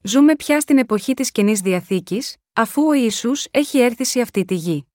Ζούμε 0.03 0.37
πια 0.37 0.61
στην 0.61 0.79
εποχή 0.79 1.15
της 1.15 1.31
καινής 1.31 1.61
διαθήκης, 1.61 2.37
αφού 2.53 2.87
ο 2.87 2.93
Ιησούς 2.93 3.47
έχει 3.51 3.79
έρθει 3.79 4.05
σε 4.05 4.21
αυτή 4.21 4.45
τη 4.45 4.55
γη. 4.55 4.87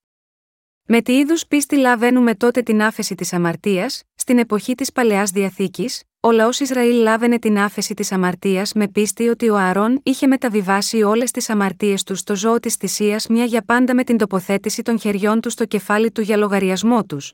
Με 0.84 1.02
τι 1.02 1.18
είδους 1.18 1.48
πίστη 1.48 1.76
λαβαίνουμε 1.78 2.36
τότε 2.36 2.62
την 2.62 2.82
άφεση 2.82 3.16
της 3.16 3.34
αμαρτίας, 3.34 4.04
στην 4.16 4.38
εποχή 4.38 4.76
της 4.76 4.92
παλαιάς 4.92 5.32
διαθήκης, 5.32 6.04
ο 6.20 6.32
λαός 6.32 6.60
Ισραήλ 6.60 6.96
λάβαινε 6.96 7.40
την 7.40 7.60
άφεση 7.60 7.94
της 7.94 8.12
αμαρτίας 8.12 8.74
με 8.74 8.88
πίστη 8.88 9.28
ότι 9.28 9.50
ο 9.50 9.56
Αρών 9.56 10.00
είχε 10.04 10.28
μεταβιβάσει 10.28 11.04
όλες 11.04 11.32
τις 11.32 11.50
αμαρτίες 11.50 12.04
του 12.04 12.16
στο 12.16 12.36
ζώο 12.36 12.60
της 12.60 12.76
θυσίας 12.76 13.28
μια 13.28 13.46
για 13.46 13.62
πάντα 13.62 13.96
με 13.96 14.04
την 14.04 14.18
τοποθέτηση 14.18 14.82
των 14.82 15.00
χεριών 15.00 15.42
του 15.42 15.50
στο 15.50 15.66
κεφάλι 15.66 16.12
του 16.12 16.22
για 16.22 16.38
λογαριασμό 16.38 17.06
τους. 17.06 17.34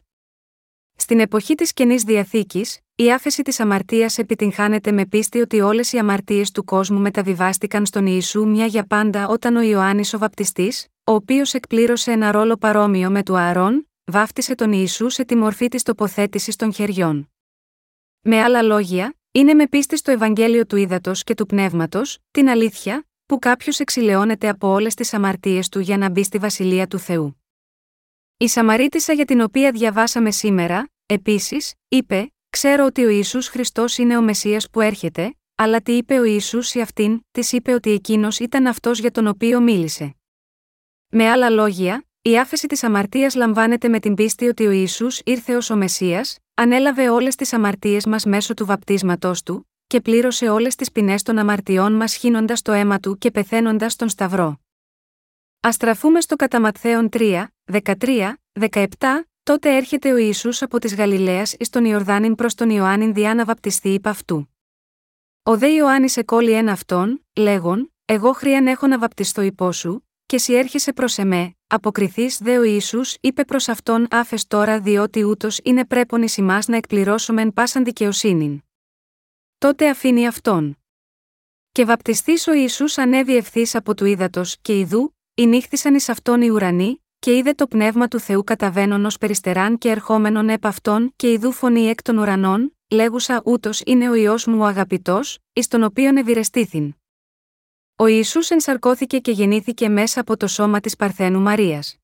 Στην 1.03 1.19
εποχή 1.19 1.55
της 1.55 1.73
καινής 1.73 2.03
διαθήκης, 2.03 2.79
η 2.95 3.11
άφεση 3.11 3.41
της 3.41 3.59
αμαρτίας 3.59 4.17
επιτυγχάνεται 4.17 4.91
με 4.91 5.05
πίστη 5.05 5.39
ότι 5.39 5.61
όλες 5.61 5.93
οι 5.93 5.97
αμαρτίες 5.97 6.51
του 6.51 6.63
κόσμου 6.63 6.99
μεταβιβάστηκαν 6.99 7.85
στον 7.85 8.05
Ιησού 8.05 8.47
μια 8.47 8.65
για 8.65 8.85
πάντα 8.87 9.27
όταν 9.27 9.55
ο 9.55 9.61
Ιωάννης 9.61 10.13
ο 10.13 10.17
Βαπτιστής, 10.17 10.87
ο 11.03 11.13
οποίος 11.13 11.53
εκπλήρωσε 11.53 12.11
ένα 12.11 12.31
ρόλο 12.31 12.57
παρόμοιο 12.57 13.09
με 13.09 13.23
του 13.23 13.37
Αρών, 13.37 13.89
βάφτισε 14.05 14.55
τον 14.55 14.71
Ιησού 14.71 15.09
σε 15.09 15.25
τη 15.25 15.35
μορφή 15.35 15.67
της 15.67 15.83
τοποθέτησης 15.83 16.55
των 16.55 16.73
χεριών. 16.73 17.31
Με 18.21 18.41
άλλα 18.41 18.61
λόγια, 18.61 19.15
είναι 19.31 19.53
με 19.53 19.67
πίστη 19.67 19.97
στο 19.97 20.11
Ευαγγέλιο 20.11 20.65
του 20.65 20.75
Ήδατος 20.75 21.23
και 21.23 21.33
του 21.33 21.45
Πνεύματος, 21.45 22.17
την 22.31 22.49
αλήθεια, 22.49 23.07
που 23.25 23.39
κάποιος 23.39 23.79
εξηλαιώνεται 23.79 24.49
από 24.49 24.67
όλες 24.67 24.93
τις 24.93 25.13
αμαρτίες 25.13 25.69
του 25.69 25.79
για 25.79 25.97
να 25.97 26.09
μπει 26.09 26.23
στη 26.23 26.37
βασιλεία 26.37 26.87
του 26.87 26.99
Θεού. 26.99 27.37
Η 28.37 28.47
Σαμαρίτησα 28.47 29.13
για 29.13 29.25
την 29.25 29.41
οποία 29.41 29.71
διαβάσαμε 29.71 30.31
σήμερα, 30.31 30.92
επίσης, 31.05 31.73
είπε: 31.87 32.33
Ξέρω 32.49 32.85
ότι 32.85 33.03
ο 33.03 33.09
Ισού 33.09 33.41
Χριστός 33.41 33.97
είναι 33.97 34.17
ο 34.17 34.21
Μεσία 34.21 34.61
που 34.71 34.81
έρχεται, 34.81 35.35
αλλά 35.55 35.81
τι 35.81 35.91
είπε 35.91 36.19
ο 36.19 36.23
Ισού 36.23 36.61
σε 36.61 36.81
αυτήν, 36.81 37.21
της 37.31 37.51
είπε 37.51 37.73
ότι 37.73 37.91
εκείνος 37.91 38.39
ήταν 38.39 38.67
αυτός 38.67 38.99
για 38.99 39.11
τον 39.11 39.27
οποίο 39.27 39.61
μίλησε. 39.61 40.15
Με 41.07 41.29
άλλα 41.29 41.49
λόγια, 41.49 42.05
η 42.21 42.39
άφεση 42.39 42.67
της 42.67 42.83
αμαρτίας 42.83 43.35
λαμβάνεται 43.35 43.87
με 43.87 43.99
την 43.99 44.13
πίστη 44.13 44.47
ότι 44.47 44.65
ο 44.65 44.71
Ισού 44.71 45.07
ήρθε 45.23 45.55
ως 45.55 45.69
ο 45.69 45.75
Μεσία, 45.75 46.25
ανέλαβε 46.53 47.09
όλες 47.09 47.35
τις 47.35 47.53
αμαρτίες 47.53 48.05
μας 48.05 48.25
μέσω 48.25 48.53
του 48.53 48.65
βαπτίσματός 48.65 49.43
του, 49.43 49.69
και 49.87 50.01
πλήρωσε 50.01 50.49
όλες 50.49 50.75
τις 50.75 50.91
ποινές 50.91 51.23
των 51.23 51.37
αμαρτιών 51.37 51.93
μας 51.93 52.15
χύνοντας 52.15 52.61
το 52.61 52.71
αίμα 52.71 52.99
του 52.99 53.17
και 53.17 53.31
πεθαίνοντας 53.31 53.95
τον 53.95 54.09
Σταυρό. 54.09 54.59
Α 55.67 55.71
στραφούμε 55.71 56.21
στο 56.21 56.35
κατά 56.35 56.71
3, 57.11 57.47
13, 57.71 58.33
17, 58.59 58.85
τότε 59.43 59.75
έρχεται 59.75 60.11
ο 60.13 60.17
Ιησούς 60.17 60.61
από 60.61 60.79
της 60.79 60.95
Γαλιλαίας 60.95 61.53
εις 61.59 61.69
τον 61.69 61.85
Ιορδάνην 61.85 62.35
προς 62.35 62.55
τον 62.55 62.69
Ιωάννην 62.69 63.13
διά 63.13 63.35
να 63.35 63.45
βαπτιστεί 63.45 63.89
υπ' 63.89 64.07
αυτού. 64.07 64.47
Ο 65.43 65.57
δε 65.57 65.67
Ιωάννης 65.67 66.17
εκόλει 66.17 66.51
ένα 66.51 66.71
αυτόν, 66.71 67.25
λέγον, 67.35 67.93
εγώ 68.05 68.33
χρίαν 68.33 68.67
έχω 68.67 68.87
να 68.87 68.99
βαπτιστώ 68.99 69.41
υπό 69.41 69.71
σου, 69.71 70.07
και 70.25 70.37
σι 70.37 70.53
έρχεσαι 70.53 70.93
προς 70.93 71.17
εμέ, 71.17 71.55
αποκριθείς 71.67 72.37
δε 72.37 72.57
ο 72.57 72.63
Ιησούς 72.63 73.17
είπε 73.21 73.45
προς 73.45 73.67
αυτόν 73.67 74.07
άφες 74.09 74.47
τώρα 74.47 74.79
διότι 74.79 75.23
ούτως 75.23 75.59
είναι 75.63 75.85
πρέπον 75.85 76.21
εις 76.21 76.37
να 76.67 76.75
εκπληρώσομεν 76.75 77.53
πάσαν 77.53 77.83
δικαιοσύνην. 77.83 78.61
Τότε 79.57 79.89
αφήνει 79.89 80.27
αυτόν. 80.27 80.77
Και 81.71 81.85
βαπτιστής 81.85 82.47
ο 82.47 82.53
Ιησούς 82.53 82.97
ανέβη 82.97 83.35
ευθύς 83.35 83.75
από 83.75 83.95
του 83.95 84.05
ύδατος 84.05 84.57
και 84.61 84.79
ιδού, 84.79 85.15
νύχθησαν 85.41 85.95
εις 85.95 86.09
αυτόν 86.09 86.41
οι 86.41 86.49
ουρανοί, 86.49 87.02
και 87.23 87.35
είδε 87.35 87.53
το 87.53 87.67
πνεύμα 87.67 88.07
του 88.07 88.19
Θεού 88.19 88.43
καταβαίνον 88.43 89.05
ως 89.05 89.17
περιστεράν 89.17 89.77
και 89.77 89.89
ερχόμενον 89.89 90.49
επ' 90.49 90.65
αυτόν 90.65 91.13
και 91.15 91.31
ιδού 91.31 91.51
φωνή 91.51 91.87
εκ 91.87 92.01
των 92.01 92.17
ουρανών, 92.17 92.77
λέγουσα 92.89 93.41
ούτως 93.45 93.81
είναι 93.85 94.09
ο 94.09 94.13
ιό 94.13 94.35
μου 94.45 94.59
ο 94.59 94.65
αγαπητός, 94.65 95.39
εις 95.53 95.67
τον 95.67 95.83
οποίον 95.83 96.17
ευηρεστήθην. 96.17 96.95
Ο 97.95 98.05
Ιησούς 98.05 98.49
ενσαρκώθηκε 98.49 99.19
και 99.19 99.31
γεννήθηκε 99.31 99.89
μέσα 99.89 100.19
από 100.19 100.37
το 100.37 100.47
σώμα 100.47 100.79
της 100.79 100.95
Παρθένου 100.95 101.39
Μαρίας. 101.39 101.97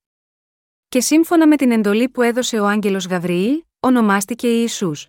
Και 0.88 1.00
σύμφωνα 1.00 1.46
με 1.46 1.56
την 1.56 1.70
εντολή 1.70 2.08
που 2.08 2.22
έδωσε 2.22 2.60
ο 2.60 2.66
άγγελος 2.66 3.06
Γαβριήλ, 3.06 3.62
ονομάστηκε 3.80 4.48
Ιησούς. 4.48 5.08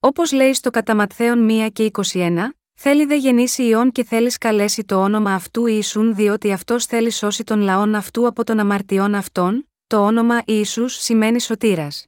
Όπως 0.00 0.32
λέει 0.32 0.54
στο 0.54 0.70
Καταματθέων 0.70 1.48
1 1.50 1.68
και 1.72 1.90
21, 2.12 2.48
Θέλει 2.80 3.04
δε 3.04 3.16
γεννήσει 3.16 3.62
ιών 3.62 3.92
και 3.92 4.04
θέλεις 4.04 4.38
καλέσει 4.38 4.84
το 4.84 5.02
όνομα 5.02 5.34
αυτού 5.34 5.66
Ιησούν 5.66 6.14
διότι 6.14 6.52
αυτός 6.52 6.86
θέλει 6.86 7.10
σώσει 7.10 7.44
τον 7.44 7.60
λαόν 7.60 7.94
αυτού 7.94 8.26
από 8.26 8.44
των 8.44 8.58
αμαρτιών 8.58 9.14
αυτών, 9.14 9.68
το 9.86 10.04
όνομα 10.04 10.42
Ιησούς 10.44 10.94
σημαίνει 10.94 11.40
σωτήρας. 11.40 12.06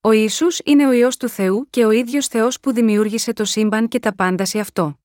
Ο 0.00 0.12
Ιησούς 0.12 0.60
είναι 0.64 0.86
ο 0.86 0.92
Υιός 0.92 1.16
του 1.16 1.28
Θεού 1.28 1.66
και 1.70 1.84
ο 1.84 1.90
ίδιος 1.90 2.26
Θεός 2.26 2.60
που 2.60 2.72
δημιούργησε 2.72 3.32
το 3.32 3.44
σύμπαν 3.44 3.88
και 3.88 3.98
τα 3.98 4.14
πάντα 4.14 4.44
σε 4.44 4.58
αυτό. 4.58 4.98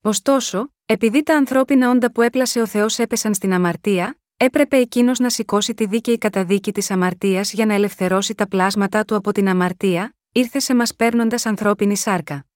Ωστόσο, 0.00 0.72
επειδή 0.86 1.22
τα 1.22 1.36
ανθρώπινα 1.36 1.90
όντα 1.90 2.12
που 2.12 2.22
έπλασε 2.22 2.60
ο 2.60 2.66
Θεός 2.66 2.98
έπεσαν 2.98 3.34
στην 3.34 3.52
αμαρτία, 3.52 4.18
έπρεπε 4.36 4.76
εκείνος 4.76 5.18
να 5.18 5.30
σηκώσει 5.30 5.74
τη 5.74 5.86
δίκαιη 5.86 6.18
καταδίκη 6.18 6.72
της 6.72 6.90
αμαρτίας 6.90 7.52
για 7.52 7.66
να 7.66 7.74
ελευθερώσει 7.74 8.34
τα 8.34 8.48
πλάσματά 8.48 9.04
του 9.04 9.14
από 9.14 9.32
την 9.32 9.48
αμαρτία, 9.48 10.16
ήρθε 10.32 10.58
σε 10.58 10.74
μας 10.74 10.94
παίρνοντας 10.94 11.46
ανθρώπινη 11.46 11.96
σάρκα. 11.96 12.47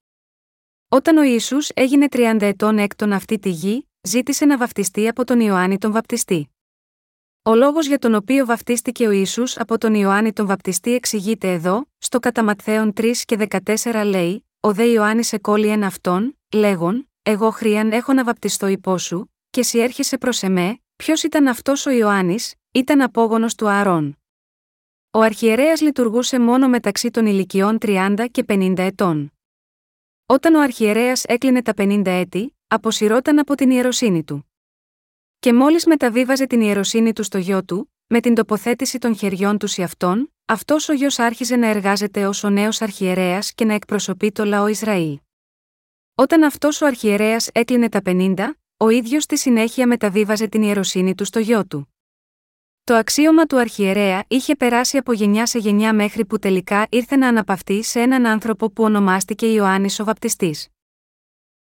Όταν 0.94 1.16
ο 1.16 1.22
Ισού 1.22 1.56
έγινε 1.74 2.06
30 2.10 2.36
ετών 2.40 2.78
έκτον 2.78 3.12
αυτή 3.12 3.38
τη 3.38 3.48
γη, 3.48 3.88
ζήτησε 4.02 4.44
να 4.44 4.56
βαφτιστεί 4.56 5.08
από 5.08 5.24
τον 5.24 5.40
Ιωάννη 5.40 5.78
τον 5.78 5.92
Βαπτιστή. 5.92 6.50
Ο 7.42 7.54
λόγος 7.54 7.86
για 7.86 7.98
τον 7.98 8.14
οποίο 8.14 8.46
βαφτίστηκε 8.46 9.06
ο 9.06 9.10
Ισού 9.10 9.42
από 9.54 9.78
τον 9.78 9.94
Ιωάννη 9.94 10.32
τον 10.32 10.46
Βαπτιστή 10.46 10.94
εξηγείται 10.94 11.52
εδώ, 11.52 11.84
στο 11.98 12.18
κατά 12.18 12.54
3 12.64 13.12
και 13.24 13.48
14 13.82 14.02
λέει: 14.04 14.46
Ο 14.60 14.72
δε 14.72 14.84
Ιωάννης 14.84 15.32
εκόλει 15.32 15.68
εν 15.68 15.84
αυτόν, 15.84 16.38
λέγον, 16.54 17.08
Εγώ 17.22 17.50
χρίαν 17.50 17.92
έχω 17.92 18.12
να 18.12 18.24
βαπτιστώ 18.24 18.66
υπό 18.66 18.98
σου, 18.98 19.32
και 19.50 19.62
σι 19.62 19.78
έρχεσαι 19.78 20.18
προς 20.18 20.42
εμέ, 20.42 20.80
ποιος 20.96 21.22
ήταν 21.22 21.46
αυτός 21.46 21.86
ο 21.86 21.90
Ιωάννης, 21.90 22.54
ήταν 22.72 23.00
απόγονος 23.00 23.54
του 23.54 23.68
Αρών. 23.68 24.18
Ο 25.10 25.20
αρχιερέας 25.20 25.80
λειτουργούσε 25.80 26.38
μόνο 26.38 26.68
μεταξύ 26.68 27.10
των 27.10 27.26
ηλικιών 27.26 27.78
30 27.80 28.26
και 28.30 28.44
50 28.48 28.74
ετών. 28.78 29.32
Όταν 30.32 30.54
ο 30.54 30.60
αρχιερέας 30.60 31.24
έκλεινε 31.24 31.62
τα 31.62 31.72
50 31.76 32.02
έτη, 32.06 32.56
αποσυρώταν 32.66 33.38
από 33.38 33.54
την 33.54 33.70
ιεροσύνη 33.70 34.24
του. 34.24 34.50
Και 35.38 35.52
μόλις 35.52 35.86
μεταβίβαζε 35.86 36.46
την 36.46 36.60
ιεροσύνη 36.60 37.12
του 37.12 37.22
στο 37.22 37.38
γιο 37.38 37.64
του, 37.64 37.92
με 38.06 38.20
την 38.20 38.34
τοποθέτηση 38.34 38.98
των 38.98 39.16
χεριών 39.16 39.58
τους 39.58 39.70
σε 39.70 39.82
αυτόν, 39.82 40.32
αυτός 40.44 40.88
ο 40.88 40.92
γιος 40.92 41.18
άρχιζε 41.18 41.56
να 41.56 41.66
εργάζεται 41.66 42.26
ως 42.26 42.44
ο 42.44 42.50
νέος 42.50 42.82
αρχιερέας 42.82 43.52
και 43.52 43.64
να 43.64 43.74
εκπροσωπεί 43.74 44.32
το 44.32 44.44
λαό 44.44 44.66
Ισραήλ. 44.66 45.18
Όταν 46.14 46.42
αυτός 46.42 46.80
ο 46.80 46.86
αρχιερέας 46.86 47.48
έκλεινε 47.52 47.88
τα 47.88 48.00
50, 48.04 48.34
ο 48.76 48.88
ίδιος 48.88 49.22
στη 49.22 49.38
συνέχεια 49.38 49.86
μεταβίβαζε 49.86 50.46
την 50.46 50.62
ιεροσύνη 50.62 51.14
του 51.14 51.24
στο 51.24 51.38
γιο 51.38 51.66
του. 51.66 51.91
Το 52.84 52.94
αξίωμα 52.94 53.46
του 53.46 53.58
αρχιερέα 53.58 54.24
είχε 54.28 54.56
περάσει 54.56 54.96
από 54.96 55.12
γενιά 55.12 55.46
σε 55.46 55.58
γενιά 55.58 55.94
μέχρι 55.94 56.24
που 56.24 56.38
τελικά 56.38 56.86
ήρθε 56.90 57.16
να 57.16 57.28
αναπαυτεί 57.28 57.82
σε 57.82 58.00
έναν 58.00 58.26
άνθρωπο 58.26 58.70
που 58.70 58.82
ονομάστηκε 58.82 59.52
Ιωάννης 59.52 60.00
ο 60.00 60.04
Βαπτιστής. 60.04 60.68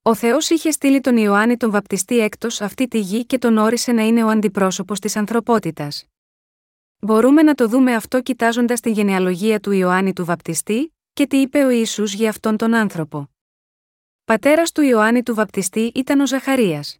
Ο 0.01 0.15
Θεός 0.15 0.49
είχε 0.49 0.71
στείλει 0.71 1.01
τον 1.01 1.17
Ιωάννη 1.17 1.57
τον 1.57 1.71
Βαπτιστή 1.71 2.19
έκτος 2.19 2.61
αυτή 2.61 2.87
τη 2.87 2.99
γη 2.99 3.25
και 3.25 3.37
τον 3.37 3.57
όρισε 3.57 3.91
να 3.91 4.01
είναι 4.01 4.23
ο 4.23 4.27
αντιπρόσωπος 4.27 4.99
της 4.99 5.15
ανθρωπότητας. 5.15 6.05
Μπορούμε 6.99 7.43
να 7.43 7.53
το 7.53 7.67
δούμε 7.67 7.95
αυτό 7.95 8.21
κοιτάζοντας 8.21 8.79
τη 8.79 8.91
γενεαλογία 8.91 9.59
του 9.59 9.71
Ιωάννη 9.71 10.13
του 10.13 10.25
Βαπτιστή, 10.25 10.95
και 11.13 11.27
τι 11.27 11.37
είπε 11.37 11.63
ο 11.63 11.69
Ιησούς 11.69 12.13
για 12.13 12.29
αυτόν 12.29 12.57
τον 12.57 12.73
άνθρωπο. 12.73 13.29
Πατέρας 14.25 14.71
του 14.71 14.81
Ιωάννη 14.81 15.23
του 15.23 15.35
Βαπτιστή 15.35 15.91
ήταν 15.95 16.19
ο 16.19 16.27
Ζαχαρίας. 16.27 16.97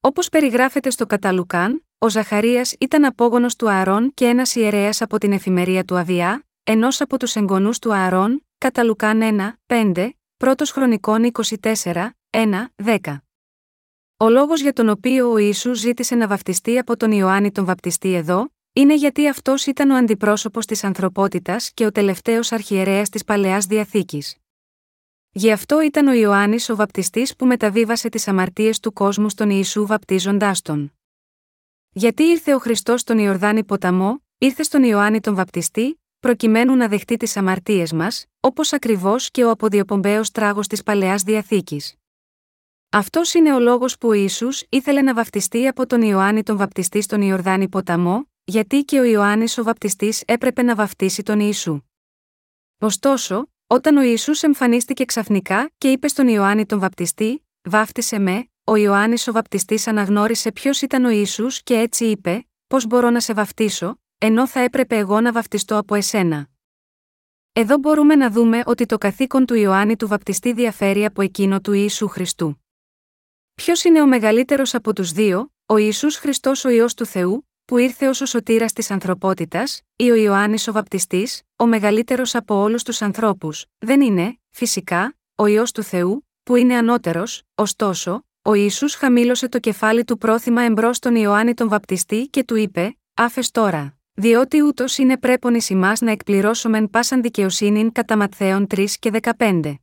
Όπως 0.00 0.28
περιγράφεται 0.28 0.90
στο 0.90 1.06
Καταλουκάν, 1.06 1.83
ο 2.04 2.08
Ζαχαρίας 2.08 2.74
ήταν 2.80 3.04
απόγονος 3.04 3.56
του 3.56 3.70
Ααρών 3.70 4.10
και 4.14 4.24
ένας 4.24 4.54
ιερέας 4.54 5.02
από 5.02 5.18
την 5.18 5.32
εφημερία 5.32 5.84
του 5.84 5.96
Αβιά, 5.96 6.46
ενός 6.64 7.00
από 7.00 7.18
τους 7.18 7.36
εγγονούς 7.36 7.78
του 7.78 7.94
Ααρών, 7.94 8.46
κατά 8.58 8.84
Λουκάν 8.84 9.20
1, 9.22 9.58
5, 9.66 10.10
πρώτος 10.36 10.70
χρονικών 10.70 11.24
24, 11.24 12.10
1, 12.30 12.72
10. 12.76 12.98
Ο 14.16 14.28
λόγος 14.28 14.60
για 14.60 14.72
τον 14.72 14.88
οποίο 14.88 15.30
ο 15.30 15.36
Ισού 15.36 15.74
ζήτησε 15.74 16.14
να 16.14 16.26
βαφτιστεί 16.26 16.78
από 16.78 16.96
τον 16.96 17.12
Ιωάννη 17.12 17.52
τον 17.52 17.64
Βαπτιστή 17.64 18.14
εδώ, 18.14 18.48
είναι 18.72 18.94
γιατί 18.94 19.28
αυτός 19.28 19.66
ήταν 19.66 19.90
ο 19.90 19.96
αντιπρόσωπος 19.96 20.66
της 20.66 20.84
ανθρωπότητας 20.84 21.70
και 21.74 21.86
ο 21.86 21.92
τελευταίος 21.92 22.52
αρχιερέας 22.52 23.08
της 23.08 23.24
παλαιάς 23.24 23.66
διαθήκης. 23.66 24.36
Γι' 25.30 25.52
αυτό 25.52 25.82
ήταν 25.82 26.06
ο 26.06 26.12
Ιωάννης 26.12 26.68
ο 26.68 26.76
Βαπτιστής 26.76 27.36
που 27.36 27.46
μεταβίβασε 27.46 28.08
τις 28.08 28.28
αμαρτίες 28.28 28.80
του 28.80 28.92
κόσμου 28.92 29.28
στον 29.28 29.50
Ιησού 29.50 29.86
βαπτίζοντάς 29.86 30.62
τον. 30.62 30.92
Γιατί 31.96 32.22
ήρθε 32.22 32.54
ο 32.54 32.58
Χριστός 32.58 33.00
στον 33.00 33.18
Ιορδάνη 33.18 33.64
ποταμό, 33.64 34.22
ήρθε 34.38 34.62
στον 34.62 34.82
Ιωάννη 34.82 35.20
τον 35.20 35.34
Βαπτιστή, 35.34 36.00
προκειμένου 36.20 36.76
να 36.76 36.88
δεχτεί 36.88 37.16
τις 37.16 37.36
αμαρτίες 37.36 37.92
μας, 37.92 38.26
όπως 38.40 38.72
ακριβώς 38.72 39.30
και 39.30 39.44
ο 39.44 39.50
αποδιοπομπαίος 39.50 40.30
τράγος 40.30 40.66
της 40.66 40.82
παλαιάς 40.82 41.22
διαθήκης. 41.22 41.94
Αυτός 42.90 43.34
είναι 43.34 43.54
ο 43.54 43.58
λόγος 43.58 43.98
που 43.98 44.08
ο 44.08 44.12
Ισού 44.12 44.48
ήθελε 44.68 45.02
να 45.02 45.14
βαπτιστεί 45.14 45.66
από 45.66 45.86
τον 45.86 46.02
Ιωάννη 46.02 46.42
τον 46.42 46.56
Βαπτιστή 46.56 47.00
στον 47.00 47.22
Ιορδάνη 47.22 47.68
ποταμό, 47.68 48.28
γιατί 48.44 48.84
και 48.84 49.00
ο 49.00 49.04
Ιωάννης 49.04 49.58
ο 49.58 49.62
Βαπτιστής 49.62 50.22
έπρεπε 50.26 50.62
να 50.62 50.74
βαπτίσει 50.74 51.22
τον 51.22 51.40
Ιησού. 51.40 51.80
Ωστόσο, 52.78 53.48
όταν 53.66 53.96
ο 53.96 54.02
Ιησούς 54.02 54.42
εμφανίστηκε 54.42 55.04
ξαφνικά 55.04 55.70
και 55.78 55.90
είπε 55.90 56.08
στον 56.08 56.28
Ιωάννη 56.28 56.66
τον 56.66 56.78
βαπτιστή, 56.78 57.44
Βάφτισε 57.68 58.18
με, 58.18 58.48
ο 58.64 58.76
Ιωάννης 58.76 59.28
ο 59.28 59.32
βαπτιστής 59.32 59.86
αναγνώρισε 59.86 60.52
ποιος 60.52 60.82
ήταν 60.82 61.04
ο 61.04 61.08
Ιησούς 61.08 61.62
και 61.62 61.74
έτσι 61.74 62.04
είπε: 62.04 62.46
Πώς 62.66 62.86
μπορώ 62.86 63.10
να 63.10 63.20
σε 63.20 63.32
βαφτίσω, 63.32 64.00
ενώ 64.18 64.46
θα 64.46 64.60
έπρεπε 64.60 64.96
εγώ 64.96 65.20
να 65.20 65.32
βαφτιστώ 65.32 65.76
από 65.76 65.94
εσένα. 65.94 66.48
Εδώ 67.52 67.78
μπορούμε 67.78 68.14
να 68.14 68.30
δούμε 68.30 68.62
ότι 68.66 68.86
το 68.86 68.98
καθήκον 68.98 69.46
του 69.46 69.54
Ιωάννη 69.54 69.96
του 69.96 70.08
βαπτιστή 70.08 70.52
διαφέρει 70.52 71.04
από 71.04 71.22
εκείνο 71.22 71.60
του 71.60 71.72
Ιησού 71.72 72.08
Χριστού. 72.08 72.64
Ποιος 73.54 73.84
είναι 73.84 74.02
ο 74.02 74.06
μεγαλύτερος 74.06 74.74
από 74.74 74.92
τους 74.92 75.12
δύο, 75.12 75.52
ο 75.66 75.76
Ιησούς 75.76 76.16
Χριστός 76.16 76.64
ο 76.64 76.68
ιό 76.68 76.86
του 76.96 77.06
Θεού, 77.06 77.48
που 77.64 77.78
ήρθε 77.78 78.08
ως 78.08 78.20
ο 78.20 78.26
σωτήρας 78.26 78.72
της 78.72 78.90
ανθρωπότητας, 78.90 79.82
ή 79.96 80.10
ο 80.10 80.14
Ιωάννης 80.14 80.68
ο 80.68 80.72
βαπτιστής, 80.72 81.42
ο 81.56 81.66
μεγαλύτερος 81.66 82.34
από 82.34 82.54
όλους 82.54 82.82
τους 82.82 83.02
ανθρώπους, 83.02 83.66
δεν 83.78 84.00
είναι, 84.00 84.38
φυσικά, 84.50 85.16
ο 85.34 85.46
ιό 85.46 85.64
του 85.74 85.82
Θεού, 85.82 86.28
που 86.42 86.56
είναι 86.56 86.76
ανώτερος, 86.76 87.42
ωστόσο, 87.54 88.24
ο 88.46 88.54
Ισού 88.54 88.86
χαμήλωσε 88.90 89.48
το 89.48 89.58
κεφάλι 89.58 90.04
του 90.04 90.18
πρόθυμα 90.18 90.62
εμπρός 90.62 90.96
στον 90.96 91.14
Ιωάννη 91.14 91.54
τον 91.54 91.68
βαπτιστή 91.68 92.26
και 92.26 92.44
του 92.44 92.56
είπε: 92.56 92.98
Άφες 93.14 93.50
τώρα. 93.50 93.98
Διότι 94.14 94.62
ούτως 94.62 94.98
είναι 94.98 95.18
πρέπον 95.18 95.54
εις 95.54 95.70
να 96.00 96.10
εκπληρώσομεν 96.10 96.90
πάσαν 96.90 97.22
δικαιοσύνην 97.22 97.92
κατά 97.92 98.16
Ματθαίων 98.16 98.66
3 98.74 98.86
και 98.98 99.10
15. 99.36 99.74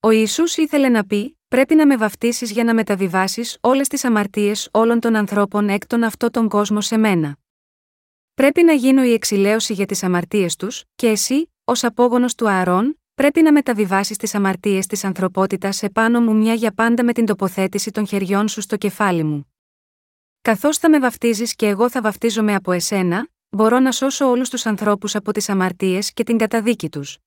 Ο 0.00 0.10
Ισού 0.10 0.42
ήθελε 0.56 0.88
να 0.88 1.06
πει: 1.06 1.38
Πρέπει 1.48 1.74
να 1.74 1.86
με 1.86 1.96
βαφτίσεις 1.96 2.50
για 2.50 2.64
να 2.64 2.74
μεταβιβάσεις 2.74 3.58
όλες 3.60 3.88
τις 3.88 4.04
αμαρτίες 4.04 4.68
όλων 4.72 5.00
των 5.00 5.16
ανθρώπων 5.16 5.68
εκ 5.68 5.86
των 5.86 6.02
αυτό 6.02 6.30
τον 6.30 6.48
κόσμο 6.48 6.80
σε 6.80 6.96
μένα. 6.96 7.36
Πρέπει 8.34 8.62
να 8.62 8.72
γίνω 8.72 9.02
η 9.04 9.12
εξηλαίωση 9.12 9.72
για 9.72 9.86
τις 9.86 10.02
αμαρτίες 10.02 10.56
τους, 10.56 10.84
και 10.94 11.08
εσύ, 11.08 11.52
ως 11.64 11.84
απόγονος 11.84 12.34
του 12.34 12.48
Ααρών, 12.48 12.99
πρέπει 13.20 13.42
να 13.42 13.52
μεταβιβάσεις 13.52 14.16
τις 14.16 14.34
αμαρτίες 14.34 14.86
της 14.86 15.04
ανθρωπότητας 15.04 15.82
επάνω 15.82 16.20
μου 16.20 16.36
μια 16.36 16.54
για 16.54 16.72
πάντα 16.72 17.04
με 17.04 17.12
την 17.12 17.26
τοποθέτηση 17.26 17.90
των 17.90 18.06
χεριών 18.06 18.48
σου 18.48 18.60
στο 18.60 18.76
κεφάλι 18.76 19.22
μου. 19.22 19.54
Καθώς 20.40 20.78
θα 20.78 20.90
με 20.90 20.98
βαφτίζεις 20.98 21.54
και 21.54 21.66
εγώ 21.66 21.90
θα 21.90 22.00
βαφτίζομαι 22.00 22.54
από 22.54 22.72
εσένα, 22.72 23.28
μπορώ 23.48 23.78
να 23.78 23.92
σώσω 23.92 24.30
όλους 24.30 24.48
τους 24.50 24.66
ανθρώπους 24.66 25.14
από 25.14 25.32
τις 25.32 25.48
αμαρτίες 25.48 26.12
και 26.12 26.22
την 26.22 26.38
καταδίκη 26.38 26.88
τους. 26.88 27.18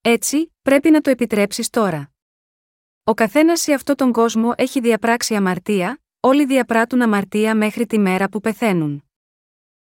Έτσι, 0.00 0.52
πρέπει 0.62 0.90
να 0.90 1.00
το 1.00 1.10
επιτρέψεις 1.10 1.70
τώρα. 1.70 2.12
Ο 3.04 3.14
καθένας 3.14 3.60
σε 3.60 3.72
αυτόν 3.72 3.96
τον 3.96 4.12
κόσμο 4.12 4.52
έχει 4.56 4.80
διαπράξει 4.80 5.34
αμαρτία, 5.34 6.02
όλοι 6.20 6.44
διαπράττουν 6.44 7.02
αμαρτία 7.02 7.54
μέχρι 7.54 7.86
τη 7.86 7.98
μέρα 7.98 8.28
που 8.28 8.40
πεθαίνουν. 8.40 9.03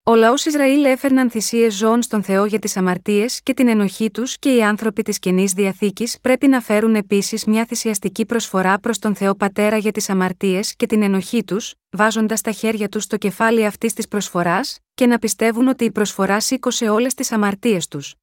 Ο 0.04 0.16
λαός 0.16 0.46
Ισραήλ 0.46 0.84
έφερναν 0.84 1.30
θυσίες 1.30 1.74
ζώων 1.76 2.02
στον 2.02 2.24
Θεό 2.24 2.46
για 2.46 2.60
τις 2.60 2.78
αμαρτίες 2.78 3.42
και 3.44 3.54
την 3.54 3.68
ενοχή 3.68 4.12
τους 4.12 4.40
και 4.40 4.56
οι 4.56 4.64
άνθρωποι 4.64 5.02
της 5.02 5.20
καινής 5.20 5.54
διαθήκης 5.54 6.20
πρέπει 6.22 6.48
να 6.48 6.62
φέρουν 6.62 6.96
επίσης 6.96 7.46
μια 7.46 7.66
θυσιαστική 7.66 8.26
προσφορά 8.26 8.80
προς 8.80 9.00
τον 9.00 9.16
Θεό 9.16 9.36
Πατέρα 9.36 9.78
για 9.78 9.92
τις 9.92 10.10
αμαρτίες 10.10 10.76
και 10.76 10.86
την 10.86 11.02
ενοχή 11.02 11.44
τους, 11.44 11.76
βάζοντας 11.90 12.42
τα 12.42 12.52
χέρια 12.52 12.90
τους 12.90 13.04
στο 13.04 13.18
κεφάλι 13.18 13.66
αυτής 13.66 13.94
της 13.94 14.08
προσφοράς, 14.08 14.80
και 14.94 15.06
να 15.06 15.20
πιστεύουν 15.20 15.68
ότι 15.68 15.84
η 15.84 15.92
προσφορά 15.92 16.40
σήκωσε 16.40 16.90
όλες 16.90 17.14
τις 17.14 17.32
αμαρτίες 17.32 17.88
τους. 17.88 18.16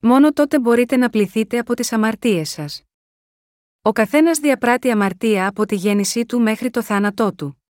Μόνο 0.00 0.32
τότε 0.32 0.58
μπορείτε 0.58 0.96
να 0.96 1.10
πληθείτε 1.10 1.58
από 1.58 1.74
τις 1.74 1.92
αμαρτίες 1.92 2.50
σας. 2.50 2.82
Ο 3.82 3.92
καθένας 3.92 4.38
διαπράττει 4.38 4.90
αμαρτία 4.90 5.46
από 5.46 5.66
τη 5.66 5.74
γέννησή 5.74 6.26
του 6.26 6.40
μέχρι 6.40 6.70
το 6.70 6.82
θάνατό 6.82 7.34
του. 7.34 7.62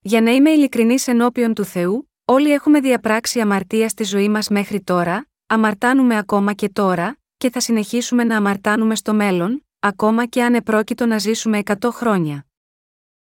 Για 0.00 0.20
να 0.20 0.30
είμαι 0.30 0.50
ειλικρινής 0.50 1.08
ενώπιον 1.08 1.54
του 1.54 1.64
Θεού, 1.64 2.11
Όλοι 2.24 2.52
έχουμε 2.52 2.80
διαπράξει 2.80 3.40
αμαρτία 3.40 3.88
στη 3.88 4.04
ζωή 4.04 4.28
μας 4.28 4.48
μέχρι 4.48 4.80
τώρα, 4.80 5.28
αμαρτάνουμε 5.46 6.18
ακόμα 6.18 6.52
και 6.52 6.68
τώρα, 6.68 7.18
και 7.36 7.50
θα 7.50 7.60
συνεχίσουμε 7.60 8.24
να 8.24 8.36
αμαρτάνουμε 8.36 8.94
στο 8.94 9.14
μέλλον, 9.14 9.66
ακόμα 9.78 10.26
και 10.26 10.42
αν 10.42 10.54
επρόκειτο 10.54 11.06
να 11.06 11.18
ζήσουμε 11.18 11.62
100 11.64 11.90
χρόνια. 11.90 12.46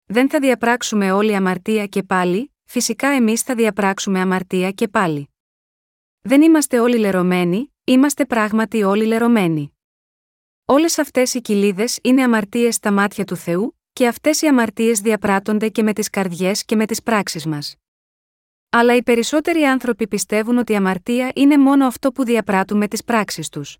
Δεν 0.05 0.29
θα 0.29 0.39
διαπράξουμε 0.39 1.11
όλη 1.11 1.35
αμαρτία 1.35 1.85
και 1.85 2.03
πάλι, 2.03 2.53
φυσικά 2.65 3.07
εμείς 3.07 3.41
θα 3.41 3.55
διαπράξουμε 3.55 4.19
αμαρτία 4.19 4.71
και 4.71 4.87
πάλι. 4.87 5.29
Δεν 6.21 6.41
είμαστε 6.41 6.79
όλοι 6.79 6.97
λερωμένοι, 6.97 7.73
είμαστε 7.83 8.25
πράγματι 8.25 8.83
όλοι 8.83 9.05
λερωμένοι. 9.05 9.77
Όλες 10.65 10.97
αυτές 10.99 11.33
οι 11.33 11.41
κοιλίδες 11.41 11.99
είναι 12.01 12.23
αμαρτίες 12.23 12.75
στα 12.75 12.91
μάτια 12.91 13.23
του 13.25 13.35
Θεού, 13.35 13.79
και 13.93 14.07
αυτές 14.07 14.41
οι 14.41 14.47
αμαρτίες 14.47 14.99
διαπράττονται 14.99 15.69
και 15.69 15.83
με 15.83 15.93
τις 15.93 16.09
καρδιές 16.09 16.65
και 16.65 16.75
με 16.75 16.85
τις 16.85 17.03
πράξεις 17.03 17.45
μας. 17.45 17.75
Αλλά 18.69 18.95
οι 18.95 19.03
περισσότεροι 19.03 19.63
άνθρωποι 19.63 20.07
πιστεύουν 20.07 20.57
ότι 20.57 20.71
η 20.71 20.75
αμαρτία 20.75 21.31
είναι 21.35 21.57
μόνο 21.57 21.85
αυτό 21.85 22.11
που 22.11 22.23
διαπράττουν 22.23 22.77
με 22.77 22.87
τις 22.87 23.03
πράξεις 23.03 23.49
τους. 23.49 23.77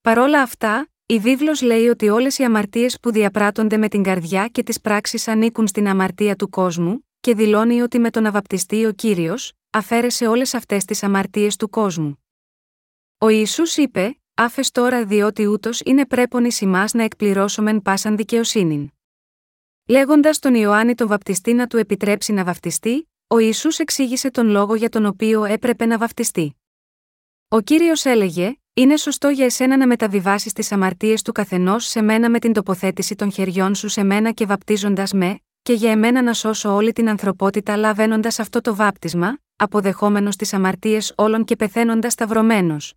Παρόλα 0.00 0.42
αυτά, 0.42 0.88
η 1.06 1.18
βίβλος 1.18 1.62
λέει 1.62 1.88
ότι 1.88 2.08
όλες 2.08 2.38
οι 2.38 2.44
αμαρτίες 2.44 3.00
που 3.00 3.12
διαπράττονται 3.12 3.76
με 3.76 3.88
την 3.88 4.02
καρδιά 4.02 4.48
και 4.48 4.62
τις 4.62 4.80
πράξεις 4.80 5.28
ανήκουν 5.28 5.66
στην 5.66 5.88
αμαρτία 5.88 6.36
του 6.36 6.48
κόσμου, 6.48 7.06
και 7.20 7.34
δηλώνει 7.34 7.80
ότι 7.80 7.98
με 7.98 8.10
τον 8.10 8.26
αβαπτιστή 8.26 8.86
ο 8.86 8.92
κύριος, 8.92 9.52
αφαίρεσε 9.70 10.26
όλες 10.26 10.54
αυτές 10.54 10.84
τις 10.84 11.02
αμαρτίες 11.02 11.56
του 11.56 11.68
κόσμου. 11.68 12.24
Ο 13.18 13.28
Ιησούς 13.28 13.76
είπε: 13.76 14.20
Άφες 14.34 14.70
τώρα 14.70 15.04
διότι 15.04 15.46
ούτως 15.46 15.80
είναι 15.84 16.06
πρέπον 16.06 16.44
ει 16.44 16.50
να 16.92 17.02
εκπληρώσομεν 17.02 17.82
πάσαν 17.82 18.16
δικαιοσύνην. 18.16 18.90
Λέγοντας 19.88 20.38
τον 20.38 20.54
Ιωάννη 20.54 20.94
τον 20.94 21.08
βαπτιστή 21.08 21.52
να 21.52 21.66
του 21.66 21.76
επιτρέψει 21.76 22.32
να 22.32 22.44
βαπτιστεί, 22.44 23.07
ο 23.30 23.38
Ιησούς 23.38 23.78
εξήγησε 23.78 24.30
τον 24.30 24.48
λόγο 24.48 24.74
για 24.74 24.88
τον 24.88 25.06
οποίο 25.06 25.44
έπρεπε 25.44 25.86
να 25.86 25.98
βαφτιστεί. 25.98 26.56
Ο 27.48 27.60
κύριος 27.60 28.04
έλεγε: 28.04 28.56
Είναι 28.74 28.96
σωστό 28.96 29.28
για 29.28 29.44
εσένα 29.44 29.76
να 29.76 29.86
μεταβιβάσεις 29.86 30.52
τις 30.52 30.72
αμαρτίες 30.72 31.22
του 31.22 31.32
καθενός 31.32 31.84
σε 31.84 32.02
μένα 32.02 32.30
με 32.30 32.38
την 32.38 32.52
τοποθέτηση 32.52 33.14
των 33.14 33.32
χεριών 33.32 33.74
σου 33.74 33.88
σε 33.88 34.02
μένα 34.02 34.32
και 34.32 34.46
βαπτίζοντας 34.46 35.12
με, 35.12 35.40
και 35.62 35.72
για 35.72 35.90
εμένα 35.90 36.22
να 36.22 36.32
σώσω 36.32 36.74
όλη 36.74 36.92
την 36.92 37.08
ανθρωπότητα 37.08 37.76
λαβαίνοντας 37.76 38.38
αυτό 38.38 38.60
το 38.60 38.74
βάπτισμα, 38.74 39.38
αποδεχόμενος 39.56 40.36
τις 40.36 40.52
αμαρτίες 40.52 41.12
όλων 41.16 41.44
και 41.44 41.56
πεθαίνοντας 41.56 42.12
σταυρωμένος. 42.12 42.94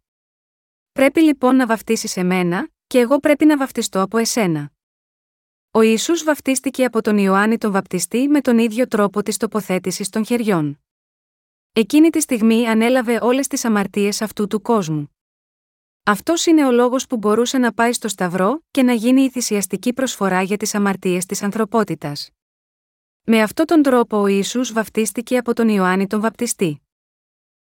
Πρέπει 0.91 1.21
λοιπόν 1.21 1.55
να 1.55 1.65
βαφτίσεις 1.65 2.17
εμένα, 2.17 2.69
και 2.87 2.99
εγώ 2.99 3.19
πρέπει 3.19 3.45
να 3.45 3.57
βαφτιστώ 3.57 4.01
από 4.01 4.17
εσένα. 4.17 4.71
Ο 5.73 5.81
Ισού 5.81 6.23
βαφτίστηκε 6.23 6.85
από 6.85 7.01
τον 7.01 7.17
Ιωάννη 7.17 7.57
τον 7.57 7.71
Βαπτιστή 7.71 8.27
με 8.27 8.41
τον 8.41 8.57
ίδιο 8.57 8.87
τρόπο 8.87 9.23
της 9.23 9.37
τοποθέτησης 9.37 10.09
των 10.09 10.25
χεριών. 10.25 10.79
Εκείνη 11.73 12.09
τη 12.09 12.21
στιγμή 12.21 12.67
ανέλαβε 12.67 13.19
όλες 13.21 13.47
τις 13.47 13.65
αμαρτίες 13.65 14.21
αυτού 14.21 14.47
του 14.47 14.61
κόσμου. 14.61 15.15
Αυτός 16.03 16.45
είναι 16.45 16.65
ο 16.65 16.71
λόγος 16.71 17.07
που 17.07 17.17
μπορούσε 17.17 17.57
να 17.57 17.73
πάει 17.73 17.93
στο 17.93 18.07
Σταυρό 18.07 18.63
και 18.71 18.83
να 18.83 18.93
γίνει 18.93 19.21
η 19.21 19.29
θυσιαστική 19.29 19.93
προσφορά 19.93 20.41
για 20.41 20.57
τις 20.57 20.75
αμαρτίες 20.75 21.25
της 21.25 21.43
ανθρωπότητας. 21.43 22.29
Με 23.23 23.41
αυτόν 23.41 23.65
τον 23.65 23.81
τρόπο 23.81 24.21
ο 24.21 24.27
Ιησούς 24.27 24.73
βαφτίστηκε 24.73 25.37
από 25.37 25.53
τον 25.53 25.69
Ιωάννη 25.69 26.07
τον 26.07 26.21
Βαπτιστή. 26.21 26.81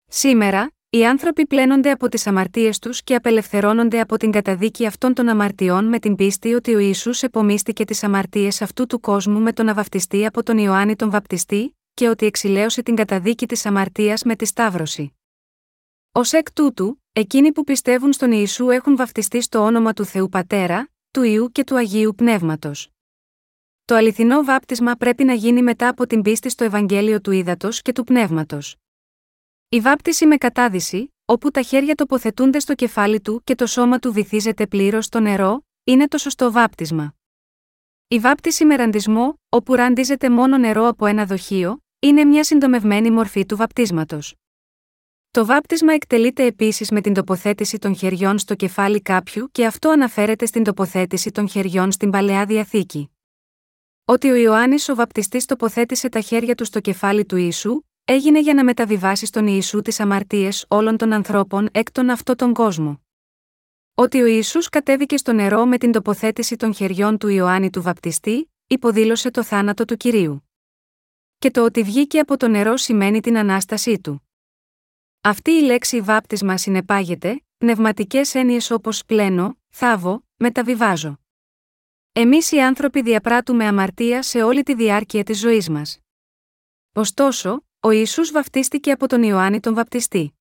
Σήμερα, 0.07 0.71
οι 0.95 1.05
άνθρωποι 1.05 1.47
πλένονται 1.47 1.91
από 1.91 2.09
τις 2.09 2.27
αμαρτίες 2.27 2.79
τους 2.79 3.03
και 3.03 3.15
απελευθερώνονται 3.15 3.99
από 3.99 4.17
την 4.17 4.31
καταδίκη 4.31 4.85
αυτών 4.85 5.13
των 5.13 5.29
αμαρτιών 5.29 5.85
με 5.85 5.99
την 5.99 6.15
πίστη 6.15 6.53
ότι 6.53 6.75
ο 6.75 6.79
Ιησούς 6.79 7.23
επομίστηκε 7.23 7.85
τις 7.85 8.03
αμαρτίες 8.03 8.61
αυτού 8.61 8.85
του 8.85 8.99
κόσμου 8.99 9.39
με 9.39 9.53
τον 9.53 9.69
αβαπτιστή 9.69 10.25
από 10.25 10.43
τον 10.43 10.57
Ιωάννη 10.57 10.95
τον 10.95 11.09
Βαπτιστή, 11.09 11.77
και 11.93 12.07
ότι 12.09 12.25
εξηλαίωσε 12.25 12.83
την 12.83 12.95
καταδίκη 12.95 13.47
της 13.47 13.65
αμαρτίας 13.65 14.23
με 14.23 14.35
τη 14.35 14.45
Σταύρωση. 14.45 15.17
Ω 16.11 16.21
εκ 16.31 16.51
τούτου, 16.53 17.01
εκείνοι 17.13 17.51
που 17.51 17.63
πιστεύουν 17.63 18.13
στον 18.13 18.31
Ιησού 18.31 18.69
έχουν 18.69 18.95
βαφτιστεί 18.95 19.41
στο 19.41 19.59
όνομα 19.59 19.93
του 19.93 20.05
Θεού 20.05 20.29
Πατέρα, 20.29 20.89
του 21.11 21.23
Ιού 21.23 21.51
και 21.51 21.63
του 21.63 21.75
Αγίου 21.75 22.13
Πνεύματος. 22.15 22.89
Το 23.85 23.95
αληθινό 23.95 24.43
βάπτισμα 24.43 24.95
πρέπει 24.95 25.23
να 25.23 25.33
γίνει 25.33 25.61
μετά 25.61 25.87
από 25.87 26.07
την 26.07 26.21
πίστη 26.21 26.49
στο 26.49 26.63
Ευαγγέλιο 26.63 27.21
του 27.21 27.31
Ήδατος 27.31 27.81
και 27.81 27.91
του 27.91 28.03
Πνεύματος. 28.03 28.77
Η 29.73 29.79
βάπτιση 29.79 30.25
με 30.25 30.37
κατάδυση, 30.37 31.13
όπου 31.25 31.51
τα 31.51 31.61
χέρια 31.61 31.95
τοποθετούνται 31.95 32.59
στο 32.59 32.75
κεφάλι 32.75 33.21
του 33.21 33.41
και 33.43 33.55
το 33.55 33.65
σώμα 33.65 33.99
του 33.99 34.13
βυθίζεται 34.13 34.67
πλήρως 34.67 35.05
στο 35.05 35.19
νερό, 35.19 35.65
είναι 35.83 36.07
το 36.07 36.17
σωστό 36.17 36.51
βάπτισμα. 36.51 37.13
Η 38.07 38.19
βάπτιση 38.19 38.65
με 38.65 38.75
ραντισμό, 38.75 39.33
όπου 39.49 39.75
ραντίζεται 39.75 40.29
μόνο 40.29 40.57
νερό 40.57 40.87
από 40.87 41.05
ένα 41.05 41.25
δοχείο, 41.25 41.83
είναι 41.99 42.23
μια 42.23 42.43
συντομευμένη 42.43 43.11
μορφή 43.11 43.45
του 43.45 43.55
βαπτίσματος. 43.55 44.35
Το 45.31 45.45
βάπτισμα 45.45 45.93
εκτελείται 45.93 46.45
επίσης 46.45 46.91
με 46.91 47.01
την 47.01 47.13
τοποθέτηση 47.13 47.77
των 47.77 47.95
χεριών 47.95 48.37
στο 48.37 48.55
κεφάλι 48.55 49.01
κάποιου 49.01 49.49
και 49.51 49.65
αυτό 49.65 49.89
αναφέρεται 49.89 50.45
στην 50.45 50.63
τοποθέτηση 50.63 51.31
των 51.31 51.49
χεριών 51.49 51.91
στην 51.91 52.09
παλαιά 52.09 52.45
διαθήκη. 52.45 53.09
Ότι 54.05 54.29
ο 54.29 54.35
Ιωάννης 54.35 54.89
ο 54.89 54.95
βαπτιστής 54.95 55.45
τοποθέτησε 55.45 56.09
τα 56.09 56.19
χέρια 56.19 56.55
του 56.55 56.65
στο 56.65 56.79
κεφάλι 56.79 57.25
του 57.25 57.35
ίσου, 57.35 57.81
έγινε 58.05 58.39
για 58.39 58.53
να 58.53 58.63
μεταβιβάσεις 58.63 59.27
στον 59.27 59.47
Ιησού 59.47 59.81
τις 59.81 59.99
αμαρτίες 59.99 60.65
όλων 60.67 60.97
των 60.97 61.13
ανθρώπων 61.13 61.69
εκ 61.71 61.91
των 61.91 62.09
αυτόν 62.09 62.35
τον 62.35 62.53
κόσμο. 62.53 63.01
Ότι 63.95 64.21
ο 64.21 64.25
Ιησούς 64.25 64.69
κατέβηκε 64.69 65.17
στο 65.17 65.33
νερό 65.33 65.65
με 65.65 65.77
την 65.77 65.91
τοποθέτηση 65.91 66.55
των 66.55 66.73
χεριών 66.73 67.17
του 67.17 67.27
Ιωάννη 67.27 67.69
του 67.69 67.81
Βαπτιστή, 67.81 68.51
υποδήλωσε 68.67 69.31
το 69.31 69.43
θάνατο 69.43 69.85
του 69.85 69.97
κυρίου. 69.97 70.49
Και 71.39 71.51
το 71.51 71.63
ότι 71.63 71.83
βγήκε 71.83 72.19
από 72.19 72.37
το 72.37 72.47
νερό 72.47 72.77
σημαίνει 72.77 73.19
την 73.19 73.37
ανάστασή 73.37 73.99
του. 73.99 74.29
Αυτή 75.21 75.51
η 75.51 75.61
λέξη 75.61 76.01
βάπτισμα 76.01 76.57
συνεπάγεται, 76.57 77.43
πνευματικές 77.57 78.35
έννοιες 78.35 78.71
όπως 78.71 79.05
πλένω, 79.05 79.57
θάβω, 79.69 80.25
μεταβιβάζω. 80.35 81.19
Εμείς 82.11 82.51
οι 82.51 82.61
άνθρωποι 82.61 83.01
διαπράττουμε 83.01 83.65
αμαρτία 83.65 84.21
σε 84.21 84.43
όλη 84.43 84.63
τη 84.63 84.75
διάρκεια 84.75 85.23
της 85.23 85.39
ζωής 85.39 85.69
μας. 85.69 85.99
Ωστόσο, 86.93 87.65
ο 87.85 87.91
Ιησούς 87.91 88.31
βαφτίστηκε 88.31 88.91
από 88.91 89.07
τον 89.07 89.23
Ιωάννη 89.23 89.59
τον 89.59 89.73
Βαπτιστή. 89.73 90.33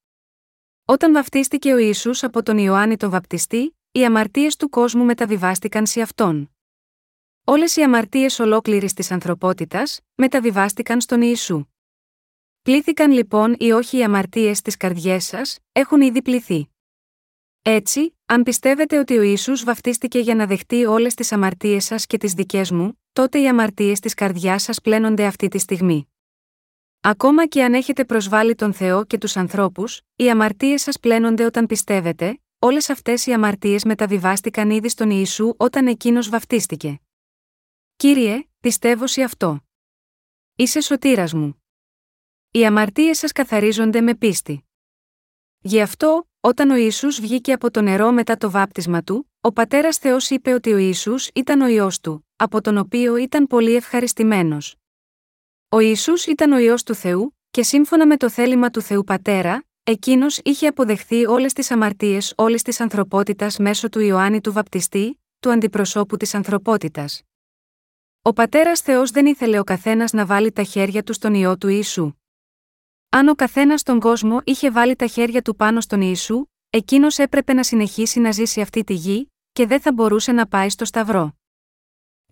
Όταν 0.85 1.13
βαφτίστηκε 1.13 1.73
ο 1.73 1.77
Ιησούς 1.77 2.23
από 2.23 2.43
τον 2.43 2.59
Ιωάννη 2.59 2.97
τον 2.97 3.11
Βαπτιστή, 3.11 3.77
οι 3.93 4.05
αμαρτίες 4.05 4.57
του 4.57 4.69
κόσμου 4.69 5.05
μεταβιβάστηκαν 5.05 5.87
σε 5.87 6.01
αυτόν. 6.01 6.51
Όλες 7.45 7.77
οι 7.77 7.83
αμαρτίες 7.83 8.39
ολόκληρης 8.39 8.93
της 8.93 9.11
ανθρωπότητας 9.11 10.01
μεταβιβάστηκαν 10.15 11.01
στον 11.01 11.23
Ιησού. 11.23 11.65
Πλήθηκαν 12.63 13.11
λοιπόν 13.11 13.55
ή 13.59 13.73
όχι 13.73 13.97
οι 13.97 14.05
αμαρτίες 14.05 14.59
στι 14.59 14.77
καρδιές 14.77 15.25
σας, 15.25 15.59
έχουν 15.73 16.01
ήδη 16.01 16.23
πληθεί. 16.23 16.69
Έτσι, 17.63 18.19
αν 18.27 18.43
πιστεύετε 18.43 18.99
ότι 18.99 19.19
ο 19.19 19.23
Ιησούς 19.23 19.65
βαφτίστηκε 19.65 20.19
για 20.19 20.35
να 20.35 20.47
δεχτεί 20.47 20.85
όλες 20.85 21.15
τις 21.15 21.33
αμαρτίες 21.33 21.85
σας 21.85 22.07
και 22.07 22.17
τις 22.17 22.33
δικές 22.33 22.71
μου, 22.71 23.01
τότε 23.13 23.41
οι 23.41 23.49
αμαρτίες 23.49 24.01
της 24.01 24.15
καρδιάς 24.15 24.63
σας 24.63 24.81
πλένονται 24.81 25.25
αυτή 25.27 25.49
τη 25.49 25.59
στιγμή. 25.59 26.07
Ακόμα 27.05 27.47
και 27.47 27.65
αν 27.65 27.75
έχετε 27.75 28.05
προσβάλει 28.05 28.55
τον 28.55 28.73
Θεό 28.73 29.05
και 29.05 29.19
τους 29.19 29.37
ανθρώπους, 29.37 30.01
οι 30.17 30.31
αμαρτίες 30.31 30.83
σας 30.83 30.99
πλένονται 30.99 31.45
όταν 31.45 31.67
πιστεύετε, 31.67 32.41
όλες 32.59 32.91
αυτές 32.91 33.27
οι 33.27 33.33
αμαρτίες 33.33 33.85
μεταβιβάστηκαν 33.85 34.71
ήδη 34.71 34.89
στον 34.89 35.11
Ιησού 35.11 35.55
όταν 35.57 35.87
εκείνος 35.87 36.29
βαφτίστηκε. 36.29 37.01
Κύριε, 37.97 38.47
πιστεύω 38.61 39.07
σε 39.07 39.23
αυτό. 39.23 39.61
Είσαι 40.57 40.81
σωτήρας 40.81 41.33
μου. 41.33 41.63
Οι 42.51 42.67
αμαρτίες 42.67 43.19
σας 43.19 43.33
καθαρίζονται 43.33 44.01
με 44.01 44.15
πίστη. 44.15 44.65
Γι' 45.61 45.81
αυτό, 45.81 46.29
όταν 46.41 46.71
ο 46.71 46.75
Ιησούς 46.77 47.21
βγήκε 47.21 47.53
από 47.53 47.71
το 47.71 47.81
νερό 47.81 48.13
μετά 48.13 48.37
το 48.37 48.51
βάπτισμα 48.51 49.03
του, 49.03 49.31
ο 49.41 49.53
Πατέρας 49.53 49.97
Θεός 49.97 50.31
είπε 50.31 50.53
ότι 50.53 50.73
ο 50.73 50.77
Ιησούς 50.77 51.31
ήταν 51.35 51.61
ο 51.61 51.67
Υιός 51.67 52.01
του, 52.01 52.27
από 52.37 52.61
τον 52.61 52.79
οποίο 52.79 53.17
ήταν 53.17 53.47
πολύ 53.47 53.75
ευχαριστημένος. 53.75 54.77
Ο 55.75 55.79
Ιησούς 55.81 56.27
ήταν 56.27 56.53
ο 56.53 56.59
Υιός 56.59 56.83
του 56.83 56.95
Θεού, 56.95 57.39
και 57.51 57.63
σύμφωνα 57.63 58.07
με 58.07 58.17
το 58.17 58.31
θέλημα 58.31 58.71
του 58.71 58.81
Θεού 58.81 59.05
Πατέρα, 59.05 59.65
εκείνος 59.83 60.41
είχε 60.45 60.67
αποδεχθεί 60.67 61.27
όλες 61.27 61.53
τις 61.53 61.71
αμαρτίες 61.71 62.33
όλης 62.37 62.63
της 62.63 62.81
ανθρωπότητας 62.81 63.59
μέσω 63.59 63.89
του 63.89 64.01
Ιωάννη 64.01 64.41
του 64.41 64.53
Βαπτιστή, 64.53 65.21
του 65.41 65.51
αντιπροσώπου 65.51 66.17
της 66.17 66.35
ανθρωπότητας. 66.35 67.23
Ο 68.23 68.33
πατέρας 68.33 68.81
Θεός 68.81 69.11
δεν 69.11 69.27
ήθελε 69.27 69.59
ο 69.59 69.65
καθένας 69.65 70.13
να 70.13 70.27
βάλει 70.27 70.53
τα 70.53 70.63
χέρια 70.63 71.03
του 71.03 71.13
στον 71.13 71.35
ιό 71.35 71.59
του 71.59 71.69
Ιησού. 71.69 72.13
Αν 73.09 73.29
ο 73.29 73.35
καθένας 73.35 73.81
στον 73.81 74.01
κόσμο 74.01 74.41
είχε 74.45 74.71
βάλει 74.71 74.97
τα 74.97 75.07
χέρια 75.07 75.43
του 75.43 75.57
πάνω 75.57 75.81
στον 75.81 76.01
Ιησού, 76.01 76.47
εκείνος 76.71 77.19
έπρεπε 77.19 77.53
να 77.53 77.63
συνεχίσει 77.63 78.21
να 78.21 78.31
ζήσει 78.31 78.61
αυτή 78.61 78.85
τη 78.85 78.95
γη, 78.95 79.33
και 79.53 79.67
δεν 79.67 79.81
θα 79.81 79.93
μπορούσε 79.93 80.33
να 80.33 80.47
πάει 80.47 80.71
στο 80.71 80.85
Σταυρό. 80.85 81.37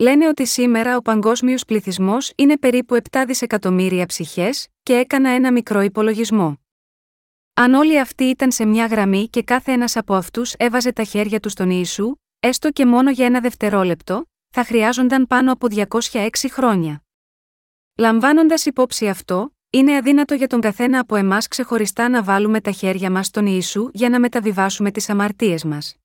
Λένε 0.01 0.29
ότι 0.29 0.47
σήμερα 0.47 0.97
ο 0.97 1.03
παγκόσμιος 1.03 1.65
πληθυσμός 1.65 2.33
είναι 2.37 2.59
περίπου 2.59 2.97
7 3.11 3.25
δισεκατομμύρια 3.27 4.07
ψυχές, 4.07 4.69
και 4.83 4.95
έκανα 4.95 5.31
ένα 5.31 5.53
μικρό 5.53 5.81
υπολογισμό. 5.81 6.61
Αν 7.55 7.75
όλοι 7.75 8.01
αυτοί 8.01 8.25
ήταν 8.25 8.53
σε 8.53 8.65
μια 8.65 8.87
γραμμή 8.87 9.29
και 9.29 9.43
κάθε 9.43 9.73
ένας 9.73 9.97
από 9.97 10.15
αυτούς 10.15 10.53
έβαζε 10.53 10.93
τα 10.93 11.05
χέρια 11.05 11.41
του 11.41 11.49
στον 11.49 11.71
Ιησού, 11.71 12.15
έστω 12.41 12.71
και 12.71 12.87
μόνο 12.87 13.11
για 13.11 13.27
ένα 13.27 13.41
δευτερόλεπτο, 13.41 14.25
θα 14.51 14.65
χρειάζονταν 14.65 15.27
πάνω 15.27 15.53
από 15.53 15.67
206 15.71 16.29
χρόνια. 16.51 17.03
Λαμβάνοντας 17.99 18.67
υπόψη 18.67 19.09
αυτό, 19.09 19.55
είναι 19.71 19.97
αδύνατο 19.97 20.35
για 20.35 20.47
τον 20.47 20.61
καθένα 20.61 21.01
από 21.01 21.17
εμάς 21.17 21.49
ξεχωριστά 21.49 22.09
να 22.09 22.23
βάλουμε 22.23 22.61
τα 22.61 22.71
χέρια 22.71 23.11
μας 23.11 23.27
στον 23.27 23.47
Ιησού 23.47 23.91
για 23.93 24.09
να 24.09 24.21
μεταβιβάσουμε 24.21 24.91
τις 24.91 25.09
αμαρτίες 25.09 25.65
μας. 25.65 25.97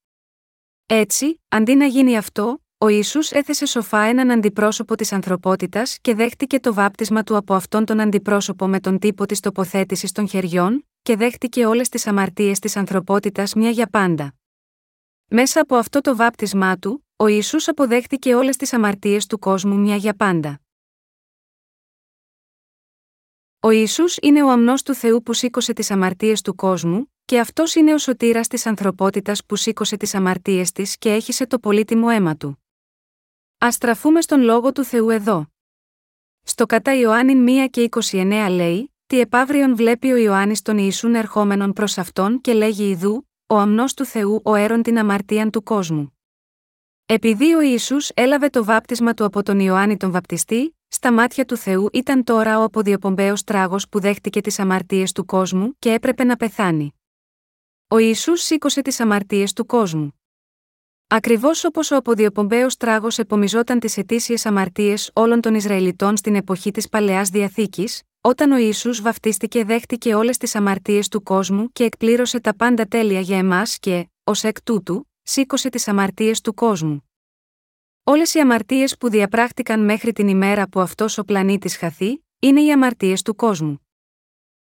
Έτσι, 0.85 1.41
αντί 1.47 1.75
να 1.75 1.85
γίνει 1.85 2.17
αυτό, 2.17 2.59
ο 2.77 2.87
Ισού 2.87 3.19
έθεσε 3.29 3.65
σοφά 3.65 3.99
έναν 3.99 4.31
αντιπρόσωπο 4.31 4.95
της 4.95 5.11
ανθρωπότητας 5.11 5.97
και 6.01 6.15
δέχτηκε 6.15 6.59
το 6.59 6.73
βάπτισμα 6.73 7.23
του 7.23 7.35
από 7.35 7.53
αυτόν 7.53 7.85
τον 7.85 7.99
αντιπρόσωπο 7.99 8.67
με 8.67 8.79
τον 8.79 8.99
τύπο 8.99 9.25
της 9.25 9.39
τοποθέτησης 9.39 10.11
των 10.11 10.27
χεριών, 10.27 10.87
και 11.01 11.15
δέχτηκε 11.15 11.65
όλες 11.65 11.89
τις 11.89 12.07
αμαρτίες 12.07 12.59
της 12.59 12.75
ανθρωπότητας 12.75 13.53
μια 13.53 13.69
για 13.69 13.87
πάντα. 13.87 14.35
Μέσα 15.27 15.61
από 15.61 15.75
αυτό 15.75 16.01
το 16.01 16.15
βάπτισμά 16.15 16.77
του, 16.77 17.05
ο 17.15 17.27
Ισού 17.27 17.57
αποδέχτηκε 17.65 18.35
όλες 18.35 18.57
τις 18.57 18.73
αμαρτίες 18.73 19.25
του 19.25 19.39
κόσμου 19.39 19.75
μια 19.75 19.95
για 19.95 20.15
πάντα. 20.15 20.59
Ο 23.59 23.69
Ιησούς 23.69 24.17
είναι 24.21 24.43
ο 24.43 24.49
αμνός 24.49 24.83
του 24.83 24.93
Θεού 24.93 25.23
που 25.23 25.33
σήκωσε 25.33 25.73
τις 25.73 25.91
αμαρτίες 25.91 26.41
του 26.41 26.55
κόσμου, 26.55 27.13
και 27.25 27.39
αυτός 27.39 27.75
είναι 27.75 27.93
ο 27.93 27.97
σωτήρας 27.97 28.47
της 28.47 28.65
ανθρωπότητας 28.65 29.45
που 29.45 29.55
σήκωσε 29.55 29.97
τις 29.97 30.15
αμαρτίες 30.15 30.71
της 30.71 30.97
και 30.97 31.13
έχισε 31.13 31.47
το 31.47 31.59
πολύτιμο 31.59 32.07
αίμα 32.11 32.35
του. 32.37 32.64
Α 33.65 33.71
στραφούμε 33.71 34.21
στον 34.21 34.41
λόγο 34.41 34.71
του 34.71 34.83
Θεού 34.83 35.09
εδώ. 35.09 35.47
Στο 36.43 36.65
κατά 36.65 36.95
Ιωάννη 36.95 37.65
1 37.65 37.69
και 37.69 37.89
29 38.11 38.47
λέει: 38.49 38.93
Τι 39.05 39.19
επαύριον 39.19 39.75
βλέπει 39.75 40.11
ο 40.11 40.15
Ιωάννης 40.15 40.61
τον 40.61 40.77
Ιησούν 40.77 41.15
ερχόμενον 41.15 41.73
προς 41.73 41.97
αυτόν 41.97 42.41
και 42.41 42.53
λέγει 42.53 42.89
Ιδού, 42.89 43.29
ο 43.47 43.57
αμνός 43.57 43.93
του 43.93 44.05
Θεού 44.05 44.41
ο 44.43 44.55
έρον 44.55 44.81
την 44.81 44.97
αμαρτίαν 44.97 45.51
του 45.51 45.63
κόσμου. 45.63 46.17
Επειδή 47.05 47.53
ο 47.53 47.61
Ισού 47.61 47.95
έλαβε 48.13 48.49
το 48.49 48.63
βάπτισμα 48.63 49.13
του 49.13 49.25
από 49.25 49.43
τον 49.43 49.59
Ιωάννη 49.59 49.97
τον 49.97 50.11
Βαπτιστή, 50.11 50.77
στα 50.87 51.13
μάτια 51.13 51.45
του 51.45 51.57
Θεού 51.57 51.89
ήταν 51.93 52.23
τώρα 52.23 52.59
ο 52.59 52.63
αποδιοπομπαίος 52.63 53.43
τράγος 53.43 53.89
που 53.89 53.99
δέχτηκε 53.99 54.41
τις 54.41 54.59
αμαρτίες 54.59 55.11
του 55.11 55.25
κόσμου 55.25 55.75
και 55.79 55.93
έπρεπε 55.93 56.23
να 56.23 56.35
πεθάνει. 56.35 56.93
Ο 57.87 57.97
Ιησούς 57.97 58.41
σήκωσε 58.41 58.81
τις 58.81 58.99
αμαρτίες 58.99 59.53
του 59.53 59.65
κόσμου. 59.65 60.14
Ακριβώς 61.07 61.63
όπως 61.63 61.91
ο 61.91 61.95
αποδιοπομπαίος 61.95 62.77
τράγος 62.77 63.17
επομιζόταν 63.17 63.79
τις 63.79 63.97
ετήσιε 63.97 64.37
αμαρτίες 64.43 65.11
όλων 65.13 65.41
των 65.41 65.55
Ισραηλιτών 65.55 66.17
στην 66.17 66.35
εποχή 66.35 66.71
της 66.71 66.89
Παλαιάς 66.89 67.29
Διαθήκης, 67.29 68.01
όταν 68.21 68.51
ο 68.51 68.57
Ιησούς 68.57 69.01
βαφτίστηκε 69.01 69.63
δέχτηκε 69.63 70.15
όλες 70.15 70.37
τις 70.37 70.55
αμαρτίες 70.55 71.07
του 71.07 71.23
κόσμου 71.23 71.71
και 71.71 71.83
εκπλήρωσε 71.83 72.39
τα 72.39 72.55
πάντα 72.55 72.85
τέλεια 72.85 73.19
για 73.19 73.37
εμάς 73.37 73.79
και, 73.79 74.07
ως 74.23 74.43
εκ 74.43 74.61
τούτου, 74.61 75.09
σήκωσε 75.21 75.69
τις 75.69 75.87
αμαρτίες 75.87 76.41
του 76.41 76.53
κόσμου. 76.53 77.09
Όλες 78.03 78.33
οι 78.33 78.39
αμαρτίες 78.39 78.97
που 78.97 79.09
διαπράχτηκαν 79.09 79.85
μέχρι 79.85 80.11
την 80.11 80.27
ημέρα 80.27 80.67
που 80.67 80.79
αυτός 80.79 81.17
ο 81.17 81.23
πλανήτης 81.23 81.77
χαθεί, 81.77 82.25
είναι 82.39 82.61
οι 82.61 82.71
αμαρτίες 82.71 83.21
του 83.21 83.35
κόσμου. 83.35 83.87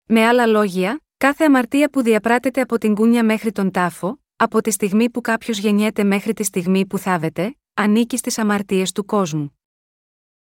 Με 0.06 0.26
άλλα 0.26 0.46
λόγια, 0.46 1.02
κάθε 1.18 1.44
αμαρτία 1.44 1.90
που 1.90 2.02
διαπράτεται 2.02 2.62
από 2.62 2.78
την 2.78 2.96
κούνια 2.96 3.24
μέχρι 3.24 3.52
τον 3.52 3.72
τάφο, 3.72 4.20
από 4.40 4.62
τη 4.62 4.72
στιγμή 4.72 5.10
που 5.10 5.22
κάποιος 5.22 5.58
γεννιέται 5.58 6.04
μέχρι 6.04 6.34
τη 6.34 6.44
στιγμή 6.44 6.86
που 6.86 6.98
θάβεται, 6.98 7.58
ανήκει 7.74 8.18
στις 8.18 8.38
αμαρτίες 8.38 8.92
του 8.92 9.06
κόσμου. 9.06 9.60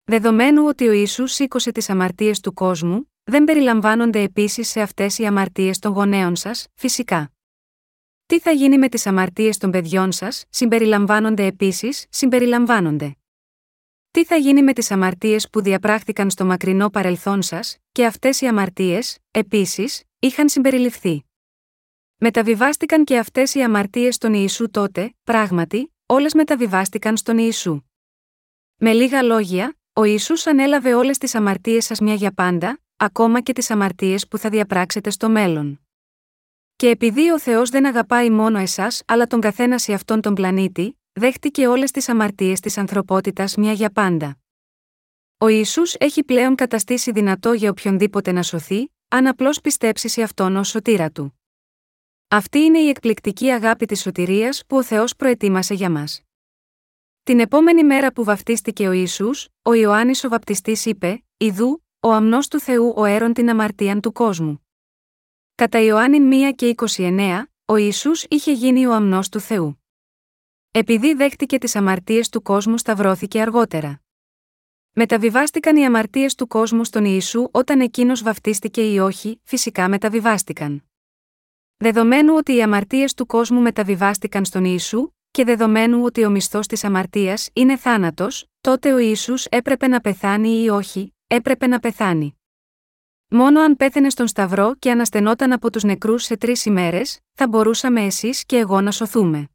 Δεδομένου 0.05 0.65
ότι 0.67 0.89
ο 0.89 0.93
Ιησούς 0.93 1.33
σήκωσε 1.33 1.73
τις 1.73 1.91
αμαρτίες 1.91 2.41
του 2.41 2.53
κόσμου, 2.53 3.13
δεν 3.25 3.45
περιλαμβάνονται 3.45 4.21
επίσης 4.21 4.69
σε 4.69 4.81
αυτές 4.81 5.19
οι 5.19 5.27
αμαρτίες 5.27 5.79
των 5.79 5.93
γονέων 5.93 6.37
σας, 6.37 6.67
φυσικά. 6.75 7.33
Τι 8.27 8.41
θα 8.41 8.51
γίνει 8.51 8.79
με 8.79 8.89
τις 8.89 9.07
αμαρτίες 9.07 9.59
των 9.59 9.71
παιδιών 9.71 10.13
σας, 10.13 10.45
συμπεριλαμβάνονται 10.49 11.47
επίσης, 11.47 12.07
συμπεριλαμβάνονται. 12.09 13.17
Τι 14.11 14.25
θα 14.25 14.37
γίνει 14.37 14.63
με 14.63 14.73
τις 14.73 14.91
αμαρτίες 14.91 15.51
που 15.51 15.63
διαπράχθηκαν 15.63 16.31
στο 16.31 16.45
μακρινό 16.45 16.91
παρελθόν 16.91 17.43
σας, 17.43 17.77
και 17.93 18.07
αυτές 18.07 18.41
οι 18.41 18.47
αμαρτίες, 18.47 19.19
επίσης, 19.31 20.03
είχαν 20.19 20.49
συμπεριληφθεί. 20.49 21.26
Μεταβιβάστηκαν 22.19 23.05
και 23.05 23.19
αυτές 23.19 23.55
οι 23.55 23.63
αμαρτίες 23.63 24.15
στον 24.15 24.35
Ιησού 24.35 24.71
τότε, 24.71 25.15
πράγματι, 25.25 25.95
όλες 26.07 26.35
μεταβιβάστηκαν 26.35 27.17
στον 27.17 27.39
Ιησού. 27.39 27.81
Με 28.77 28.93
λίγα 28.93 29.23
λόγια, 29.23 29.77
ο 29.93 30.05
Ιησούς 30.05 30.47
ανέλαβε 30.47 30.95
όλες 30.95 31.19
τις 31.19 31.35
αμαρτίες 31.35 31.85
σας 31.85 32.01
μια 32.01 32.15
για 32.15 32.33
πάντα, 32.33 32.81
ακόμα 32.97 33.41
και 33.41 33.53
τις 33.53 33.71
αμαρτίες 33.71 34.29
που 34.29 34.39
θα 34.39 34.49
διαπράξετε 34.49 35.11
στο 35.11 35.29
μέλλον. 35.29 35.81
Και 36.77 36.89
επειδή 36.89 37.31
ο 37.31 37.39
Θεός 37.39 37.71
δεν 37.71 37.87
αγαπάει 37.87 38.31
μόνο 38.31 38.59
εσάς, 38.59 39.03
αλλά 39.07 39.27
τον 39.27 39.41
καθένας 39.41 39.83
σε 39.83 39.93
αυτόν 39.93 40.21
τον 40.21 40.35
πλανήτη, 40.35 41.01
δέχτηκε 41.13 41.67
όλες 41.67 41.91
τις 41.91 42.09
αμαρτίες 42.09 42.61
της 42.61 42.79
ανθρωπότητας 42.79 43.57
μια 43.57 43.73
για 43.73 43.91
πάντα. 43.91 44.39
Ο 45.39 45.49
Ιησούς 45.49 45.95
έχει 45.95 46.25
πλέον 46.25 46.55
καταστήσει 46.55 47.11
δυνατό 47.11 47.53
για 47.53 47.71
οποιονδήποτε 47.71 48.33
να 48.33 48.43
σωθεί, 48.43 48.93
αν 49.09 49.27
απλώς 49.27 49.61
πιστέψει 49.61 50.09
σε 50.09 50.23
αυτόν 50.23 50.57
ως 50.57 50.69
σωτήρα 50.69 51.11
του. 51.11 51.36
Αυτή 52.29 52.59
είναι 52.59 52.79
η 52.79 52.89
εκπληκτική 52.89 53.51
αγάπη 53.51 53.87
της 53.87 54.01
σωτηρίας 54.01 54.63
που 54.67 54.77
ο 54.77 54.83
Θεός 54.83 55.17
προετοίμασε 55.17 55.75
για 55.75 55.91
μας. 55.91 56.23
Την 57.23 57.41
επόμενη 57.41 57.85
μέρα 57.85 58.13
που 58.13 58.25
βαφτίστηκε 58.25 58.89
ο 58.89 58.93
Ιησούς, 58.93 59.49
ο 59.63 59.73
Ιωάννης 59.73 60.25
ο 60.25 60.29
Βαπτιστής 60.29 60.87
είπε: 60.87 61.25
Ιδού, 61.37 61.85
ο 62.01 62.13
αμνός 62.13 62.49
του 62.49 62.61
Θεού 62.61 62.93
ο 62.97 63.05
έρον 63.05 63.33
την 63.33 63.51
αμαρτίαν 63.51 64.01
του 64.01 64.13
κόσμου. 64.13 64.67
Κατά 65.55 65.81
Ιωάννη 65.81 66.51
1 66.51 66.55
και 66.55 66.75
29, 66.97 67.43
ο 67.65 67.77
Ιησούς 67.77 68.25
είχε 68.29 68.53
γίνει 68.53 68.87
ο 68.87 68.93
αμνός 68.93 69.29
του 69.29 69.41
Θεού. 69.41 69.85
Επειδή 70.71 71.15
δέχτηκε 71.15 71.59
τις 71.59 71.77
αμαρτίες 71.77 72.29
του 72.29 72.43
κόσμου 72.43 72.79
σταυρώθηκε 72.79 73.41
αργότερα. 73.41 74.01
Μεταβιβάστηκαν 74.93 75.77
οι 75.77 75.85
αμαρτίες 75.85 76.35
του 76.35 76.47
κόσμου 76.47 76.85
στον 76.85 77.05
Ιησού 77.05 77.49
όταν 77.51 77.81
εκείνος 77.81 78.23
βαφτίστηκε 78.23 78.93
ή 78.93 78.99
όχι, 78.99 79.41
φυσικά 79.45 79.89
μεταβιβάστηκαν. 79.89 80.86
Δεδομένου 81.79 82.35
ότι 82.35 82.55
οι 82.55 82.63
αμαρτίες 82.63 83.15
του 83.15 83.27
κόσμου 83.27 83.61
μεταβιβάστηκαν 83.61 84.45
στον 84.45 84.65
Ιησού, 84.65 85.11
και 85.31 85.45
δεδομένου 85.45 86.03
ότι 86.03 86.25
ο 86.25 86.31
μισθός 86.31 86.67
της 86.67 86.85
αμαρτίας 86.85 87.49
είναι 87.53 87.77
θάνατος, 87.77 88.47
τότε 88.61 88.93
ο 88.93 88.99
Ιησούς 88.99 89.45
έπρεπε 89.45 89.87
να 89.89 90.01
πεθάνει 90.01 90.63
ή 90.63 90.69
όχι, 90.69 91.15
έπρεπε 91.27 91.67
να 91.67 91.79
πεθάνει. 91.79 92.39
Μόνο 93.29 93.61
αν 93.61 93.77
πέθαινε 93.77 94.11
στον 94.11 94.27
Σταυρό 94.27 94.75
και 94.79 94.91
αναστενόταν 94.91 95.53
από 95.53 95.71
τους 95.71 95.83
νεκρούς 95.83 96.23
σε 96.25 96.37
τρεις 96.37 96.65
ημέρες, 96.65 97.21
θα 97.33 97.49
μπορούσαμε 97.49 98.05
εσείς 98.05 98.45
και 98.45 98.57
εγώ 98.57 98.81
να 98.81 98.91
σωθούμε. 98.91 99.49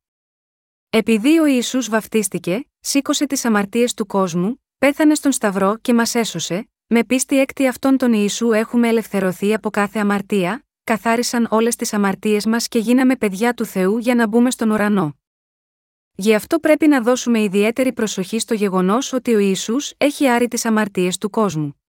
Επειδή 0.90 1.40
ο 1.40 1.46
Ιησούς 1.46 1.90
βαφτίστηκε, 1.90 2.66
σήκωσε 2.80 3.26
τις 3.26 3.46
αμαρτίες 3.46 3.94
του 3.94 4.06
κόσμου, 4.06 4.64
πέθανε 4.78 5.16
στον 5.16 5.32
Σταυρό 5.32 5.78
και 5.82 5.94
μας 5.94 6.16
έσωσε, 6.16 6.70
με 6.88 7.04
πίστη 7.04 7.40
έκτη 7.40 7.68
αυτόν 7.68 7.98
τον 7.98 8.14
Ιησού 8.14 8.52
έχουμε 8.52 8.88
ελευθερωθεί 8.88 9.54
από 9.54 9.70
κάθε 9.70 10.00
αμαρτία, 10.00 10.66
καθάρισαν 10.92 11.48
όλες 11.50 11.76
τις 11.76 11.94
αμαρτίες 11.94 12.46
μας 12.46 12.68
και 12.68 12.80
γίναμε 12.80 13.16
παιδιά 13.16 13.54
του 13.54 13.66
Θεού 13.66 13.98
για 13.98 14.16
να 14.16 14.28
μπούμε 14.28 14.52
στον 14.52 14.70
ουρανό. 14.70 15.16
Γι' 16.16 16.34
αυτό 16.36 16.60
πρέπει 16.60 16.88
να 16.88 17.02
δώσουμε 17.02 17.42
ιδιαίτερη 17.42 17.94
προσοχή 17.94 18.40
στο 18.40 18.54
γεγονός 18.54 19.14
ότι 19.14 19.34
ο 19.36 19.40
Ισού 19.40 19.76
έχει 19.98 20.28
άρει 20.28 20.48
τις 20.48 20.66
αμαρτίες 20.66 21.18
του 21.18 21.30
κόσμου. 21.30 21.82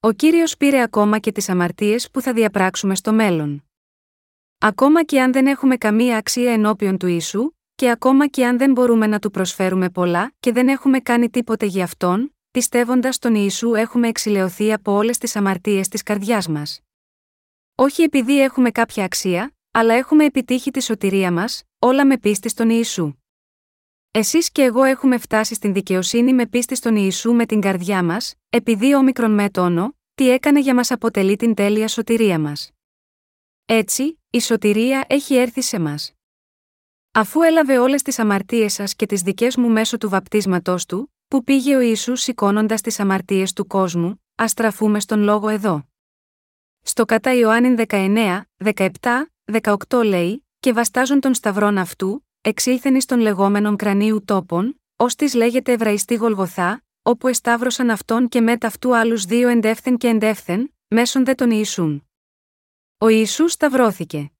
Ο 0.00 0.12
κύριος 0.12 0.56
πήρε 0.56 0.82
ακόμα 0.82 1.18
και 1.18 1.32
τις 1.32 1.48
αμαρτίες 1.48 2.10
που 2.10 2.20
θα 2.20 2.32
διαπράξουμε 2.32 2.94
στο 2.94 3.12
μέλλον. 3.12 3.64
Ακόμα 4.58 5.04
και 5.04 5.20
αν 5.20 5.32
δεν 5.32 5.46
έχουμε 5.46 5.76
καμία 5.76 6.16
αξία 6.16 6.52
ενώπιον 6.52 6.98
του 6.98 7.06
Ιησού, 7.06 7.50
και 7.74 7.90
ακόμα 7.90 8.26
και 8.26 8.46
αν 8.46 8.58
δεν 8.58 8.72
μπορούμε 8.72 9.06
να 9.06 9.18
του 9.18 9.30
προσφέρουμε 9.30 9.90
πολλά 9.90 10.32
και 10.40 10.52
δεν 10.52 10.68
έχουμε 10.68 11.00
κάνει 11.00 11.30
τίποτε 11.30 11.66
για 11.66 11.84
αυτόν, 11.84 12.36
πιστεύοντας 12.50 13.18
τον 13.18 13.34
Ιησού 13.34 13.74
έχουμε 13.74 14.08
εξηλαιωθεί 14.08 14.72
από 14.72 14.92
όλες 14.92 15.18
τις 15.18 15.36
αμαρτίες 15.36 15.88
της 15.88 16.02
καρδιάς 16.02 16.48
μας. 16.48 16.82
Όχι 17.84 18.02
επειδή 18.02 18.40
έχουμε 18.42 18.70
κάποια 18.70 19.04
αξία, 19.04 19.54
αλλά 19.70 19.94
έχουμε 19.94 20.24
επιτύχει 20.24 20.70
τη 20.70 20.82
σωτηρία 20.82 21.32
μας, 21.32 21.62
όλα 21.78 22.06
με 22.06 22.18
πίστη 22.18 22.48
στον 22.48 22.70
Ιησού. 22.70 23.14
Εσείς 24.10 24.50
και 24.50 24.62
εγώ 24.62 24.82
έχουμε 24.82 25.18
φτάσει 25.18 25.54
στην 25.54 25.72
δικαιοσύνη 25.72 26.32
με 26.32 26.46
πίστη 26.46 26.74
στον 26.74 26.96
Ιησού 26.96 27.32
με 27.32 27.46
την 27.46 27.60
καρδιά 27.60 28.02
μας, 28.02 28.34
επειδή 28.48 28.94
ο 28.94 29.02
μικρον 29.02 29.30
με 29.30 29.50
τόνο, 29.50 29.96
τι 30.14 30.30
έκανε 30.30 30.60
για 30.60 30.74
μας 30.74 30.90
αποτελεί 30.90 31.36
την 31.36 31.54
τέλεια 31.54 31.88
σωτηρία 31.88 32.38
μας. 32.38 32.70
Έτσι, 33.64 34.20
η 34.30 34.40
σωτηρία 34.40 35.04
έχει 35.08 35.34
έρθει 35.34 35.60
σε 35.62 35.78
μας. 35.78 36.12
Αφού 37.12 37.42
έλαβε 37.42 37.78
όλες 37.78 38.02
τις 38.02 38.18
αμαρτίες 38.18 38.72
σας 38.72 38.94
και 38.94 39.06
τις 39.06 39.22
δικές 39.22 39.56
μου 39.56 39.68
μέσω 39.68 39.98
του 39.98 40.08
βαπτίσματός 40.08 40.86
του, 40.86 41.14
που 41.28 41.44
πήγε 41.44 41.76
ο 41.76 41.80
Ιησούς 41.80 42.20
σηκώνοντας 42.20 42.80
τις 42.80 43.00
αμαρτίες 43.00 43.52
του 43.52 43.66
κόσμου, 43.66 44.22
ας 44.34 44.50
στραφούμε 44.50 45.00
στον 45.00 45.22
λόγο 45.22 45.48
εδώ. 45.48 45.91
Στο 46.82 47.04
κατά 47.04 47.34
Ιωάννη 47.34 47.84
19, 47.88 48.40
17, 48.64 48.88
18 49.88 50.04
λέει, 50.04 50.46
και 50.60 50.72
βαστάζουν 50.72 51.20
τον 51.20 51.34
σταυρόν 51.34 51.78
αυτού, 51.78 52.26
εξήλθεν 52.40 52.94
εις 52.94 53.04
των 53.04 53.18
λεγόμενων 53.20 53.76
κρανίου 53.76 54.24
τόπων, 54.24 54.80
ως 54.96 55.14
της 55.14 55.34
λέγεται 55.34 55.72
Εβραϊστή 55.72 56.14
Γολγοθά, 56.14 56.84
όπου 57.02 57.28
εσταύρωσαν 57.28 57.90
αυτόν 57.90 58.28
και 58.28 58.40
μετά 58.40 58.66
αυτού 58.66 58.96
άλλους 58.96 59.24
δύο 59.24 59.48
εντεύθεν 59.48 59.96
και 59.96 60.08
εντεύθεν, 60.08 60.74
μέσον 60.88 61.24
δε 61.24 61.34
τον 61.34 61.50
Ιησούν. 61.50 62.08
Ο 62.98 63.08
Ιησούς 63.08 63.52
σταυρώθηκε. 63.52 64.32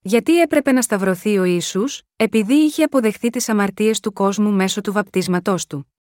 Γιατί 0.00 0.40
έπρεπε 0.40 0.72
να 0.72 0.82
σταυρωθεί 0.82 1.38
ο 1.38 1.44
Ιησούς, 1.44 2.02
επειδή 2.16 2.54
είχε 2.54 2.82
αποδεχθεί 2.82 3.30
τις 3.30 3.48
αμαρτίες 3.48 4.00
του 4.00 4.12
κόσμου 4.12 4.50
μέσω 4.50 4.80
του 4.80 4.92
βαπτίσματός 4.92 5.66
του. 5.66 5.92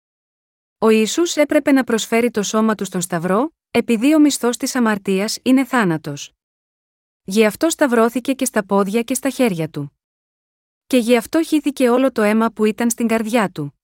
Ο 0.77 0.89
Ιησούς 0.89 1.35
έπρεπε 1.35 1.71
να 1.71 1.83
προσφέρει 1.83 2.31
το 2.31 2.43
σώμα 2.43 2.75
του 2.75 2.85
στον 2.85 3.01
Σταυρό, 3.01 3.51
επειδή 3.71 4.15
ο 4.15 4.19
μισθός 4.19 4.57
της 4.57 4.75
αμαρτίας 4.75 5.39
είναι 5.43 5.65
θάνατος. 5.65 6.31
Γι' 7.23 7.45
αυτό 7.45 7.69
σταυρώθηκε 7.69 8.33
και 8.33 8.45
στα 8.45 8.65
πόδια 8.65 9.01
και 9.01 9.13
στα 9.13 9.29
χέρια 9.29 9.69
του. 9.69 9.99
Και 10.87 10.97
γι' 10.97 11.17
αυτό 11.17 11.43
χύθηκε 11.43 11.89
όλο 11.89 12.11
το 12.11 12.21
αίμα 12.21 12.51
που 12.51 12.65
ήταν 12.65 12.89
στην 12.89 13.07
καρδιά 13.07 13.49
του. 13.49 13.79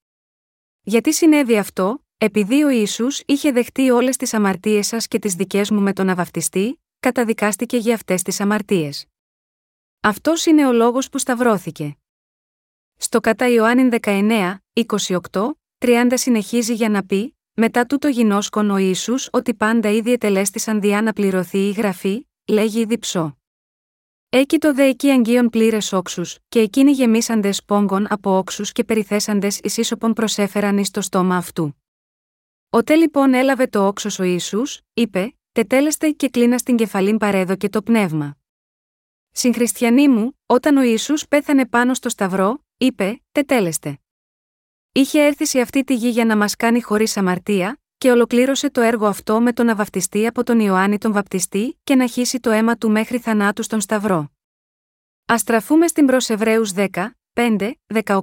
Γιατί 0.81 1.13
συνέβη 1.13 1.57
αυτό, 1.57 2.05
επειδή 2.17 2.63
ο 2.63 2.69
Ισού 2.69 3.07
είχε 3.25 3.51
δεχτεί 3.51 3.89
όλες 3.89 4.17
τις 4.17 4.33
αμαρτίες 4.33 4.87
σας 4.87 5.07
και 5.07 5.19
τις 5.19 5.33
δικές 5.33 5.71
μου 5.71 5.81
με 5.81 5.93
τον 5.93 6.09
αβαυτιστή, 6.09 6.81
καταδικάστηκε 6.99 7.77
για 7.77 7.93
αυτές 7.93 8.21
τις 8.21 8.39
αμαρτίες. 8.39 9.05
Αυτός 9.99 10.45
είναι 10.45 10.67
ο 10.67 10.71
λόγος 10.71 11.09
που 11.09 11.17
σταυρώθηκε. 11.17 11.97
Στο 12.95 13.19
κατά 13.19 13.47
Ιωάννη 13.47 13.97
19, 14.01 14.55
28, 14.73 15.51
30 15.77 16.11
συνεχίζει 16.13 16.73
για 16.73 16.89
να 16.89 17.05
πει, 17.05 17.37
μετά 17.55 17.85
τούτο 17.85 18.07
γινώσκον 18.07 18.69
ο 18.69 18.77
Ισού 18.77 19.15
ότι 19.31 19.53
πάντα 19.53 19.89
ήδη 19.89 20.11
ετελέστησαν 20.11 20.81
διά 20.81 21.01
να 21.01 21.13
πληρωθεί 21.13 21.57
η 21.57 21.71
γραφή, 21.71 22.27
λέγει 22.47 22.85
διψώ. 22.85 23.37
Έκειτο 24.29 24.73
δε 24.73 24.83
εκεί 24.83 25.09
αγγείων 25.09 25.49
πλήρες 25.49 25.93
όξους, 25.93 26.37
και 26.49 26.59
εκείνοι 26.59 26.91
γεμίσαντες 26.91 27.63
πόγκων 27.63 28.05
από 28.09 28.37
όξους 28.37 28.71
και 28.71 28.83
περιθέσαντες 28.83 29.59
ίσοπον 29.59 30.13
προσέφεραν 30.13 30.77
εις 30.77 30.91
το 30.91 31.01
στόμα 31.01 31.37
αυτού. 31.37 31.75
Ότε 32.69 32.95
λοιπόν 32.95 33.33
έλαβε 33.33 33.67
το 33.67 33.87
όξος 33.87 34.19
ο 34.19 34.23
Ισού, 34.23 34.61
είπε, 34.93 35.35
Τετέλεστε 35.51 36.09
και 36.09 36.29
κλείνα 36.29 36.57
στην 36.57 36.75
κεφαλήν 36.75 37.17
παρέδοκε 37.17 37.69
το 37.69 37.81
πνεύμα. 37.81 38.37
Συγχριστιανοί 39.31 40.07
μου, 40.07 40.39
όταν 40.45 40.77
ο 40.77 40.81
Ισού 40.81 41.13
πέθανε 41.29 41.65
πάνω 41.65 41.93
στο 41.93 42.09
Σταυρό, 42.09 42.65
είπε, 42.77 43.21
Τετέλεστε. 43.31 44.02
Είχε 44.95 45.21
έρθει 45.21 45.45
σε 45.45 45.59
αυτή 45.59 45.83
τη 45.83 45.95
γη 45.95 46.09
για 46.09 46.25
να 46.25 46.37
μας 46.37 46.55
κάνει 46.55 46.81
χωρίς 46.81 47.17
αμαρτία, 47.17 47.79
και 47.97 48.11
ολοκλήρωσε 48.11 48.69
το 48.69 48.81
έργο 48.81 49.05
αυτό 49.05 49.41
με 49.41 49.53
τον 49.53 49.65
να 49.65 49.75
βαπτιστεί 49.75 50.27
από 50.27 50.43
τον 50.43 50.59
Ιωάννη 50.59 50.97
τον 50.97 51.13
Βαπτιστή 51.13 51.79
και 51.83 51.95
να 51.95 52.07
χύσει 52.07 52.39
το 52.39 52.49
αίμα 52.49 52.77
του 52.77 52.91
μέχρι 52.91 53.17
θανάτου 53.17 53.63
στον 53.63 53.81
Σταυρό. 53.81 54.31
Α 55.33 55.37
στραφούμε 55.37 55.87
στην 55.87 56.05
προ 56.05 56.17
Εβραίους 56.27 56.71
10, 56.75 56.87
5, 57.33 57.71
18, 58.03 58.21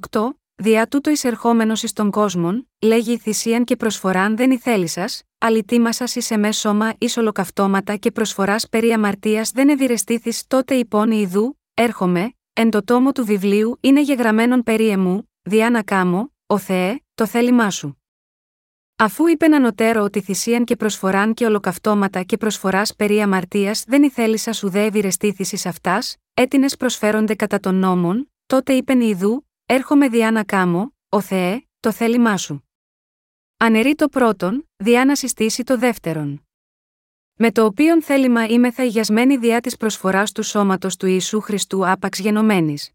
Διά 0.55 0.87
τούτο 0.87 1.11
εισερχόμενος 1.11 1.83
εις 1.83 1.93
των 1.93 2.11
κόσμων, 2.11 2.69
λέγει 2.81 3.19
θυσίαν 3.19 3.65
και 3.65 3.77
προσφοράν 3.77 4.37
δεν 4.37 4.51
ηθέλη 4.51 4.87
σας, 4.87 5.23
αλητήμα 5.39 5.93
σα 5.93 6.05
ει 6.05 6.23
εμέ 6.29 6.53
σώμα 6.53 6.95
εις 6.99 7.17
ολοκαυτώματα 7.17 7.97
και 7.97 8.11
προσφοράς 8.11 8.69
περί 8.69 8.93
αμαρτίας 8.93 9.51
δεν 9.51 9.69
ευηρεστήθη 9.69 10.47
τότε 10.47 10.75
υπόν 10.75 11.11
ιδού, 11.11 11.59
έρχομαι, 11.75 12.33
εν 12.53 12.71
το 12.71 12.85
τόμο 12.85 13.13
του 13.13 13.25
βιβλίου 13.25 13.79
είναι 13.81 14.03
γεγραμμένον 14.03 14.63
περί 14.63 14.89
εμού, 14.89 15.31
διά 15.43 15.71
να 15.71 15.83
κάμω, 15.83 16.33
ο 16.51 16.59
Θεέ, 16.59 17.01
το 17.15 17.27
θέλημά 17.27 17.71
σου. 17.71 18.03
Αφού 18.97 19.27
είπε 19.27 19.45
ανωτέρω 19.45 20.03
ότι 20.03 20.21
θυσίαν 20.21 20.65
και 20.65 20.77
προσφοράν 20.77 21.35
και 21.35 21.47
ολοκαυτώματα 21.47 22.23
και 22.23 22.37
προσφοράς 22.37 22.95
περί 22.95 23.21
αμαρτίας 23.21 23.85
δεν 23.85 24.03
ηθέλησα 24.03 24.53
σου 24.53 24.71
δε 24.71 24.85
ευηρεστήθησης 24.85 25.67
αυτάς, 25.67 26.17
έτινε 26.35 26.67
προσφέρονται 26.79 27.35
κατά 27.35 27.61
των 27.61 27.75
νόμων, 27.75 28.33
τότε 28.47 28.73
είπεν 28.73 29.01
Ιδού, 29.01 29.49
έρχομαι 29.67 30.09
διά 30.09 30.31
να 30.31 30.45
κάμω, 30.45 30.95
ο 31.09 31.21
Θεέ, 31.21 31.63
το 31.81 31.93
θέλημά 31.93 32.37
σου. 32.37 32.69
Ανερεί 33.57 33.95
το 33.95 34.09
πρώτον, 34.09 34.69
διά 34.77 35.05
να 35.05 35.15
συστήσει 35.15 35.63
το 35.63 35.79
δεύτερον. 35.79 36.47
Με 37.35 37.53
το 37.53 37.65
οποίον 37.65 38.03
θέλημα 38.03 38.47
είμαι 38.47 38.71
θα 38.71 38.85
ηγιασμένη 38.85 39.37
διά 39.37 39.61
της 39.61 39.77
προσφοράς 39.77 40.33
του 40.33 40.43
σώματος 40.43 40.97
του 40.97 41.07
Ιησού 41.07 41.41
Χριστού 41.41 41.89
άπαξ 41.89 42.19
γενομένης. 42.19 42.91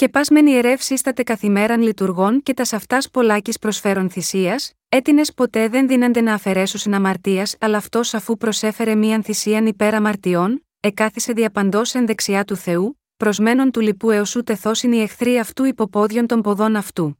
Και 0.00 0.08
πας 0.08 0.28
μεν 0.28 0.46
ιερεύ 0.46 0.76
σύσταται 0.78 1.22
καθημέραν 1.22 1.82
λειτουργών 1.82 2.42
και 2.42 2.54
τα 2.54 2.62
αυτά 2.72 2.98
πολλάκη 3.12 3.52
προσφέρον 3.60 4.10
θυσίας, 4.10 4.72
έτινε 4.88 5.22
ποτέ 5.36 5.68
δεν 5.68 5.86
δίνανται 5.86 6.20
να 6.20 6.34
αφαιρέσουν 6.34 6.94
αμαρτίας, 6.94 7.56
αλλά 7.60 7.76
αυτός 7.76 8.14
αφού 8.14 8.36
προσέφερε 8.36 8.94
μίαν 8.94 9.22
θυσίαν 9.22 9.66
υπέρ 9.66 9.94
αμαρτιών, 9.94 10.66
εκάθισε 10.80 11.32
διαπαντός 11.32 11.94
εν 11.94 12.06
δεξιά 12.06 12.44
του 12.44 12.56
Θεού, 12.56 13.00
προσμένων 13.16 13.70
του 13.70 13.80
λοιπού 13.80 14.10
έως 14.10 14.36
ούτε 14.36 14.54
θόσιν 14.54 14.92
οι 14.92 15.00
εχθροί 15.00 15.38
αυτού 15.38 15.64
υποπόδιων 15.64 16.26
των 16.26 16.40
ποδών 16.40 16.76
αυτού. 16.76 17.18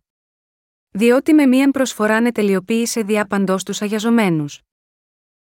Διότι 0.90 1.32
με 1.32 1.46
μίαν 1.46 1.70
προσφοράνε 1.70 2.32
τελειοποίησε 2.32 3.02
διαπαντός 3.02 3.62
τους 3.62 3.82
αγιαζομένους. 3.82 4.60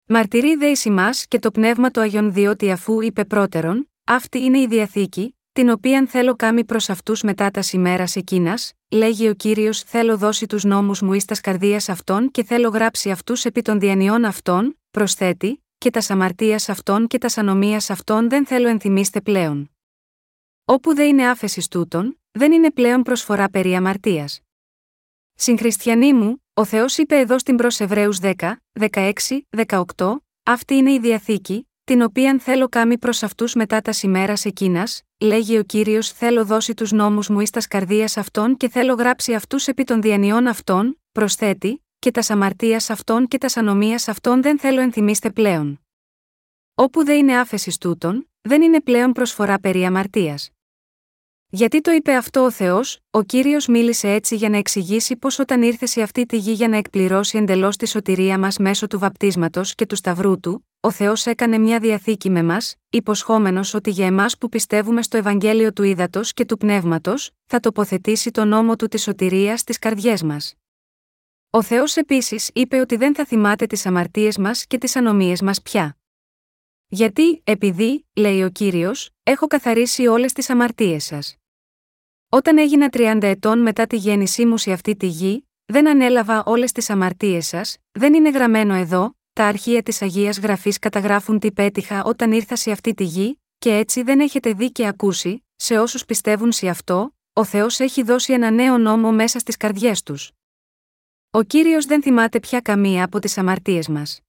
Μαρτυρεί 0.05 0.55
δε 0.55 0.67
εις 0.67 1.28
και 1.28 1.39
το 1.39 1.51
πνεύμα 1.51 1.91
του 1.91 1.99
Αγιον 1.99 2.34
διότι 2.34 2.71
αφού 2.71 3.01
είπε 3.01 3.25
πρώτερον, 3.25 3.91
αυτή 4.03 4.43
είναι 4.43 4.59
η 4.59 4.67
διαθήκη, 4.67 5.36
την 5.58 5.70
οποίαν 5.70 6.08
θέλω 6.08 6.36
κάμει 6.36 6.66
προς 6.66 6.89
αυτούς 6.89 7.22
μετά 7.22 7.51
τα 7.51 7.62
ημέρα 7.74 8.03
εκείνας, 8.14 8.74
λέγει 8.91 9.28
ο 9.28 9.34
κύριος: 9.34 9.82
Θέλω 9.82 10.18
δώσει 10.18 10.45
τους 10.45 10.64
νόμους 10.64 11.01
μου 11.01 11.14
εις 11.14 11.26
τας 11.26 11.41
καρδίας 11.41 11.89
αυτών 11.89 12.32
και 12.32 12.43
θέλω 12.43 12.70
γράψει 12.70 13.12
αυτούς 13.12 13.45
επί 13.45 13.62
των 13.62 13.80
διανιών 13.80 14.26
αυτών, 14.26 14.80
προσθέτει, 14.91 15.64
και 15.78 15.89
τας 15.89 16.10
αμαρτίας 16.10 16.70
αυτών 16.70 17.08
και 17.08 17.18
τας 17.18 17.38
ανομίας 17.38 17.89
αυτών 17.89 18.30
δεν 18.30 18.45
θέλω 18.45 18.68
ενθυμίστε 18.68 19.22
πλέον. 19.22 19.72
Όπου 20.66 20.95
δεν 20.95 21.08
είναι 21.08 21.30
άφεσης 21.30 21.68
τούτων, 21.68 22.22
δεν 22.32 22.51
είναι 22.51 22.72
πλέον 22.72 23.03
προσφορά 23.03 23.49
περί 23.49 23.76
αμαρτίας. 23.76 24.39
Συγχριστιανοί 25.34 26.14
μου, 26.14 26.43
ο 26.53 26.66
Θεός 26.66 26.97
είπε 26.97 27.20
εδώ 27.20 27.39
στην 27.39 27.55
προ 27.55 27.68
Εβραίους 27.78 28.20
10, 28.22 28.32
16, 28.80 29.12
18, 29.95 30.16
αυτή 30.43 30.76
είναι 30.76 30.91
η 30.91 30.99
διαθήκη, 30.99 31.70
την 31.88 32.01
οποίαν 32.01 32.39
θέλω 32.39 32.69
κάμει 32.69 32.97
προς 32.97 33.23
αυτούς 33.23 33.53
μετά 33.53 33.81
τας 33.81 34.03
ημέρας 34.03 34.45
εκείνας, 34.45 35.01
λέγει 35.19 35.57
ο 35.57 35.63
κύριος: 35.63 36.11
Θέλω 36.11 36.45
δώσει 36.45 36.73
τους 36.73 36.91
νόμους 36.91 37.29
μου 37.29 37.39
εις 37.39 37.49
τας 37.49 37.67
καρδίας 37.67 38.17
αυτών 38.17 38.57
και 38.57 38.69
θέλω 38.69 38.93
γράψει 38.93 39.33
αυτούς 39.33 39.67
επί 39.67 39.83
των 39.83 40.01
διανιών 40.01 40.47
αυτών, 40.47 41.01
προσθέτει, 41.11 41.85
και 41.99 42.11
τας 42.11 42.29
αμαρτίας 42.29 42.89
αυτών 42.89 43.27
και 43.27 43.38
τας 43.38 43.57
ανομίας 43.57 44.07
αυτών 44.07 44.41
δεν 44.41 44.59
θέλω 44.59 44.81
ενθυμίστε 44.81 45.29
πλέον. 45.29 45.81
Όπου 46.75 47.05
δεν 47.05 47.17
είναι 47.17 47.39
άφεσης 47.39 47.77
τούτων, 47.77 48.29
δεν 48.41 48.61
είναι 48.61 48.81
πλέον 48.81 49.11
προσφορά 49.11 49.59
περί 49.59 49.85
αμαρτίας. 49.85 50.49
Γιατί 51.49 51.81
το 51.81 51.91
είπε 51.91 52.15
αυτό 52.15 52.43
ο 52.43 52.51
Θεός, 52.51 52.99
ο 53.09 53.23
κύριος 53.23 53.67
μίλησε 53.67 54.11
έτσι 54.11 54.35
για 54.35 54.49
να 54.49 54.57
εξηγήσει 54.57 55.15
πως 55.15 55.39
όταν 55.39 55.61
ήρθες 55.61 55.89
σε 55.89 56.01
αυτή 56.01 56.25
τη 56.25 56.38
γη 56.38 56.51
για 56.51 56.67
να 56.67 56.77
εκπληρώσει 56.77 57.38
εντελώς 57.38 57.77
τη 57.77 57.88
σωτηρία 57.88 58.39
μας 58.39 58.57
μέσω 58.57 58.88
του 58.88 58.99
βαπτίσματος 58.99 59.75
και 59.75 59.85
του 59.85 59.95
σταυρού 59.95 60.39
του, 60.39 60.66
ο 60.88 60.91
Θεός 60.91 61.25
έκανε 61.25 61.57
μια 61.57 61.79
διαθήκη 61.79 62.29
με 62.29 62.43
μας, 62.43 62.75
υποσχόμενος 62.89 63.73
ότι 63.73 63.89
για 63.89 64.05
εμάς 64.05 64.38
που 64.38 64.49
πιστεύουμε 64.49 65.01
στο 65.01 65.17
Ευαγγέλιο 65.17 65.73
του 65.73 65.83
Ήδατος 65.83 66.33
και 66.33 66.45
του 66.45 66.57
Πνεύματος, 66.57 67.31
θα 67.45 67.59
τοποθετήσει 67.59 68.31
τον 68.31 68.47
νόμο 68.47 68.75
του 68.75 68.88
της 68.88 69.01
σωτηρίας 69.01 69.59
στις 69.59 69.79
καρδιές 69.79 70.23
μας. 70.23 70.53
Ο 71.49 71.61
Θεός 71.61 71.95
επίσης 71.95 72.49
είπε 72.53 72.79
ότι 72.79 72.95
δεν 72.95 73.15
θα 73.15 73.25
θυμάται 73.25 73.65
τις 73.65 73.85
αμαρτίες 73.85 74.38
μας 74.38 74.65
και 74.65 74.77
τις 74.77 74.95
ανομίες 74.95 75.41
μας 75.41 75.61
πια. 75.61 75.97
Γιατί, 76.88 77.41
επειδή, 77.43 78.05
λέει 78.15 78.43
ο 78.43 78.49
κύριος, 78.49 79.09
έχω 79.23 79.47
καθαρίσει 79.47 80.07
όλες 80.07 80.33
τις 80.33 80.49
αμαρτίες 80.49 81.03
σας. 81.03 81.35
Όταν 82.29 82.57
έγινα 82.57 82.89
30 82.89 83.27
ετών 83.27 83.59
μετά 83.59 83.88
τη 83.88 83.95
γέννησή 83.95 84.45
μου 84.45 84.57
σε 84.57 84.71
αυτή 84.71 84.95
τη 84.95 85.07
γη, 85.07 85.47
δεν 85.65 85.88
ανέλαβα 85.88 86.43
όλες 86.45 86.71
τις 86.71 86.89
αμαρτίες 86.89 87.47
σας, 87.47 87.77
δεν 87.91 88.13
είναι 88.13 88.29
γραμμένο 88.29 88.73
εδώ, 88.73 89.16
τα 89.38 89.45
αρχεία 89.45 89.83
της 89.83 90.01
Αγίας 90.01 90.39
Γραφής 90.39 90.79
καταγράφουν 90.79 91.39
τι 91.39 91.51
πέτυχα 91.51 92.03
όταν 92.03 92.31
ήρθα 92.31 92.55
σε 92.55 92.71
αυτή 92.71 92.93
τη 92.93 93.03
γη, 93.03 93.41
και 93.57 93.75
έτσι 93.77 94.03
δεν 94.03 94.19
έχετε 94.19 94.53
δει 94.53 94.71
και 94.71 94.88
ακούσει, 94.88 95.45
σε 95.55 95.79
όσους 95.79 96.05
πιστεύουν 96.05 96.51
σε 96.51 96.67
αυτό, 96.67 97.15
ο 97.33 97.43
Θεός 97.43 97.79
έχει 97.79 98.03
δώσει 98.03 98.33
ένα 98.33 98.51
νέο 98.51 98.77
νόμο 98.77 99.11
μέσα 99.11 99.39
στις 99.39 99.57
καρδιές 99.57 100.03
τους. 100.03 100.31
Ο 101.31 101.43
κύριος 101.43 101.85
δεν 101.85 102.01
θυμάται 102.01 102.39
πια 102.39 102.61
καμία 102.61 103.03
από 103.03 103.19
τις 103.19 103.38
αμαρτίες 103.38 103.88
μας. 103.88 104.19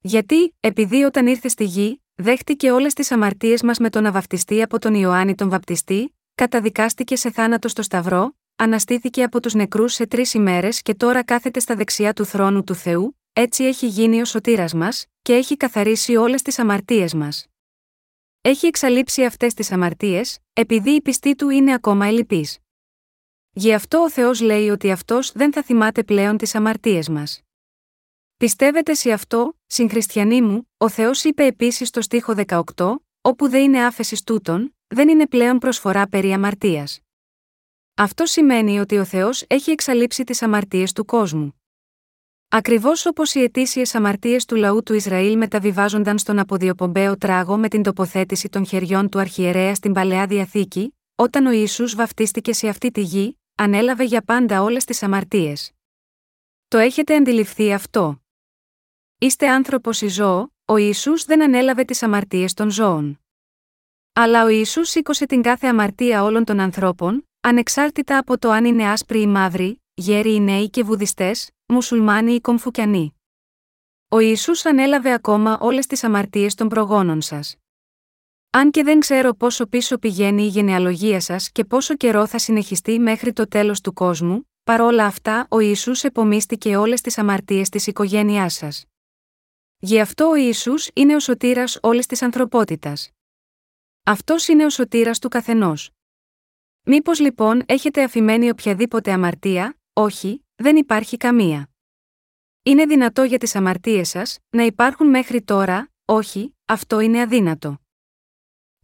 Γιατί, 0.00 0.54
επειδή 0.60 1.02
όταν 1.02 1.26
ήρθε 1.26 1.48
στη 1.48 1.64
γη, 1.64 2.02
δέχτηκε 2.14 2.70
όλες 2.70 2.94
τις 2.94 3.12
αμαρτίες 3.12 3.62
μας 3.62 3.78
με 3.78 3.90
τον 3.90 4.02
να 4.02 4.22
από 4.62 4.78
τον 4.78 4.94
Ιωάννη 4.94 5.34
τον 5.34 5.48
Βαπτιστή, 5.48 6.16
καταδικάστηκε 6.34 7.16
σε 7.16 7.30
θάνατο 7.30 7.68
στο 7.68 7.82
Σταυρό, 7.82 8.36
αναστήθηκε 8.56 9.22
από 9.22 9.40
τους 9.40 9.54
νεκρούς 9.54 9.92
σε 9.94 10.06
τρεις 10.06 10.34
ημέρες 10.34 10.82
και 10.82 10.94
τώρα 10.94 11.24
κάθεται 11.24 11.60
στα 11.60 11.74
δεξιά 11.74 12.12
του 12.12 12.24
θρόνου 12.24 12.64
του 12.64 12.74
Θεού, 12.74 13.18
έτσι 13.36 13.64
έχει 13.64 13.86
γίνει 13.86 14.20
ο 14.20 14.24
σωτήρας 14.24 14.74
μας, 14.74 15.06
και 15.22 15.34
έχει 15.34 15.56
καθαρίσει 15.56 16.16
όλες 16.16 16.42
τις 16.42 16.58
αμαρτίες 16.58 17.14
μας. 17.14 17.46
Έχει 18.40 18.66
εξαλείψει 18.66 19.24
αυτές 19.24 19.54
τις 19.54 19.72
αμαρτίες, 19.72 20.38
επειδή 20.52 20.90
η 20.90 21.02
πιστή 21.02 21.34
του 21.34 21.48
είναι 21.48 21.72
ακόμα 21.72 22.06
ελλειπής. 22.06 22.58
Γι' 23.52 23.74
αυτό 23.74 23.98
ο 23.98 24.10
Θεός 24.10 24.40
λέει 24.40 24.68
ότι 24.68 24.90
αυτός 24.90 25.32
δεν 25.32 25.52
θα 25.52 25.62
θυμάται 25.62 26.04
πλέον 26.04 26.36
τις 26.36 26.54
αμαρτίες 26.54 27.08
μας. 27.08 27.40
Πιστεύετε 28.36 28.94
σε 28.94 29.12
αυτό, 29.12 29.58
συγχριστιανοί 29.66 30.42
μου, 30.42 30.70
ο 30.76 30.88
Θεός 30.88 31.24
είπε 31.24 31.44
επίσης 31.44 31.88
στο 31.88 32.00
στίχο 32.00 32.34
18, 32.46 32.94
όπου 33.20 33.48
δεν 33.48 33.62
είναι 33.62 33.84
άφεσης 33.84 34.22
τούτων, 34.22 34.76
δεν 34.86 35.08
είναι 35.08 35.26
πλέον 35.26 35.58
προσφορά 35.58 36.08
περί 36.08 36.32
αμαρτίας. 36.32 37.00
Αυτό 37.94 38.26
σημαίνει 38.26 38.80
ότι 38.80 38.98
ο 38.98 39.04
Θεός 39.04 39.44
έχει 39.46 39.70
εξαλείψει 39.70 40.24
τις 40.24 40.42
αμαρτίες 40.42 40.92
του 40.92 41.04
κόσμου. 41.04 41.63
Ακριβώς 42.56 43.06
όπως 43.06 43.34
οι 43.34 43.42
ετήσιε 43.42 43.84
αμαρτίες 43.92 44.44
του 44.44 44.56
λαού 44.56 44.82
του 44.82 44.94
Ισραήλ 44.94 45.36
μεταβιβάζονταν 45.36 46.18
στον 46.18 46.38
αποδιοπομπαίο 46.38 47.16
τράγο 47.18 47.56
με 47.56 47.68
την 47.68 47.82
τοποθέτηση 47.82 48.48
των 48.48 48.66
χεριών 48.66 49.08
του 49.08 49.18
αρχιερέα 49.18 49.74
στην 49.74 49.92
παλαιά 49.92 50.26
διαθήκη, 50.26 50.96
όταν 51.14 51.46
ο 51.46 51.50
Ιησούς 51.50 51.94
βαφτίστηκε 51.94 52.52
σε 52.52 52.68
αυτή 52.68 52.90
τη 52.90 53.00
γη, 53.00 53.38
ανέλαβε 53.54 54.04
για 54.04 54.22
πάντα 54.22 54.62
όλες 54.62 54.84
τις 54.84 55.02
αμαρτίες. 55.02 55.72
Το 56.68 56.78
έχετε 56.78 57.14
αντιληφθεί 57.14 57.72
αυτό. 57.72 58.22
Είστε 59.18 59.48
άνθρωπος 59.48 60.00
ή 60.00 60.08
ζώο, 60.08 60.52
ο 60.64 60.76
Ιησούς 60.76 61.24
δεν 61.24 61.42
ανέλαβε 61.42 61.84
τις 61.84 62.02
αμαρτίες 62.02 62.54
των 62.54 62.70
ζώων. 62.70 63.20
Αλλά 64.12 64.44
ο 64.44 64.48
Ιησούς 64.48 64.88
σήκωσε 64.88 65.26
την 65.26 65.42
κάθε 65.42 65.66
αμαρτία 65.66 66.22
όλων 66.22 66.44
των 66.44 66.60
ανθρώπων, 66.60 67.28
ανεξάρτητα 67.40 68.18
από 68.18 68.38
το 68.38 68.50
αν 68.50 68.64
είναι 68.64 68.90
άσπροι 68.90 69.20
ή 69.20 69.26
μαύροι, 69.26 69.82
γέροι 69.94 70.34
ή 70.34 70.40
νέοι 70.40 70.70
και 70.70 70.82
βουδιστές, 70.82 71.53
μουσουλμάνοι 71.74 72.34
ή 72.34 72.40
κομφουκιανοί. 72.40 73.14
Ο 74.08 74.18
Ιησούς 74.18 74.64
ανέλαβε 74.64 75.12
ακόμα 75.12 75.58
όλες 75.60 75.86
τις 75.86 76.04
αμαρτίες 76.04 76.54
των 76.54 76.68
προγόνων 76.68 77.20
σας. 77.20 77.56
Αν 78.50 78.70
και 78.70 78.82
δεν 78.82 79.00
ξέρω 79.00 79.34
πόσο 79.34 79.66
πίσω 79.66 79.98
πηγαίνει 79.98 80.42
η 80.42 80.46
γενεαλογία 80.46 81.20
σας 81.20 81.50
και 81.50 81.64
πόσο 81.64 81.96
καιρό 81.96 82.26
θα 82.26 82.38
συνεχιστεί 82.38 82.98
μέχρι 82.98 83.32
το 83.32 83.48
τέλος 83.48 83.80
του 83.80 83.92
κόσμου, 83.92 84.50
παρόλα 84.64 85.06
αυτά 85.06 85.46
ο 85.50 85.58
Ιησούς 85.58 86.04
επομίστηκε 86.04 86.76
όλες 86.76 87.00
τις 87.00 87.18
αμαρτίες 87.18 87.68
της 87.68 87.86
οικογένειάς 87.86 88.54
σας. 88.54 88.84
Γι' 89.78 90.00
αυτό 90.00 90.28
ο 90.28 90.34
Ιησούς 90.34 90.90
είναι 90.94 91.14
ο 91.14 91.20
σωτήρας 91.20 91.78
όλης 91.82 92.06
της 92.06 92.22
ανθρωπότητας. 92.22 93.10
Αυτός 94.04 94.48
είναι 94.48 94.64
ο 94.64 94.70
σωτήρας 94.70 95.18
του 95.18 95.28
καθενός. 95.28 95.90
Μήπως 96.82 97.20
λοιπόν 97.20 97.62
έχετε 97.66 98.02
αφημένη 98.02 98.50
οποιαδήποτε 98.50 99.12
αμαρτία, 99.12 99.78
όχι, 99.92 100.43
δεν 100.56 100.76
υπάρχει 100.76 101.16
καμία. 101.16 101.68
Είναι 102.62 102.86
δυνατό 102.86 103.22
για 103.22 103.38
τις 103.38 103.56
αμαρτίες 103.56 104.08
σας, 104.08 104.38
να 104.50 104.62
υπάρχουν 104.62 105.06
μέχρι 105.06 105.42
τώρα, 105.42 105.90
όχι, 106.04 106.56
αυτό 106.64 107.00
είναι 107.00 107.20
αδύνατο. 107.20 107.80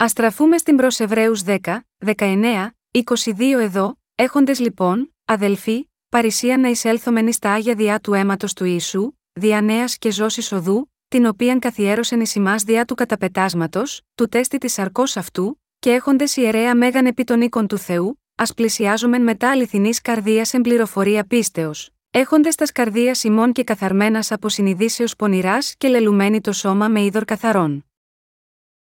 Α 0.03 0.09
στραφούμε 0.09 0.59
στην 0.59 0.77
προς 0.77 1.01
Εβραίους 1.01 1.43
10, 1.47 1.81
19, 1.99 2.71
22 2.91 3.61
εδώ, 3.61 3.99
έχοντες 4.15 4.59
λοιπόν, 4.59 5.15
αδελφοί, 5.25 5.91
παρησία 6.09 6.59
να 6.59 6.69
εισέλθομεν 6.69 7.33
στα 7.33 7.53
άγια 7.53 7.75
διά 7.75 8.01
του 8.01 8.13
αίματος 8.13 8.53
του 8.53 8.65
Ιησού, 8.65 9.13
δια 9.33 9.61
νέας 9.61 9.99
και 9.99 10.11
ζώσης 10.11 10.53
οδού, 10.53 10.93
την 11.09 11.27
οποίαν 11.27 11.59
καθιέρωσεν 11.59 12.21
εις 12.21 12.35
ημάς 12.35 12.63
διά 12.63 12.85
του 12.85 12.95
καταπετάσματος, 12.95 14.03
του 14.15 14.29
τέστη 14.29 14.59
της 14.59 14.73
σαρκός 14.73 15.17
αυτού, 15.17 15.63
και 15.79 15.91
έχοντες 15.91 16.37
ιερέα 16.37 16.75
μέγαν 16.75 17.07
επί 17.07 17.25
των 17.25 17.41
οίκων 17.41 17.67
του 17.67 17.79
Θεού, 17.79 18.20
ας 18.41 18.55
πλησιάζομεν 18.55 19.23
μετά 19.23 19.51
αληθινής 19.51 20.01
καρδίας 20.01 20.55
εν 20.55 20.61
πληροφορία 20.61 21.25
πίστεως, 21.25 21.91
έχοντες 22.11 22.55
τας 22.55 22.73
καρδίας 22.73 23.25
ημών 23.25 23.53
και 23.53 23.65
καθαρμένας 23.65 24.33
από 24.33 24.49
συνειδήσεως 24.49 25.17
πονηράς 25.17 25.75
και 25.77 25.89
λελουμένη 25.89 26.41
το 26.41 26.53
σώμα 26.53 26.89
με 26.89 27.05
είδωρ 27.05 27.25
καθαρών. 27.25 27.85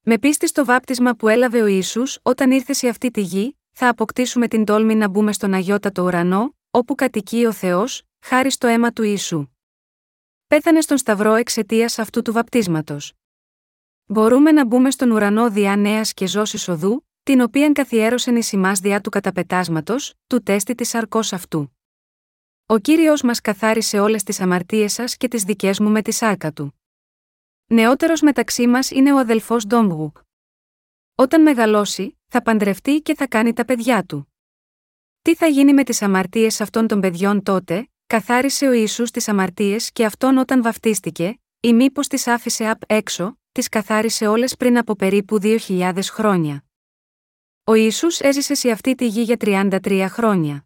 Με 0.02 0.18
πίστη 0.18 0.48
στο 0.48 0.66
βάπτισμα 0.66 1.14
που 1.16 1.28
έλαβε 1.28 1.62
ο 1.62 1.66
Ισού 1.66 2.04
όταν 2.22 2.52
ήρθες 2.52 2.78
σε 2.78 2.88
αυτή 2.88 3.12
τη 3.12 3.22
γη, 3.22 3.58
θα 3.72 3.90
αποκτήσουμε 3.90 4.48
την 4.48 4.66
τόλμη 4.66 4.96
να 4.96 5.08
μπούμε 5.08 5.34
στον 5.34 5.54
Αγιότατο 5.54 6.04
ουρανό, 6.04 6.56
όπου 6.72 6.96
κατοικεί 6.96 7.46
ο 7.46 7.52
Θεός, 7.52 8.04
χάρη 8.20 8.52
στο 8.52 8.68
αίμα 8.68 8.92
του 8.92 9.04
Ιησού. 9.04 9.48
Πέθανε 10.48 10.82
στον 10.82 10.98
Σταυρό 10.98 11.34
εξαιτίας 11.34 12.00
αυτού 12.00 12.22
του 12.22 12.32
βαπτίσματος. 12.32 13.14
Μπορούμε 14.06 14.52
να 14.52 14.66
μπούμε 14.66 14.92
στον 14.92 15.12
ουρανό 15.12 15.50
διά 15.50 15.76
νέας 15.76 16.14
και 16.14 16.28
ζώσης 16.28 16.68
οδού, 16.68 17.09
την 17.24 17.42
οποίαν 17.42 17.74
καθιέρωσεν 17.74 18.36
η 18.36 18.44
σημάς 18.44 18.80
διά 18.80 19.02
του 19.02 19.10
καταπετάσματος, 19.10 20.14
του 20.28 20.44
τέστη 20.44 20.76
της 20.76 20.96
αρκό 20.96 21.20
αυτού. 21.20 21.78
Ο 22.66 22.78
κύριος 22.78 23.22
μας 23.22 23.42
καθάρισε 23.42 24.00
όλες 24.00 24.24
τις 24.24 24.40
αμαρτίες 24.40 24.94
σας 24.94 25.18
και 25.18 25.28
τις 25.28 25.44
δικές 25.44 25.80
μου 25.80 25.90
με 25.90 26.02
τη 26.02 26.12
σάρκα 26.12 26.52
του. 26.52 26.80
Νεότερος 27.66 28.22
μεταξύ 28.22 28.68
μας 28.68 28.92
είναι 28.92 29.14
ο 29.14 29.18
αδελφός 29.18 29.66
Ντόμγουκ. 29.66 30.18
Όταν 31.16 31.42
μεγαλώσει, 31.42 32.20
θα 32.28 32.42
παντρευτεί 32.42 33.02
και 33.02 33.16
θα 33.16 33.28
κάνει 33.28 33.54
τα 33.54 33.66
παιδιά 33.66 34.04
του. 34.04 34.34
Τι 35.22 35.36
θα 35.36 35.48
γίνει 35.48 35.74
με 35.74 35.84
τις 35.84 36.02
αμαρτίες 36.02 36.62
αυτών 36.62 36.88
των 36.88 37.00
παιδιών 37.00 37.44
τότε, 37.44 37.90
καθάρισε 38.08 38.68
ο 38.68 38.72
Ισού 38.72 39.04
τις 39.04 39.28
αμαρτίες 39.28 39.92
και 39.92 40.06
αυτόν 40.06 40.38
όταν 40.38 40.62
βαφτίστηκε, 40.62 41.40
ή 41.60 41.74
μήπως 41.74 42.08
τις 42.08 42.28
άφησε 42.28 42.70
απ' 42.70 42.82
έξω, 42.86 43.40
τις 43.52 43.70
καθάρισε 43.70 44.28
όλες 44.28 44.56
πριν 44.56 44.78
από 44.78 44.96
περίπου 44.96 45.40
2.000 45.42 46.00
χρόνια. 46.04 46.64
Ο 47.70 47.74
Ιησούς 47.74 48.20
έζησε 48.20 48.54
σε 48.54 48.70
αυτή 48.70 48.96
τη 48.96 49.08
γη 49.08 49.22
για 49.22 49.36
33 49.40 50.06
χρόνια. 50.10 50.66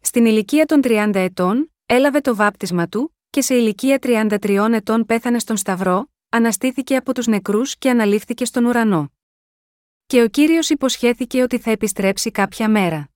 Στην 0.00 0.26
ηλικία 0.26 0.66
των 0.66 0.80
30 0.84 1.10
ετών, 1.14 1.72
έλαβε 1.86 2.20
το 2.20 2.34
βάπτισμα 2.34 2.88
του, 2.88 3.16
και 3.30 3.40
σε 3.40 3.54
ηλικία 3.54 3.98
33 4.02 4.68
ετών 4.72 5.06
πέθανε 5.06 5.38
στον 5.38 5.56
Σταυρό, 5.56 6.10
αναστήθηκε 6.28 6.96
από 6.96 7.14
τους 7.14 7.26
νεκρούς 7.26 7.76
και 7.76 7.90
αναλήφθηκε 7.90 8.44
στον 8.44 8.64
ουρανό. 8.64 9.12
Και 10.06 10.22
ο 10.22 10.28
Κύριος 10.28 10.70
υποσχέθηκε 10.70 11.42
ότι 11.42 11.58
θα 11.58 11.70
επιστρέψει 11.70 12.30
κάποια 12.30 12.68
μέρα. 12.68 13.10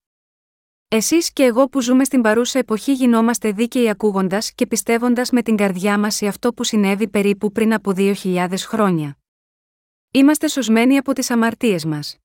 Εσείς 0.87 1.33
και 1.33 1.43
εγώ 1.43 1.69
που 1.69 1.81
ζούμε 1.81 2.03
στην 2.03 2.21
παρούσα 2.21 2.59
εποχή 2.59 2.93
γινόμαστε 2.93 3.51
δίκαιοι 3.51 3.89
ακούγοντας 3.89 4.53
και 4.53 4.67
πιστεύοντας 4.67 5.31
με 5.31 5.41
την 5.41 5.55
καρδιά 5.55 5.99
μας 5.99 6.15
σε 6.15 6.27
αυτό 6.27 6.53
που 6.53 6.63
συνέβη 6.63 7.07
περίπου 7.07 7.51
πριν 7.51 7.73
από 7.73 7.93
2.000 7.95 8.47
χρόνια. 8.57 9.17
Είμαστε 10.11 10.47
σωσμένοι 10.47 10.97
από 10.97 11.13
τις 11.13 11.29
αμαρτίες 11.29 11.85
μας. 11.85 12.19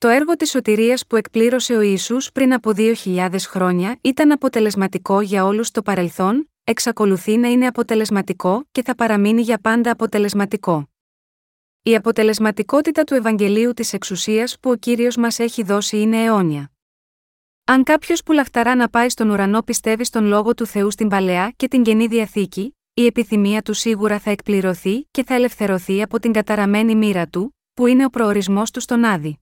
Το 0.00 0.08
έργο 0.08 0.36
της 0.36 0.50
σωτηρίας 0.50 1.06
που 1.06 1.16
εκπλήρωσε 1.16 1.76
ο 1.76 1.80
Ιησούς 1.80 2.32
πριν 2.32 2.52
από 2.52 2.70
2.000 2.76 3.34
χρόνια 3.38 3.98
ήταν 4.00 4.32
αποτελεσματικό 4.32 5.20
για 5.20 5.44
όλους 5.44 5.66
στο 5.66 5.82
παρελθόν, 5.82 6.50
εξακολουθεί 6.64 7.36
να 7.36 7.48
είναι 7.48 7.66
αποτελεσματικό 7.66 8.64
και 8.72 8.82
θα 8.82 8.94
παραμείνει 8.94 9.42
για 9.42 9.58
πάντα 9.58 9.90
αποτελεσματικό. 9.90 10.90
Η 11.82 11.94
αποτελεσματικότητα 11.94 13.04
του 13.04 13.14
Ευαγγελίου 13.14 13.72
της 13.72 13.92
εξουσίας 13.92 14.56
που 14.60 14.70
ο 14.70 14.74
Κύριος 14.74 15.16
μας 15.16 15.38
έχει 15.38 15.62
δώσει 15.62 16.00
είναι 16.00 16.22
αιώνια. 16.22 16.70
Αν 17.64 17.82
κάποιος 17.82 18.22
που 18.22 18.32
λαχταρά 18.32 18.74
να 18.74 18.88
πάει 18.88 19.08
στον 19.08 19.30
ουρανό 19.30 19.62
πιστεύει 19.62 20.04
στον 20.04 20.24
λόγο 20.24 20.54
του 20.54 20.66
Θεού 20.66 20.90
στην 20.90 21.08
παλαιά 21.08 21.52
και 21.56 21.68
την 21.68 21.82
καινή 21.82 22.06
διαθήκη, 22.06 22.76
η 22.94 23.06
επιθυμία 23.06 23.62
του 23.62 23.74
σίγουρα 23.74 24.18
θα 24.18 24.30
εκπληρωθεί 24.30 25.06
και 25.10 25.24
θα 25.24 25.34
ελευθερωθεί 25.34 26.02
από 26.02 26.20
την 26.20 26.32
καταραμένη 26.32 26.94
μοίρα 26.94 27.26
του, 27.26 27.56
που 27.74 27.86
είναι 27.86 28.04
ο 28.04 28.08
προορισμός 28.08 28.70
του 28.70 28.80
στον 28.80 29.04
Άδη. 29.04 29.38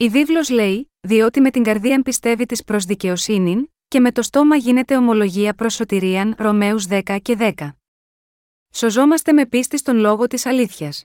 Η 0.00 0.08
βίβλος 0.08 0.50
λέει: 0.50 0.92
Διότι 1.00 1.40
με 1.40 1.50
την 1.50 1.62
καρδία 1.62 2.02
πιστεύει 2.02 2.46
της 2.46 2.64
προς 2.64 2.84
δικαιοσύνη, 2.84 3.72
και 3.88 4.00
με 4.00 4.12
το 4.12 4.22
στόμα 4.22 4.56
γίνεται 4.56 4.96
ομολογία 4.96 5.54
προς 5.54 5.74
σωτηρίαν 5.74 6.34
Ρωμαίους 6.38 6.86
10 6.88 7.18
και 7.22 7.36
10. 7.38 7.52
Σωζόμαστε 8.70 9.32
με 9.32 9.46
πίστη 9.46 9.78
στον 9.78 9.96
λόγο 9.96 10.26
της 10.26 10.46
αλήθειας. 10.46 11.04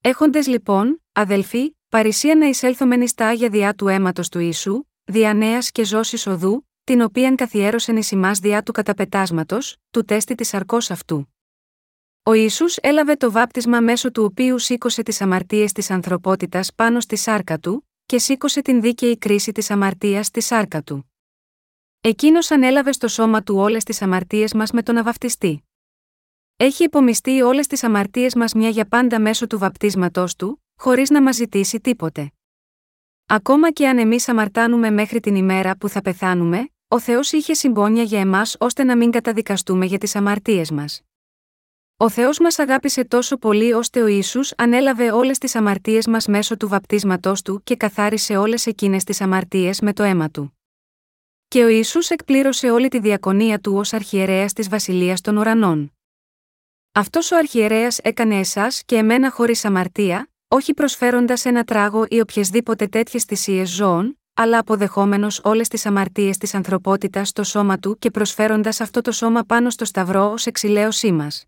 Έχοντες 0.00 0.46
λοιπόν, 0.46 1.02
αδελφοί, 1.12 1.76
παρησία 1.88 2.34
να 2.34 2.46
εισέλθομεν 2.46 3.08
στα 3.08 3.26
άγια 3.26 3.48
διά 3.48 3.74
του 3.74 3.88
αίματος 3.88 4.28
του 4.28 4.38
Ιησού, 4.38 4.84
δια 5.04 5.34
νέας 5.34 5.70
και 5.70 5.84
ζώσης 5.84 6.26
οδού, 6.26 6.68
την 6.84 7.00
οποίαν 7.00 7.36
καθιέρωσεν 7.36 7.96
εις 7.96 8.10
ημάς 8.10 8.38
διά 8.38 8.62
του 8.62 8.72
καταπετάσματος, 8.72 9.76
του 9.90 10.04
τέστη 10.04 10.34
της 10.34 10.54
αρκός 10.54 10.90
αυτού. 10.90 11.33
Ο 12.26 12.32
Ισού 12.32 12.64
έλαβε 12.80 13.16
το 13.16 13.30
βάπτισμα 13.30 13.80
μέσω 13.80 14.10
του 14.10 14.24
οποίου 14.24 14.58
σήκωσε 14.58 15.02
τις 15.02 15.20
αμαρτίες 15.20 15.72
της 15.72 15.90
ανθρωπότητας 15.90 16.74
πάνω 16.74 17.00
στη 17.00 17.16
σάρκα 17.16 17.58
του, 17.58 17.88
και 18.06 18.18
σήκωσε 18.18 18.62
την 18.62 18.80
δίκαιη 18.80 19.18
κρίση 19.18 19.52
της 19.52 19.70
αμαρτίας 19.70 20.26
στη 20.26 20.40
σάρκα 20.40 20.82
του. 20.82 21.12
Εκείνος 22.00 22.50
ανέλαβε 22.50 22.92
στο 22.92 23.08
σώμα 23.08 23.42
του 23.42 23.56
όλες 23.56 23.84
τις 23.84 24.02
αμαρτίες 24.02 24.54
μας 24.54 24.70
με 24.70 24.82
τον 24.82 24.96
αβαπτιστή. 24.96 25.64
Έχει 26.56 26.84
υπομειστεί 26.84 27.40
όλες 27.42 27.66
τις 27.66 27.84
αμαρτίες 27.84 28.34
μας 28.34 28.52
μια 28.52 28.68
για 28.68 28.88
πάντα 28.88 29.20
μέσω 29.20 29.46
του 29.46 29.58
βαπτίσματός 29.58 30.36
του, 30.36 30.62
χωρίς 30.76 31.10
να 31.10 31.22
μας 31.22 31.36
ζητήσει 31.36 31.80
τίποτε. 31.80 32.32
Ακόμα 33.26 33.70
και 33.72 33.88
αν 33.88 33.98
εμείς 33.98 34.28
αμαρτάνουμε 34.28 34.90
μέχρι 34.90 35.20
την 35.20 35.34
ημέρα 35.34 35.76
που 35.76 35.88
θα 35.88 36.00
πεθάνουμε, 36.00 36.68
ο 36.88 37.00
Θεός 37.00 37.32
είχε 37.32 37.54
συμπόνια 37.54 38.02
για 38.02 38.20
εμάς 38.20 38.56
ώστε 38.58 38.84
να 38.84 38.96
μην 38.96 39.10
καταδικαστούμε 39.10 39.86
για 39.86 39.98
τις 39.98 40.16
αμαρτίες 40.16 40.70
μας. 40.70 41.02
Ο 41.96 42.08
Θεός 42.08 42.38
μας 42.38 42.58
αγάπησε 42.58 43.04
τόσο 43.04 43.36
πολύ 43.36 43.72
ώστε 43.72 44.02
ο 44.02 44.06
ίσου 44.06 44.40
ανέλαβε 44.56 45.10
όλες 45.10 45.38
τις 45.38 45.54
αμαρτίες 45.54 46.06
μας 46.06 46.26
μέσω 46.26 46.56
του 46.56 46.68
βαπτίσματός 46.68 47.42
του 47.42 47.60
και 47.64 47.76
καθάρισε 47.76 48.36
όλες 48.36 48.66
εκείνες 48.66 49.04
τις 49.04 49.20
αμαρτίες 49.20 49.80
με 49.80 49.92
το 49.92 50.02
αίμα 50.02 50.30
του. 50.30 50.58
Και 51.48 51.64
ο 51.64 51.68
ίσου 51.68 52.00
εκπλήρωσε 52.08 52.70
όλη 52.70 52.88
τη 52.88 52.98
διακονία 52.98 53.58
του 53.58 53.74
ως 53.76 53.92
αρχιερέας 53.92 54.52
της 54.52 54.68
Βασιλείας 54.68 55.20
των 55.20 55.36
Ουρανών. 55.36 55.92
Αυτός 56.92 57.30
ο 57.30 57.36
αρχιερέας 57.36 57.98
έκανε 57.98 58.38
εσάς 58.38 58.82
και 58.84 58.96
εμένα 58.96 59.30
χωρίς 59.30 59.64
αμαρτία, 59.64 60.28
όχι 60.48 60.74
προσφέροντας 60.74 61.44
ένα 61.44 61.64
τράγο 61.64 62.06
ή 62.08 62.20
οποιασδήποτε 62.20 62.86
τέτοιες 62.86 63.24
θυσίες 63.24 63.70
ζώων, 63.70 64.18
αλλά 64.34 64.58
αποδεχόμενος 64.58 65.40
όλες 65.44 65.68
τις 65.68 65.86
αμαρτίες 65.86 66.36
της 66.36 66.54
ανθρωπότητας 66.54 67.28
στο 67.28 67.42
σώμα 67.42 67.78
του 67.78 67.98
και 67.98 68.10
προσφέροντας 68.10 68.80
αυτό 68.80 69.00
το 69.00 69.12
σώμα 69.12 69.42
πάνω 69.42 69.70
στο 69.70 69.84
σταυρό 69.84 70.30
ως 70.30 70.46
εξηλαίωσή 70.46 71.12
μας. 71.12 71.44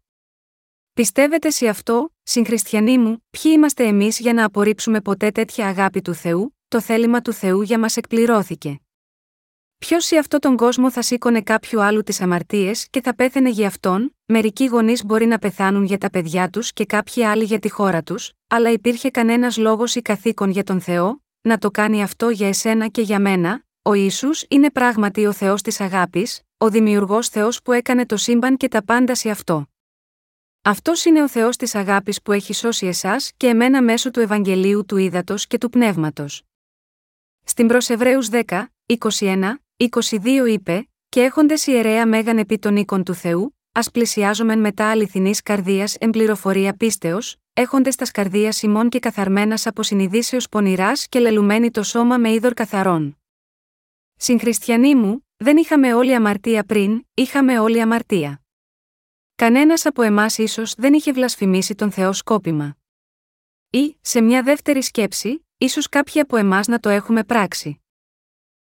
Πιστεύετε 0.97 1.51
σε 1.51 1.69
αυτό, 1.69 2.15
συγχριστιανοί 2.23 2.99
μου, 2.99 3.25
ποιοι 3.31 3.53
είμαστε 3.55 3.85
εμείς 3.85 4.19
για 4.19 4.33
να 4.33 4.45
απορρίψουμε 4.45 5.01
ποτέ 5.01 5.31
τέτοια 5.31 5.69
αγάπη 5.69 6.03
του 6.03 6.15
Θεού, 6.15 6.57
το 6.69 6.81
θέλημα 6.81 7.21
του 7.21 7.33
Θεού 7.33 7.63
για 7.63 7.79
μας 7.79 7.97
εκπληρώθηκε. 7.97 8.81
Ποιος 9.79 10.05
σε 10.05 10.17
αυτόν 10.17 10.41
τον 10.41 10.57
κόσμο 10.57 10.91
θα 10.91 11.03
σήκωνε 11.03 11.41
κάποιου 11.41 11.83
άλλου 11.83 12.03
τις 12.03 12.21
αμαρτίες 12.21 12.89
και 12.91 13.01
θα 13.03 13.15
πέθαινε 13.15 13.51
για 13.51 13.67
αυτόν, 13.67 14.17
μερικοί 14.27 14.65
γονείς 14.67 15.05
μπορεί 15.05 15.27
να 15.27 15.39
πεθάνουν 15.39 15.85
για 15.85 15.99
τα 15.99 16.11
παιδιά 16.11 16.51
τους 16.51 16.73
και 16.73 16.85
κάποιοι 16.87 17.25
άλλοι 17.25 17.45
για 17.45 17.59
τη 17.59 17.71
χώρα 17.71 18.03
τους, 18.03 18.33
αλλά 18.47 18.71
υπήρχε 18.73 19.11
κανένας 19.11 19.57
λόγος 19.57 19.95
ή 19.95 20.03
καθήκον 20.03 20.51
για 20.51 20.65
τον 20.65 20.81
Θεό, 20.81 21.23
να 21.41 21.59
το 21.59 21.71
κάνει 21.71 22.03
αυτό 22.03 22.29
για 22.29 22.49
εσένα 22.49 22.89
και 22.89 23.03
για 23.03 23.21
μένα, 23.21 23.65
ο 23.83 23.95
Ισού 23.95 24.29
είναι 24.49 24.71
πράγματι 24.71 25.27
ο 25.27 25.33
Θεός 25.33 25.63
της 25.63 25.81
αγάπης, 25.81 26.41
ο 26.59 26.71
δημιουργός 26.71 27.29
Θεός 27.29 27.63
που 27.63 27.73
έκανε 27.73 28.07
το 28.07 28.17
σύμπαν 28.17 28.57
και 28.57 28.69
τα 28.69 28.85
πάντα 28.85 29.15
σε 29.15 29.31
αυτό. 29.31 29.67
Αυτός 30.69 31.05
είναι 31.05 31.23
ο 31.23 31.29
Θεός 31.29 31.57
της 31.57 31.75
αγάπης 31.75 32.23
που 32.23 32.33
έχει 32.33 32.55
σώσει 32.55 32.87
εσάς 32.87 33.33
και 33.37 33.47
εμένα 33.47 33.83
μέσω 33.83 34.11
του 34.11 34.21
Ευαγγελίου 34.21 34.85
του 34.85 34.97
Ήδατος 34.97 35.47
και 35.47 35.59
του 35.59 35.71
Πνεύματος. 35.71 36.43
Στην 37.45 37.67
προ 37.67 37.79
Εβραίου 37.89 38.21
10, 38.31 38.67
21, 38.87 39.55
22 39.77 40.47
είπε: 40.49 40.89
Και 41.09 41.21
έχοντες 41.23 41.67
ιερέα 41.67 42.07
μέγαν 42.07 42.39
επί 42.39 42.59
των 42.59 42.77
οίκων 42.77 43.05
του 43.05 43.15
Θεού, 43.15 43.57
ας 43.73 43.91
πλησιάζομεν 43.91 44.59
μετά 44.59 44.91
αληθινής 44.91 45.43
καρδίας 45.43 45.95
εμπληροφορία 45.95 46.77
πίστεως, 46.77 47.37
έχοντες 47.53 47.97
τας 47.97 48.11
καρδίας 48.11 48.63
ημών 48.63 48.89
και 48.89 48.99
καθαρμένας 48.99 49.67
από 49.67 49.83
συνειδήσεως 49.83 50.49
πονηράς 50.49 51.09
και 51.09 51.19
λελουμένη 51.19 51.71
το 51.71 51.83
σώμα 51.83 52.19
με 52.19 52.33
είδωρ 52.33 52.53
καθαρών. 52.53 53.19
Συγχριστιανοί 54.17 54.95
μου, 54.95 55.27
δεν 55.37 55.57
είχαμε 55.57 55.95
όλη 55.95 56.15
αμαρτία 56.15 56.65
πριν, 56.65 57.03
είχαμε 57.15 57.59
όλη 57.59 57.81
αμαρτία. 57.81 58.41
Κανένας 59.37 59.87
από 59.87 60.03
εμάς 60.03 60.39
ίσως 60.39 60.75
δεν 60.75 60.93
είχε 60.93 61.13
βλασφημίσει 61.13 61.75
τον 61.75 61.91
Θεό 61.91 62.13
σκόπιμα. 62.13 62.77
Ή, 63.71 63.97
σε 64.01 64.21
μια 64.21 64.43
δεύτερη 64.43 64.83
σκέψη, 64.83 65.47
ίσως 65.59 65.89
κάποιοι 65.89 66.21
από 66.21 66.37
εμάς 66.37 66.67
να 66.67 66.81
το 66.81 66.89
έχουμε 66.89 67.25
πράξει. 67.25 67.81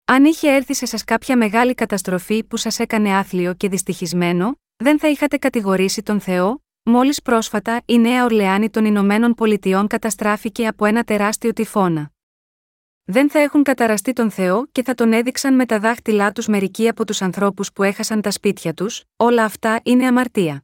Αν 0.05 0.25
είχε 0.25 0.49
έρθει 0.55 0.73
σε 0.73 0.85
σας 0.85 1.03
κάποια 1.03 1.37
μεγάλη 1.37 1.73
καταστροφή 1.73 2.43
που 2.43 2.57
σας 2.57 2.79
έκανε 2.79 3.15
άθλιο 3.15 3.53
και 3.53 3.69
δυστυχισμένο, 3.69 4.59
δεν 4.75 4.99
θα 4.99 5.07
είχατε 5.07 5.37
κατηγορήσει 5.37 6.03
τον 6.03 6.19
Θεό, 6.19 6.63
μόλις 6.83 7.21
πρόσφατα 7.21 7.81
η 7.85 7.97
Νέα 7.97 8.23
Ορλεάνη 8.23 8.69
των 8.69 8.85
Ηνωμένων 8.85 9.33
Πολιτειών 9.33 9.87
καταστράφηκε 9.87 10.67
από 10.67 10.85
ένα 10.85 11.03
τεράστιο 11.03 11.53
τυφώνα. 11.53 12.11
Δεν 13.11 13.29
θα 13.29 13.39
έχουν 13.39 13.63
καταραστεί 13.63 14.13
τον 14.13 14.31
Θεό 14.31 14.67
και 14.71 14.83
θα 14.83 14.95
τον 14.95 15.13
έδειξαν 15.13 15.55
με 15.55 15.65
τα 15.65 15.79
δάχτυλά 15.79 16.31
τους 16.31 16.47
μερικοί 16.47 16.87
από 16.87 17.05
τους 17.05 17.21
ανθρώπους 17.21 17.73
που 17.73 17.83
έχασαν 17.83 18.21
τα 18.21 18.31
σπίτια 18.31 18.73
τους, 18.73 19.03
όλα 19.15 19.43
αυτά 19.43 19.79
είναι 19.83 20.07
αμαρτία. 20.07 20.63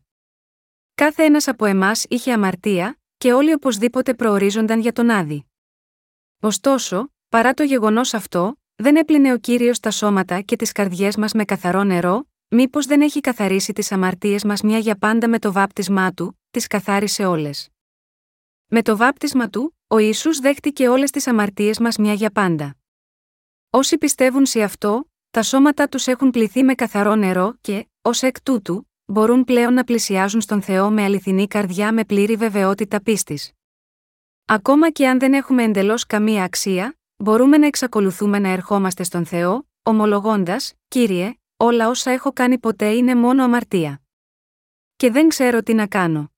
Κάθε 0.96 1.24
ένας 1.24 1.48
από 1.48 1.66
εμάς 1.66 2.06
είχε 2.10 2.32
αμαρτία, 2.32 3.00
και 3.18 3.34
όλοι 3.34 3.54
οπωσδήποτε 3.54 4.14
προορίζονταν 4.14 4.80
για 4.80 4.92
τον 4.92 5.10
Άδη. 5.10 5.46
Ωστόσο, 6.42 7.12
παρά 7.30 7.54
το 7.54 7.64
γεγονός 7.64 8.14
αυτό, 8.14 8.56
δεν 8.76 8.96
έπλυνε 8.96 9.34
ο 9.34 9.38
κύριος 9.38 9.80
τα 9.80 9.92
σώματα 9.92 10.42
και 10.42 10.56
τις 10.56 10.72
καρδιές 10.72 11.16
μας 11.16 11.34
με 11.34 11.46
καθαρό 11.46 11.84
νερό, 11.84 12.28
μήπως 12.48 12.86
δεν 12.86 13.02
έχει 13.02 13.22
καθαρίσει 13.22 13.74
τις 13.74 13.92
αμαρτίες 13.92 14.44
μας 14.44 14.62
μια 14.62 14.78
για 14.78 14.98
πάντα 14.98 15.28
με 15.30 15.40
το 15.40 15.52
βάπτισμά 15.52 16.12
του, 16.12 16.40
τις 16.52 16.68
καθάρισε 16.68 17.26
όλες. 17.26 17.70
Με 18.68 18.82
το 18.82 18.98
βάπτισμα 18.98 19.50
του, 19.50 19.76
ο 19.96 19.98
Ισού 19.98 20.42
δέχτηκε 20.42 20.88
όλες 20.90 21.12
τις 21.12 21.28
αμαρτίες 21.28 21.80
μας 21.80 21.98
μια 21.98 22.14
για 22.14 22.32
πάντα. 22.32 22.76
Όσοι 23.70 23.98
πιστεύουν 23.98 24.46
σε 24.46 24.62
αυτό, 24.62 25.12
τα 25.32 25.44
σώματα 25.44 25.88
τους 25.90 26.08
έχουν 26.08 26.32
πληθεί 26.32 26.64
με 26.64 26.76
καθαρό 26.76 27.16
νερό 27.16 27.56
και, 27.62 27.88
ως 28.02 28.22
εκ 28.22 28.42
τούτου, 28.42 28.90
μπορούν 29.06 29.44
πλέον 29.44 29.74
να 29.74 29.84
πλησιάζουν 29.84 30.42
στον 30.42 30.62
Θεό 30.62 30.90
με 30.90 31.04
αληθινή 31.04 31.48
καρδιά 31.48 31.94
με 31.94 32.06
πλήρη 32.06 32.36
βεβαιότητα 32.36 33.02
πίστης. 33.02 33.52
Ακόμα 34.46 34.92
και 34.92 35.08
αν 35.08 35.20
δεν 35.20 35.34
έχουμε 35.34 35.64
εντελώς 35.64 36.06
καμία 36.06 36.44
αξία, 36.44 36.98
μπορούμε 37.16 37.58
να 37.58 37.66
εξακολουθούμε 37.66 38.40
να 38.40 38.50
ερχόμαστε 38.50 39.04
στον 39.04 39.26
Θεό, 39.26 39.68
ομολογώντας, 39.84 40.74
Κύριε, 40.88 41.34
όλα 41.58 41.90
όσα 41.90 42.12
έχω 42.12 42.34
κάνει 42.34 42.58
ποτέ 42.58 42.90
είναι 42.90 43.16
μόνο 43.16 43.44
αμαρτία. 43.44 44.02
Και 44.96 45.12
δεν 45.12 45.28
ξέρω 45.28 45.64
τι 45.64 45.74
να 45.74 45.88
κάνω. 45.88 46.32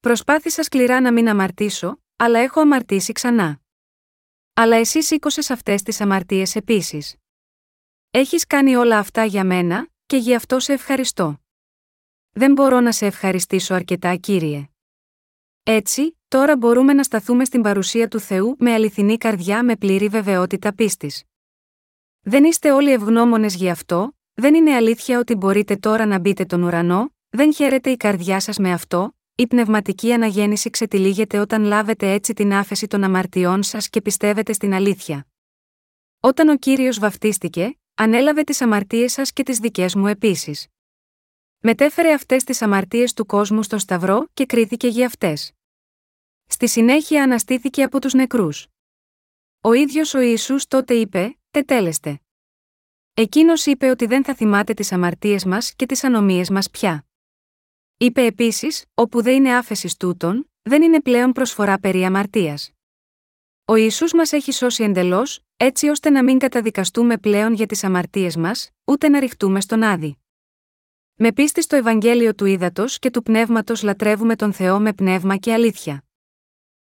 Προσπάθησα 0.00 0.62
σκληρά 0.62 1.00
να 1.00 1.12
μην 1.12 1.28
αμαρτήσω, 1.28 1.98
αλλά 2.22 2.38
έχω 2.38 2.60
αμαρτήσει 2.60 3.12
ξανά. 3.12 3.60
Αλλά 4.54 4.76
εσύ 4.76 5.02
σήκωσες 5.02 5.50
αυτές 5.50 5.82
τις 5.82 6.00
αμαρτίες 6.00 6.56
επίσης. 6.56 7.16
Έχεις 8.10 8.46
κάνει 8.46 8.76
όλα 8.76 8.98
αυτά 8.98 9.24
για 9.24 9.44
μένα, 9.44 9.88
και 10.06 10.16
γι' 10.16 10.34
αυτό 10.34 10.58
σε 10.58 10.72
ευχαριστώ. 10.72 11.40
Δεν 12.30 12.52
μπορώ 12.52 12.80
να 12.80 12.92
σε 12.92 13.06
ευχαριστήσω 13.06 13.74
αρκετά, 13.74 14.16
κύριε. 14.16 14.68
Έτσι, 15.62 16.18
τώρα 16.28 16.56
μπορούμε 16.56 16.92
να 16.92 17.02
σταθούμε 17.02 17.44
στην 17.44 17.62
παρουσία 17.62 18.08
του 18.08 18.20
Θεού 18.20 18.56
με 18.58 18.72
αληθινή 18.72 19.16
καρδιά 19.16 19.64
με 19.64 19.76
πλήρη 19.76 20.08
βεβαιότητα 20.08 20.74
πίστης. 20.74 21.24
Δεν 22.20 22.44
είστε 22.44 22.72
όλοι 22.72 22.92
ευγνώμονες 22.92 23.54
γι' 23.54 23.70
αυτό, 23.70 24.16
δεν 24.34 24.54
είναι 24.54 24.74
αλήθεια 24.74 25.18
ότι 25.18 25.34
μπορείτε 25.34 25.76
τώρα 25.76 26.06
να 26.06 26.18
μπείτε 26.18 26.44
τον 26.44 26.62
ουρανό, 26.62 27.14
δεν 27.28 27.54
χαίρεται 27.54 27.90
η 27.90 27.96
καρδιά 27.96 28.40
σας 28.40 28.58
με 28.58 28.72
αυτό, 28.72 29.14
η 29.40 29.46
πνευματική 29.46 30.12
αναγέννηση 30.12 30.70
ξετυλίγεται 30.70 31.38
όταν 31.38 31.62
λάβετε 31.62 32.12
έτσι 32.12 32.32
την 32.32 32.52
άφεση 32.52 32.86
των 32.86 33.04
αμαρτιών 33.04 33.62
σας 33.62 33.88
και 33.88 34.00
πιστεύετε 34.00 34.52
στην 34.52 34.72
αλήθεια. 34.72 35.26
Όταν 36.20 36.48
ο 36.48 36.56
κύριος 36.56 36.98
βαφτίστηκε, 36.98 37.78
ανέλαβε 37.94 38.42
τις 38.42 38.60
αμαρτίες 38.60 39.12
σας 39.12 39.32
και 39.32 39.42
τις 39.42 39.58
δικές 39.58 39.94
μου 39.94 40.06
επίσης. 40.06 40.66
Μετέφερε 41.58 42.12
αυτές 42.12 42.44
τις 42.44 42.62
αμαρτίες 42.62 43.12
του 43.12 43.26
κόσμου 43.26 43.62
στο 43.62 43.78
Σταυρό 43.78 44.26
και 44.34 44.46
κρίθηκε 44.46 44.88
για 44.88 45.06
αυτές. 45.06 45.52
Στη 46.46 46.68
συνέχεια 46.68 47.22
αναστήθηκε 47.22 47.82
από 47.82 48.00
τους 48.00 48.12
νεκρούς. 48.12 48.66
Ο 49.60 49.72
ίδιος 49.72 50.14
ο 50.14 50.20
Ισού 50.20 50.56
τότε 50.68 50.94
είπε: 50.94 51.38
Τετέλεστε. 51.50 52.20
Εκείνος 53.14 53.66
είπε 53.66 53.90
ότι 53.90 54.06
δεν 54.06 54.24
θα 54.24 54.34
θυμάται 54.34 54.74
τις 54.74 54.92
αμαρτίες 54.92 55.44
μας 55.44 55.74
και 55.74 55.86
τις 55.86 56.04
ανομίες 56.04 56.50
μας 56.50 56.70
πια. 56.70 57.04
Είπε 58.02 58.24
επίσης: 58.24 58.84
Όπου 58.94 59.22
δεν 59.22 59.34
είναι 59.34 59.56
άφεσης 59.56 59.96
τούτων, 59.96 60.50
δεν 60.62 60.82
είναι 60.82 61.00
πλέον 61.00 61.32
προσφορά 61.32 61.78
περί 61.78 62.04
αμαρτίας. 62.04 62.70
Ο 63.64 63.74
Ισού 63.74 64.16
μας 64.16 64.32
έχει 64.32 64.52
σώσει 64.52 64.82
εντελώς, 64.84 65.40
έτσι 65.56 65.88
ώστε 65.88 66.10
να 66.10 66.24
μην 66.24 66.38
καταδικαστούμε 66.38 67.18
πλέον 67.18 67.52
για 67.52 67.66
τις 67.66 67.84
αμαρτίες 67.84 68.36
μας, 68.36 68.70
ούτε 68.84 69.08
να 69.08 69.18
ρηχτούμε 69.20 69.60
στον 69.60 69.82
άδει. 69.82 70.18
Με 71.14 71.32
πίστη 71.32 71.62
στο 71.62 71.76
Ευαγγέλιο 71.76 72.34
του 72.34 72.44
Ήδατος 72.44 72.98
και 72.98 73.10
του 73.10 73.22
Πνεύματος 73.22 73.82
λατρεύουμε 73.82 74.36
τον 74.36 74.52
Θεό 74.52 74.80
με 74.80 74.92
πνεύμα 74.92 75.36
και 75.36 75.52
αλήθεια. 75.52 76.04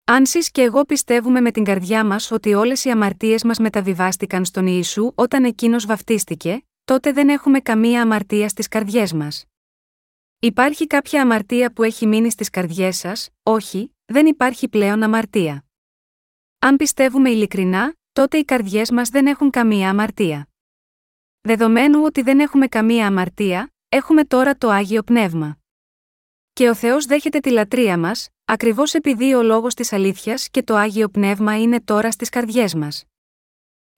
Αν 0.03 0.26
σεις 0.26 0.51
και 0.51 0.62
εγώ 0.62 0.84
πιστεύουμε 0.84 1.41
με 1.41 1.51
την 1.51 1.64
καρδιά 1.64 2.05
μας 2.05 2.32
ότι 2.32 2.53
όλες 2.53 2.86
οι 2.86 2.89
αμαρτίες 2.89 3.43
μας 3.43 3.60
μεταβιβάστηκαν 3.60 4.45
στον 4.45 4.68
Ιησού 4.68 5.12
όταν 5.16 5.43
εκείνος 5.43 5.86
βαφτίστηκε, 5.86 6.66
τότε 6.86 7.12
δεν 7.12 7.30
έχουμε 7.30 7.60
καμία 7.60 8.01
αμαρτία 8.01 8.49
στις 8.49 8.68
καρδιές 8.68 9.14
μας. 9.14 9.47
Υπάρχει 10.39 10.88
κάποια 10.88 11.21
αμαρτία 11.21 11.73
που 11.73 11.83
έχει 11.83 12.07
μείνει 12.07 12.31
στις 12.31 12.49
καρδιές 12.49 12.97
σας, 12.97 13.29
όχι, 13.43 13.95
δεν 14.05 14.25
υπάρχει 14.25 14.69
πλέον 14.69 15.03
αμαρτία. 15.03 15.65
Αν 16.59 16.75
πιστεύουμε 16.75 17.29
ειλικρινά, 17.29 17.95
τότε 18.11 18.38
οι 18.38 18.43
καρδιές 18.45 18.91
μας 18.91 19.09
δεν 19.09 19.27
έχουν 19.27 19.49
καμία 19.49 19.89
αμαρτία. 19.89 20.49
Δεδομένου 21.41 22.03
ότι 22.03 22.21
δεν 22.21 22.39
έχουμε 22.39 22.67
καμία 22.67 23.07
αμαρτία, 23.07 23.73
έχουμε 23.89 24.23
τώρα 24.23 24.57
το 24.57 24.69
άγιο 24.69 25.03
πνεύμα. 25.03 25.57
Και 26.53 26.69
ο 26.69 26.75
Θεός 26.75 27.05
δέχεται 27.05 27.39
τη 27.39 27.49
λατρεία 27.49 27.97
μας, 27.97 28.29
ακριβώς 28.45 28.93
επειδή 28.93 29.33
ο 29.33 29.43
λόγος 29.43 29.73
της 29.73 29.93
αλήθειας 29.93 30.49
και 30.49 30.63
το 30.63 30.75
άγιο 30.75 31.09
πνεύμα 31.09 31.61
είναι 31.61 31.81
τώρα 31.81 32.11
στις 32.11 32.29
καρδιές 32.29 32.73
μας. 32.73 33.03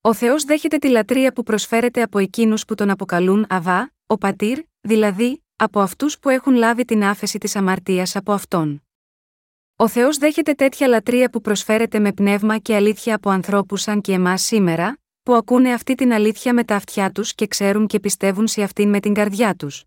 Ο 0.02 0.14
Θεός 0.14 0.44
δέχεται 0.44 0.78
τη 0.78 0.90
λατρεία 0.90 1.34
που 1.34 1.44
προσφέρεται 1.44 2.02
από 2.02 2.20
εκείνους 2.20 2.66
που 2.66 2.76
τον 2.76 2.90
αποκαλούν 2.90 3.46
Αβά, 3.50 3.92
ο 4.08 4.18
Πατήρ, 4.18 4.60
δηλαδή, 4.82 5.44
από 5.62 5.80
αυτούς 5.80 6.20
που 6.20 6.30
έχουν 6.30 6.54
λάβει 6.54 6.86
την 6.86 7.04
άφεση 7.04 7.38
της 7.38 7.56
αμαρτίας 7.56 8.16
από 8.16 8.32
αυτόν. 8.32 8.84
Ο 9.76 9.88
Θεός 9.88 10.18
δέχεται 10.18 10.54
τέτοια 10.54 10.88
λατρεία 10.88 11.30
που 11.30 11.42
προσφέρεται 11.42 12.00
με 12.00 12.14
πνεύμα 12.14 12.58
και 12.58 12.76
αλήθεια 12.76 13.16
από 13.16 13.30
ανθρώπους 13.30 13.82
σαν 13.82 14.02
και 14.02 14.14
εμάς 14.14 14.42
σήμερα, 14.42 14.98
που 15.24 15.34
ακούνε 15.34 15.74
αυτή 15.74 15.96
την 15.96 16.14
αλήθεια 16.14 16.54
με 16.54 16.64
τα 16.64 16.76
αυτιά 16.76 17.12
τους 17.12 17.36
και 17.36 17.48
ξέρουν 17.48 17.88
και 17.88 18.00
πιστεύουν 18.00 18.48
σε 18.48 18.64
αυτήν 18.64 18.90
με 18.90 19.00
την 19.00 19.14
καρδιά 19.14 19.56
τους. 19.56 19.84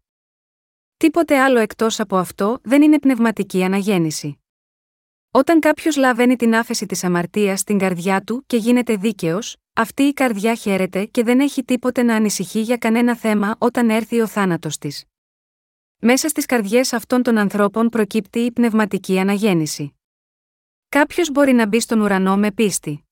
Τίποτε 0.96 1.38
άλλο 1.38 1.58
εκτός 1.58 2.00
από 2.00 2.16
αυτό 2.16 2.58
δεν 2.62 2.82
είναι 2.82 2.98
πνευματική 2.98 3.64
αναγέννηση. 3.64 4.38
Όταν 5.30 5.60
κάποιος 5.60 5.96
λαβαίνει 5.96 6.36
την 6.36 6.54
άφεση 6.54 6.86
της 6.86 7.04
αμαρτίας 7.04 7.60
στην 7.60 7.78
καρδιά 7.78 8.22
του 8.22 8.44
και 8.46 8.56
γίνεται 8.56 8.96
δίκαιος, 8.96 9.56
αυτή 9.72 10.02
η 10.02 10.12
καρδιά 10.12 10.54
χαίρεται 10.54 11.04
και 11.04 11.22
δεν 11.22 11.40
έχει 11.40 11.64
τίποτε 11.64 12.02
να 12.02 12.14
ανησυχεί 12.14 12.60
για 12.60 12.76
κανένα 12.76 13.16
θέμα 13.16 13.56
όταν 13.58 13.90
έρθει 13.90 14.20
ο 14.20 14.26
θάνατος 14.26 14.78
της. 14.78 15.06
Μέσα 16.04 16.28
στις 16.28 16.46
καρδιές 16.46 16.92
αυτών 16.92 17.22
των 17.22 17.38
ανθρώπων 17.38 17.88
προκύπτει 17.88 18.38
η 18.38 18.52
πνευματική 18.52 19.18
αναγέννηση. 19.18 19.94
Κάποιος 20.88 21.30
μπορεί 21.30 21.52
να 21.52 21.66
μπει 21.66 21.80
στον 21.80 22.00
ουρανό 22.00 22.36
με 22.36 22.52
πίστη. 22.52 23.04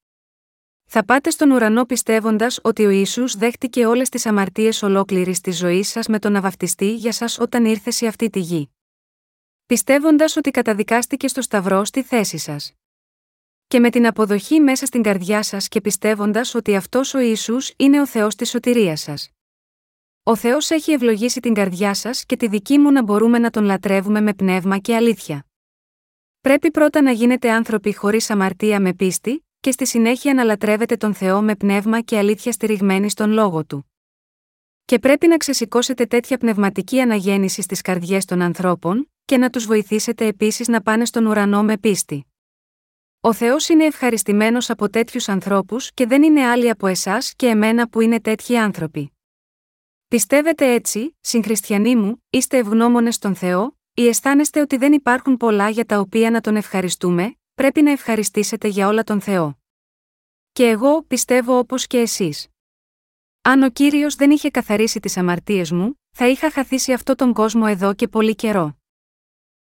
Θα 0.84 1.04
πάτε 1.04 1.30
στον 1.30 1.50
ουρανό 1.50 1.84
πιστεύοντας 1.84 2.60
ότι 2.62 2.86
ο 2.86 2.90
Ισού 2.90 3.38
δέχτηκε 3.38 3.86
όλες 3.86 4.08
τις 4.08 4.26
αμαρτίες 4.26 4.82
ολόκληρης 4.82 5.40
της 5.40 5.56
ζωής 5.56 5.88
σας 5.88 6.06
με 6.06 6.18
τον 6.18 6.32
να 6.32 6.40
βαφτιστεί 6.40 6.94
για 6.94 7.12
σας 7.12 7.38
όταν 7.38 7.64
ήρθε 7.64 7.90
σε 7.90 8.06
αυτή 8.06 8.30
τη 8.30 8.40
γη. 8.40 8.70
Πιστεύοντας 9.66 10.36
ότι 10.36 10.50
καταδικάστηκε 10.50 11.28
στο 11.28 11.42
Σταυρό 11.42 11.84
στη 11.84 12.02
θέση 12.02 12.38
σας. 12.38 12.72
Και 13.66 13.80
με 13.80 13.90
την 13.90 14.06
αποδοχή 14.06 14.60
μέσα 14.60 14.86
στην 14.86 15.02
καρδιά 15.02 15.42
σας 15.42 15.68
και 15.68 15.80
πιστεύοντας 15.80 16.54
ότι 16.54 16.76
αυτός 16.76 17.14
ο 17.14 17.18
Ισού 17.18 17.56
είναι 17.76 18.00
ο 18.00 18.06
Θεός 18.06 18.34
της 18.34 18.50
σωτηρίας 18.50 19.00
σας. 19.00 19.30
Ο 20.30 20.36
Θεός 20.36 20.70
έχει 20.70 20.92
ευλογήσει 20.92 21.40
την 21.40 21.54
καρδιά 21.54 21.94
σας 21.94 22.24
και 22.24 22.36
τη 22.36 22.48
δική 22.48 22.78
μου 22.78 22.92
να 22.92 23.02
μπορούμε 23.02 23.38
να 23.38 23.50
τον 23.50 23.64
λατρεύουμε 23.64 24.20
με 24.20 24.34
πνεύμα 24.34 24.78
και 24.78 24.94
αλήθεια. 24.94 25.46
Πρέπει 26.40 26.70
πρώτα 26.70 27.02
να 27.02 27.10
γίνετε 27.10 27.50
άνθρωποι 27.50 27.94
χωρίς 27.94 28.30
αμαρτία 28.30 28.80
με 28.80 28.94
πίστη, 28.94 29.46
και 29.60 29.70
στη 29.70 29.86
συνέχεια 29.86 30.34
να 30.34 30.44
λατρεύετε 30.44 30.96
τον 30.96 31.14
Θεό 31.14 31.42
με 31.42 31.56
πνεύμα 31.56 32.00
και 32.00 32.18
αλήθεια 32.18 32.52
στηριγμένη 32.52 33.10
στον 33.10 33.30
λόγο 33.30 33.64
του. 33.64 33.90
Και 34.84 34.98
πρέπει 34.98 35.26
να 35.26 35.36
ξεσηκώσετε 35.36 36.06
τέτοια 36.06 36.38
πνευματική 36.38 37.00
αναγέννηση 37.00 37.62
στις 37.62 37.80
καρδιές 37.80 38.24
των 38.24 38.42
ανθρώπων, 38.42 39.10
και 39.24 39.36
να 39.36 39.50
τους 39.50 39.66
βοηθήσετε 39.66 40.26
επίσης 40.26 40.68
να 40.68 40.82
πάνε 40.82 41.04
στον 41.04 41.26
ουρανό 41.26 41.62
με 41.62 41.78
πίστη. 41.78 42.26
Ο 43.20 43.32
Θεός 43.32 43.68
είναι 43.68 43.84
ευχαριστημένος 43.84 44.70
από 44.70 44.90
τέτοιους 44.90 45.28
ανθρώπους 45.28 45.92
και 45.92 46.06
δεν 46.06 46.22
είναι 46.22 46.46
άλλοι 46.46 46.70
από 46.70 46.86
εσάς 46.86 47.34
και 47.36 47.46
εμένα 47.46 47.88
που 47.88 48.00
είναι 48.00 48.20
τέτοιοι 48.20 48.56
άνθρωποι. 48.56 49.12
Πιστεύετε 50.10 50.72
έτσι, 50.72 51.16
συγχριστιανοί 51.20 51.96
μου, 51.96 52.24
είστε 52.30 52.56
ευγνώμονες 52.56 53.14
στον 53.14 53.34
Θεό, 53.34 53.78
ή 53.94 54.08
αισθάνεστε 54.08 54.60
ότι 54.60 54.76
δεν 54.76 54.92
υπάρχουν 54.92 55.36
πολλά 55.36 55.68
για 55.68 55.84
τα 55.84 55.98
οποία 55.98 56.30
να 56.30 56.40
τον 56.40 56.56
ευχαριστούμε, 56.56 57.36
πρέπει 57.54 57.82
να 57.82 57.90
ευχαριστήσετε 57.90 58.68
για 58.68 58.88
όλα 58.88 59.02
τον 59.02 59.20
Θεό. 59.20 59.58
Και 60.52 60.68
εγώ 60.68 61.02
πιστεύω 61.02 61.58
όπως 61.58 61.86
και 61.86 61.98
εσείς. 61.98 62.48
Αν 63.42 63.62
ο 63.62 63.70
κύριος 63.70 64.14
δεν 64.14 64.30
είχε 64.30 64.50
καθαρίσει 64.50 65.00
τις 65.00 65.16
αμαρτίες 65.16 65.70
μου, 65.70 66.00
θα 66.10 66.28
είχα 66.28 66.50
χαθήσει 66.50 66.92
αυτό 66.92 67.14
τον 67.14 67.32
κόσμο 67.32 67.64
εδώ 67.68 67.94
και 67.94 68.08
πολύ 68.08 68.34
καιρό. 68.34 68.76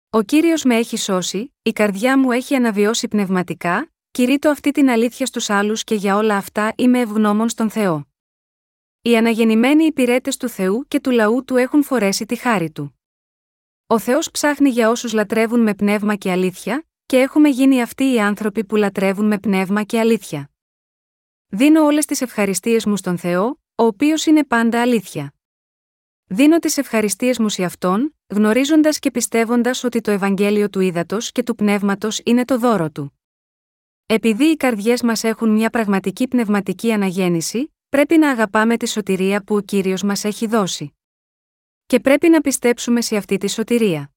Ο 0.10 0.22
κύριος 0.22 0.64
με 0.64 0.76
έχει 0.76 0.98
σώσει, 0.98 1.54
η 1.62 1.72
καρδιά 1.72 2.20
μου 2.20 2.32
έχει 2.32 2.56
αναβιώσει 2.56 3.08
πνευματικά, 3.08 3.92
κηρύττω 4.12 4.50
αυτή 4.50 4.72
την 4.72 4.90
αλήθεια 4.90 5.26
στους 5.26 5.50
άλλους 5.50 5.84
και 5.84 5.96
για 5.96 6.16
όλα 6.16 6.36
αυτά 6.36 6.74
είμαι 6.78 7.00
ευγνώμων 7.00 7.50
στον 7.50 7.70
Θεό. 7.70 8.09
Οι 9.02 9.18
αναγεννημένοι 9.18 9.84
υπηρέτες 9.84 10.38
του 10.38 10.50
Θεού 10.50 10.86
και 10.88 11.00
του 11.00 11.12
λαού 11.12 11.44
του 11.46 11.56
έχουν 11.56 11.84
φορέσει 11.84 12.26
τη 12.26 12.36
χάρη 12.36 12.72
του. 12.72 13.00
Ο 13.88 14.00
Θεός 14.00 14.32
ψάχνει 14.32 14.70
για 14.70 14.90
όσους 14.90 15.14
λατρεύουν 15.14 15.60
με 15.60 15.74
πνεύμα 15.74 16.16
και 16.16 16.32
αλήθεια, 16.32 16.88
και 17.06 17.20
έχουμε 17.20 17.50
γίνει 17.50 17.82
αυτοί 17.82 18.14
οι 18.14 18.20
άνθρωποι 18.20 18.66
που 18.66 18.76
λατρεύουν 18.76 19.26
με 19.26 19.40
πνεύμα 19.40 19.84
και 19.84 20.00
αλήθεια. 20.00 20.52
Δίνω 21.48 21.84
όλες 21.86 22.06
τις 22.06 22.22
ευχαριστίες 22.22 22.86
μου 22.86 22.98
στον 22.98 23.18
Θεό, 23.18 23.60
ο 23.76 23.84
οποίος 23.84 24.26
είναι 24.26 24.44
πάντα 24.44 24.82
αλήθεια. 24.82 25.34
Δίνω 26.26 26.60
τις 26.60 26.78
ευχαριστίες 26.78 27.40
μου 27.40 27.50
σε 27.50 27.64
αυτόν, 27.64 28.16
γνωρίζοντας 28.28 29.00
και 29.00 29.12
πιστεύοντας 29.12 29.84
ότι 29.84 30.02
το 30.02 30.12
Ευαγγέλιο 30.12 30.70
του 30.70 30.80
Ήδατος 30.80 31.32
και 31.32 31.44
του 31.44 31.56
Πνεύματος 31.56 32.22
είναι 32.26 32.46
το 32.46 32.58
δώρο 32.58 32.90
του. 32.90 33.20
Επειδή 34.06 34.46
οι 34.46 34.56
καρδιές 34.56 35.02
μας 35.02 35.24
έχουν 35.24 35.50
μια 35.50 35.70
πραγματική 35.70 36.28
πνευματική 36.28 36.92
αναγέννηση, 36.92 37.74
πρέπει 37.90 38.18
να 38.18 38.30
αγαπάμε 38.30 38.78
τη 38.78 38.88
σωτηρία 38.88 39.44
που 39.44 39.56
ο 39.56 39.62
κύριος 39.62 40.04
μας 40.04 40.24
έχει 40.24 40.48
δώσει. 40.48 40.94
Και 41.86 42.00
πρέπει 42.00 42.30
να 42.30 42.42
πιστέψουμε 42.42 43.02
σε 43.02 43.16
αυτή 43.16 43.38
τη 43.38 43.50
σωτηρία. 43.50 44.12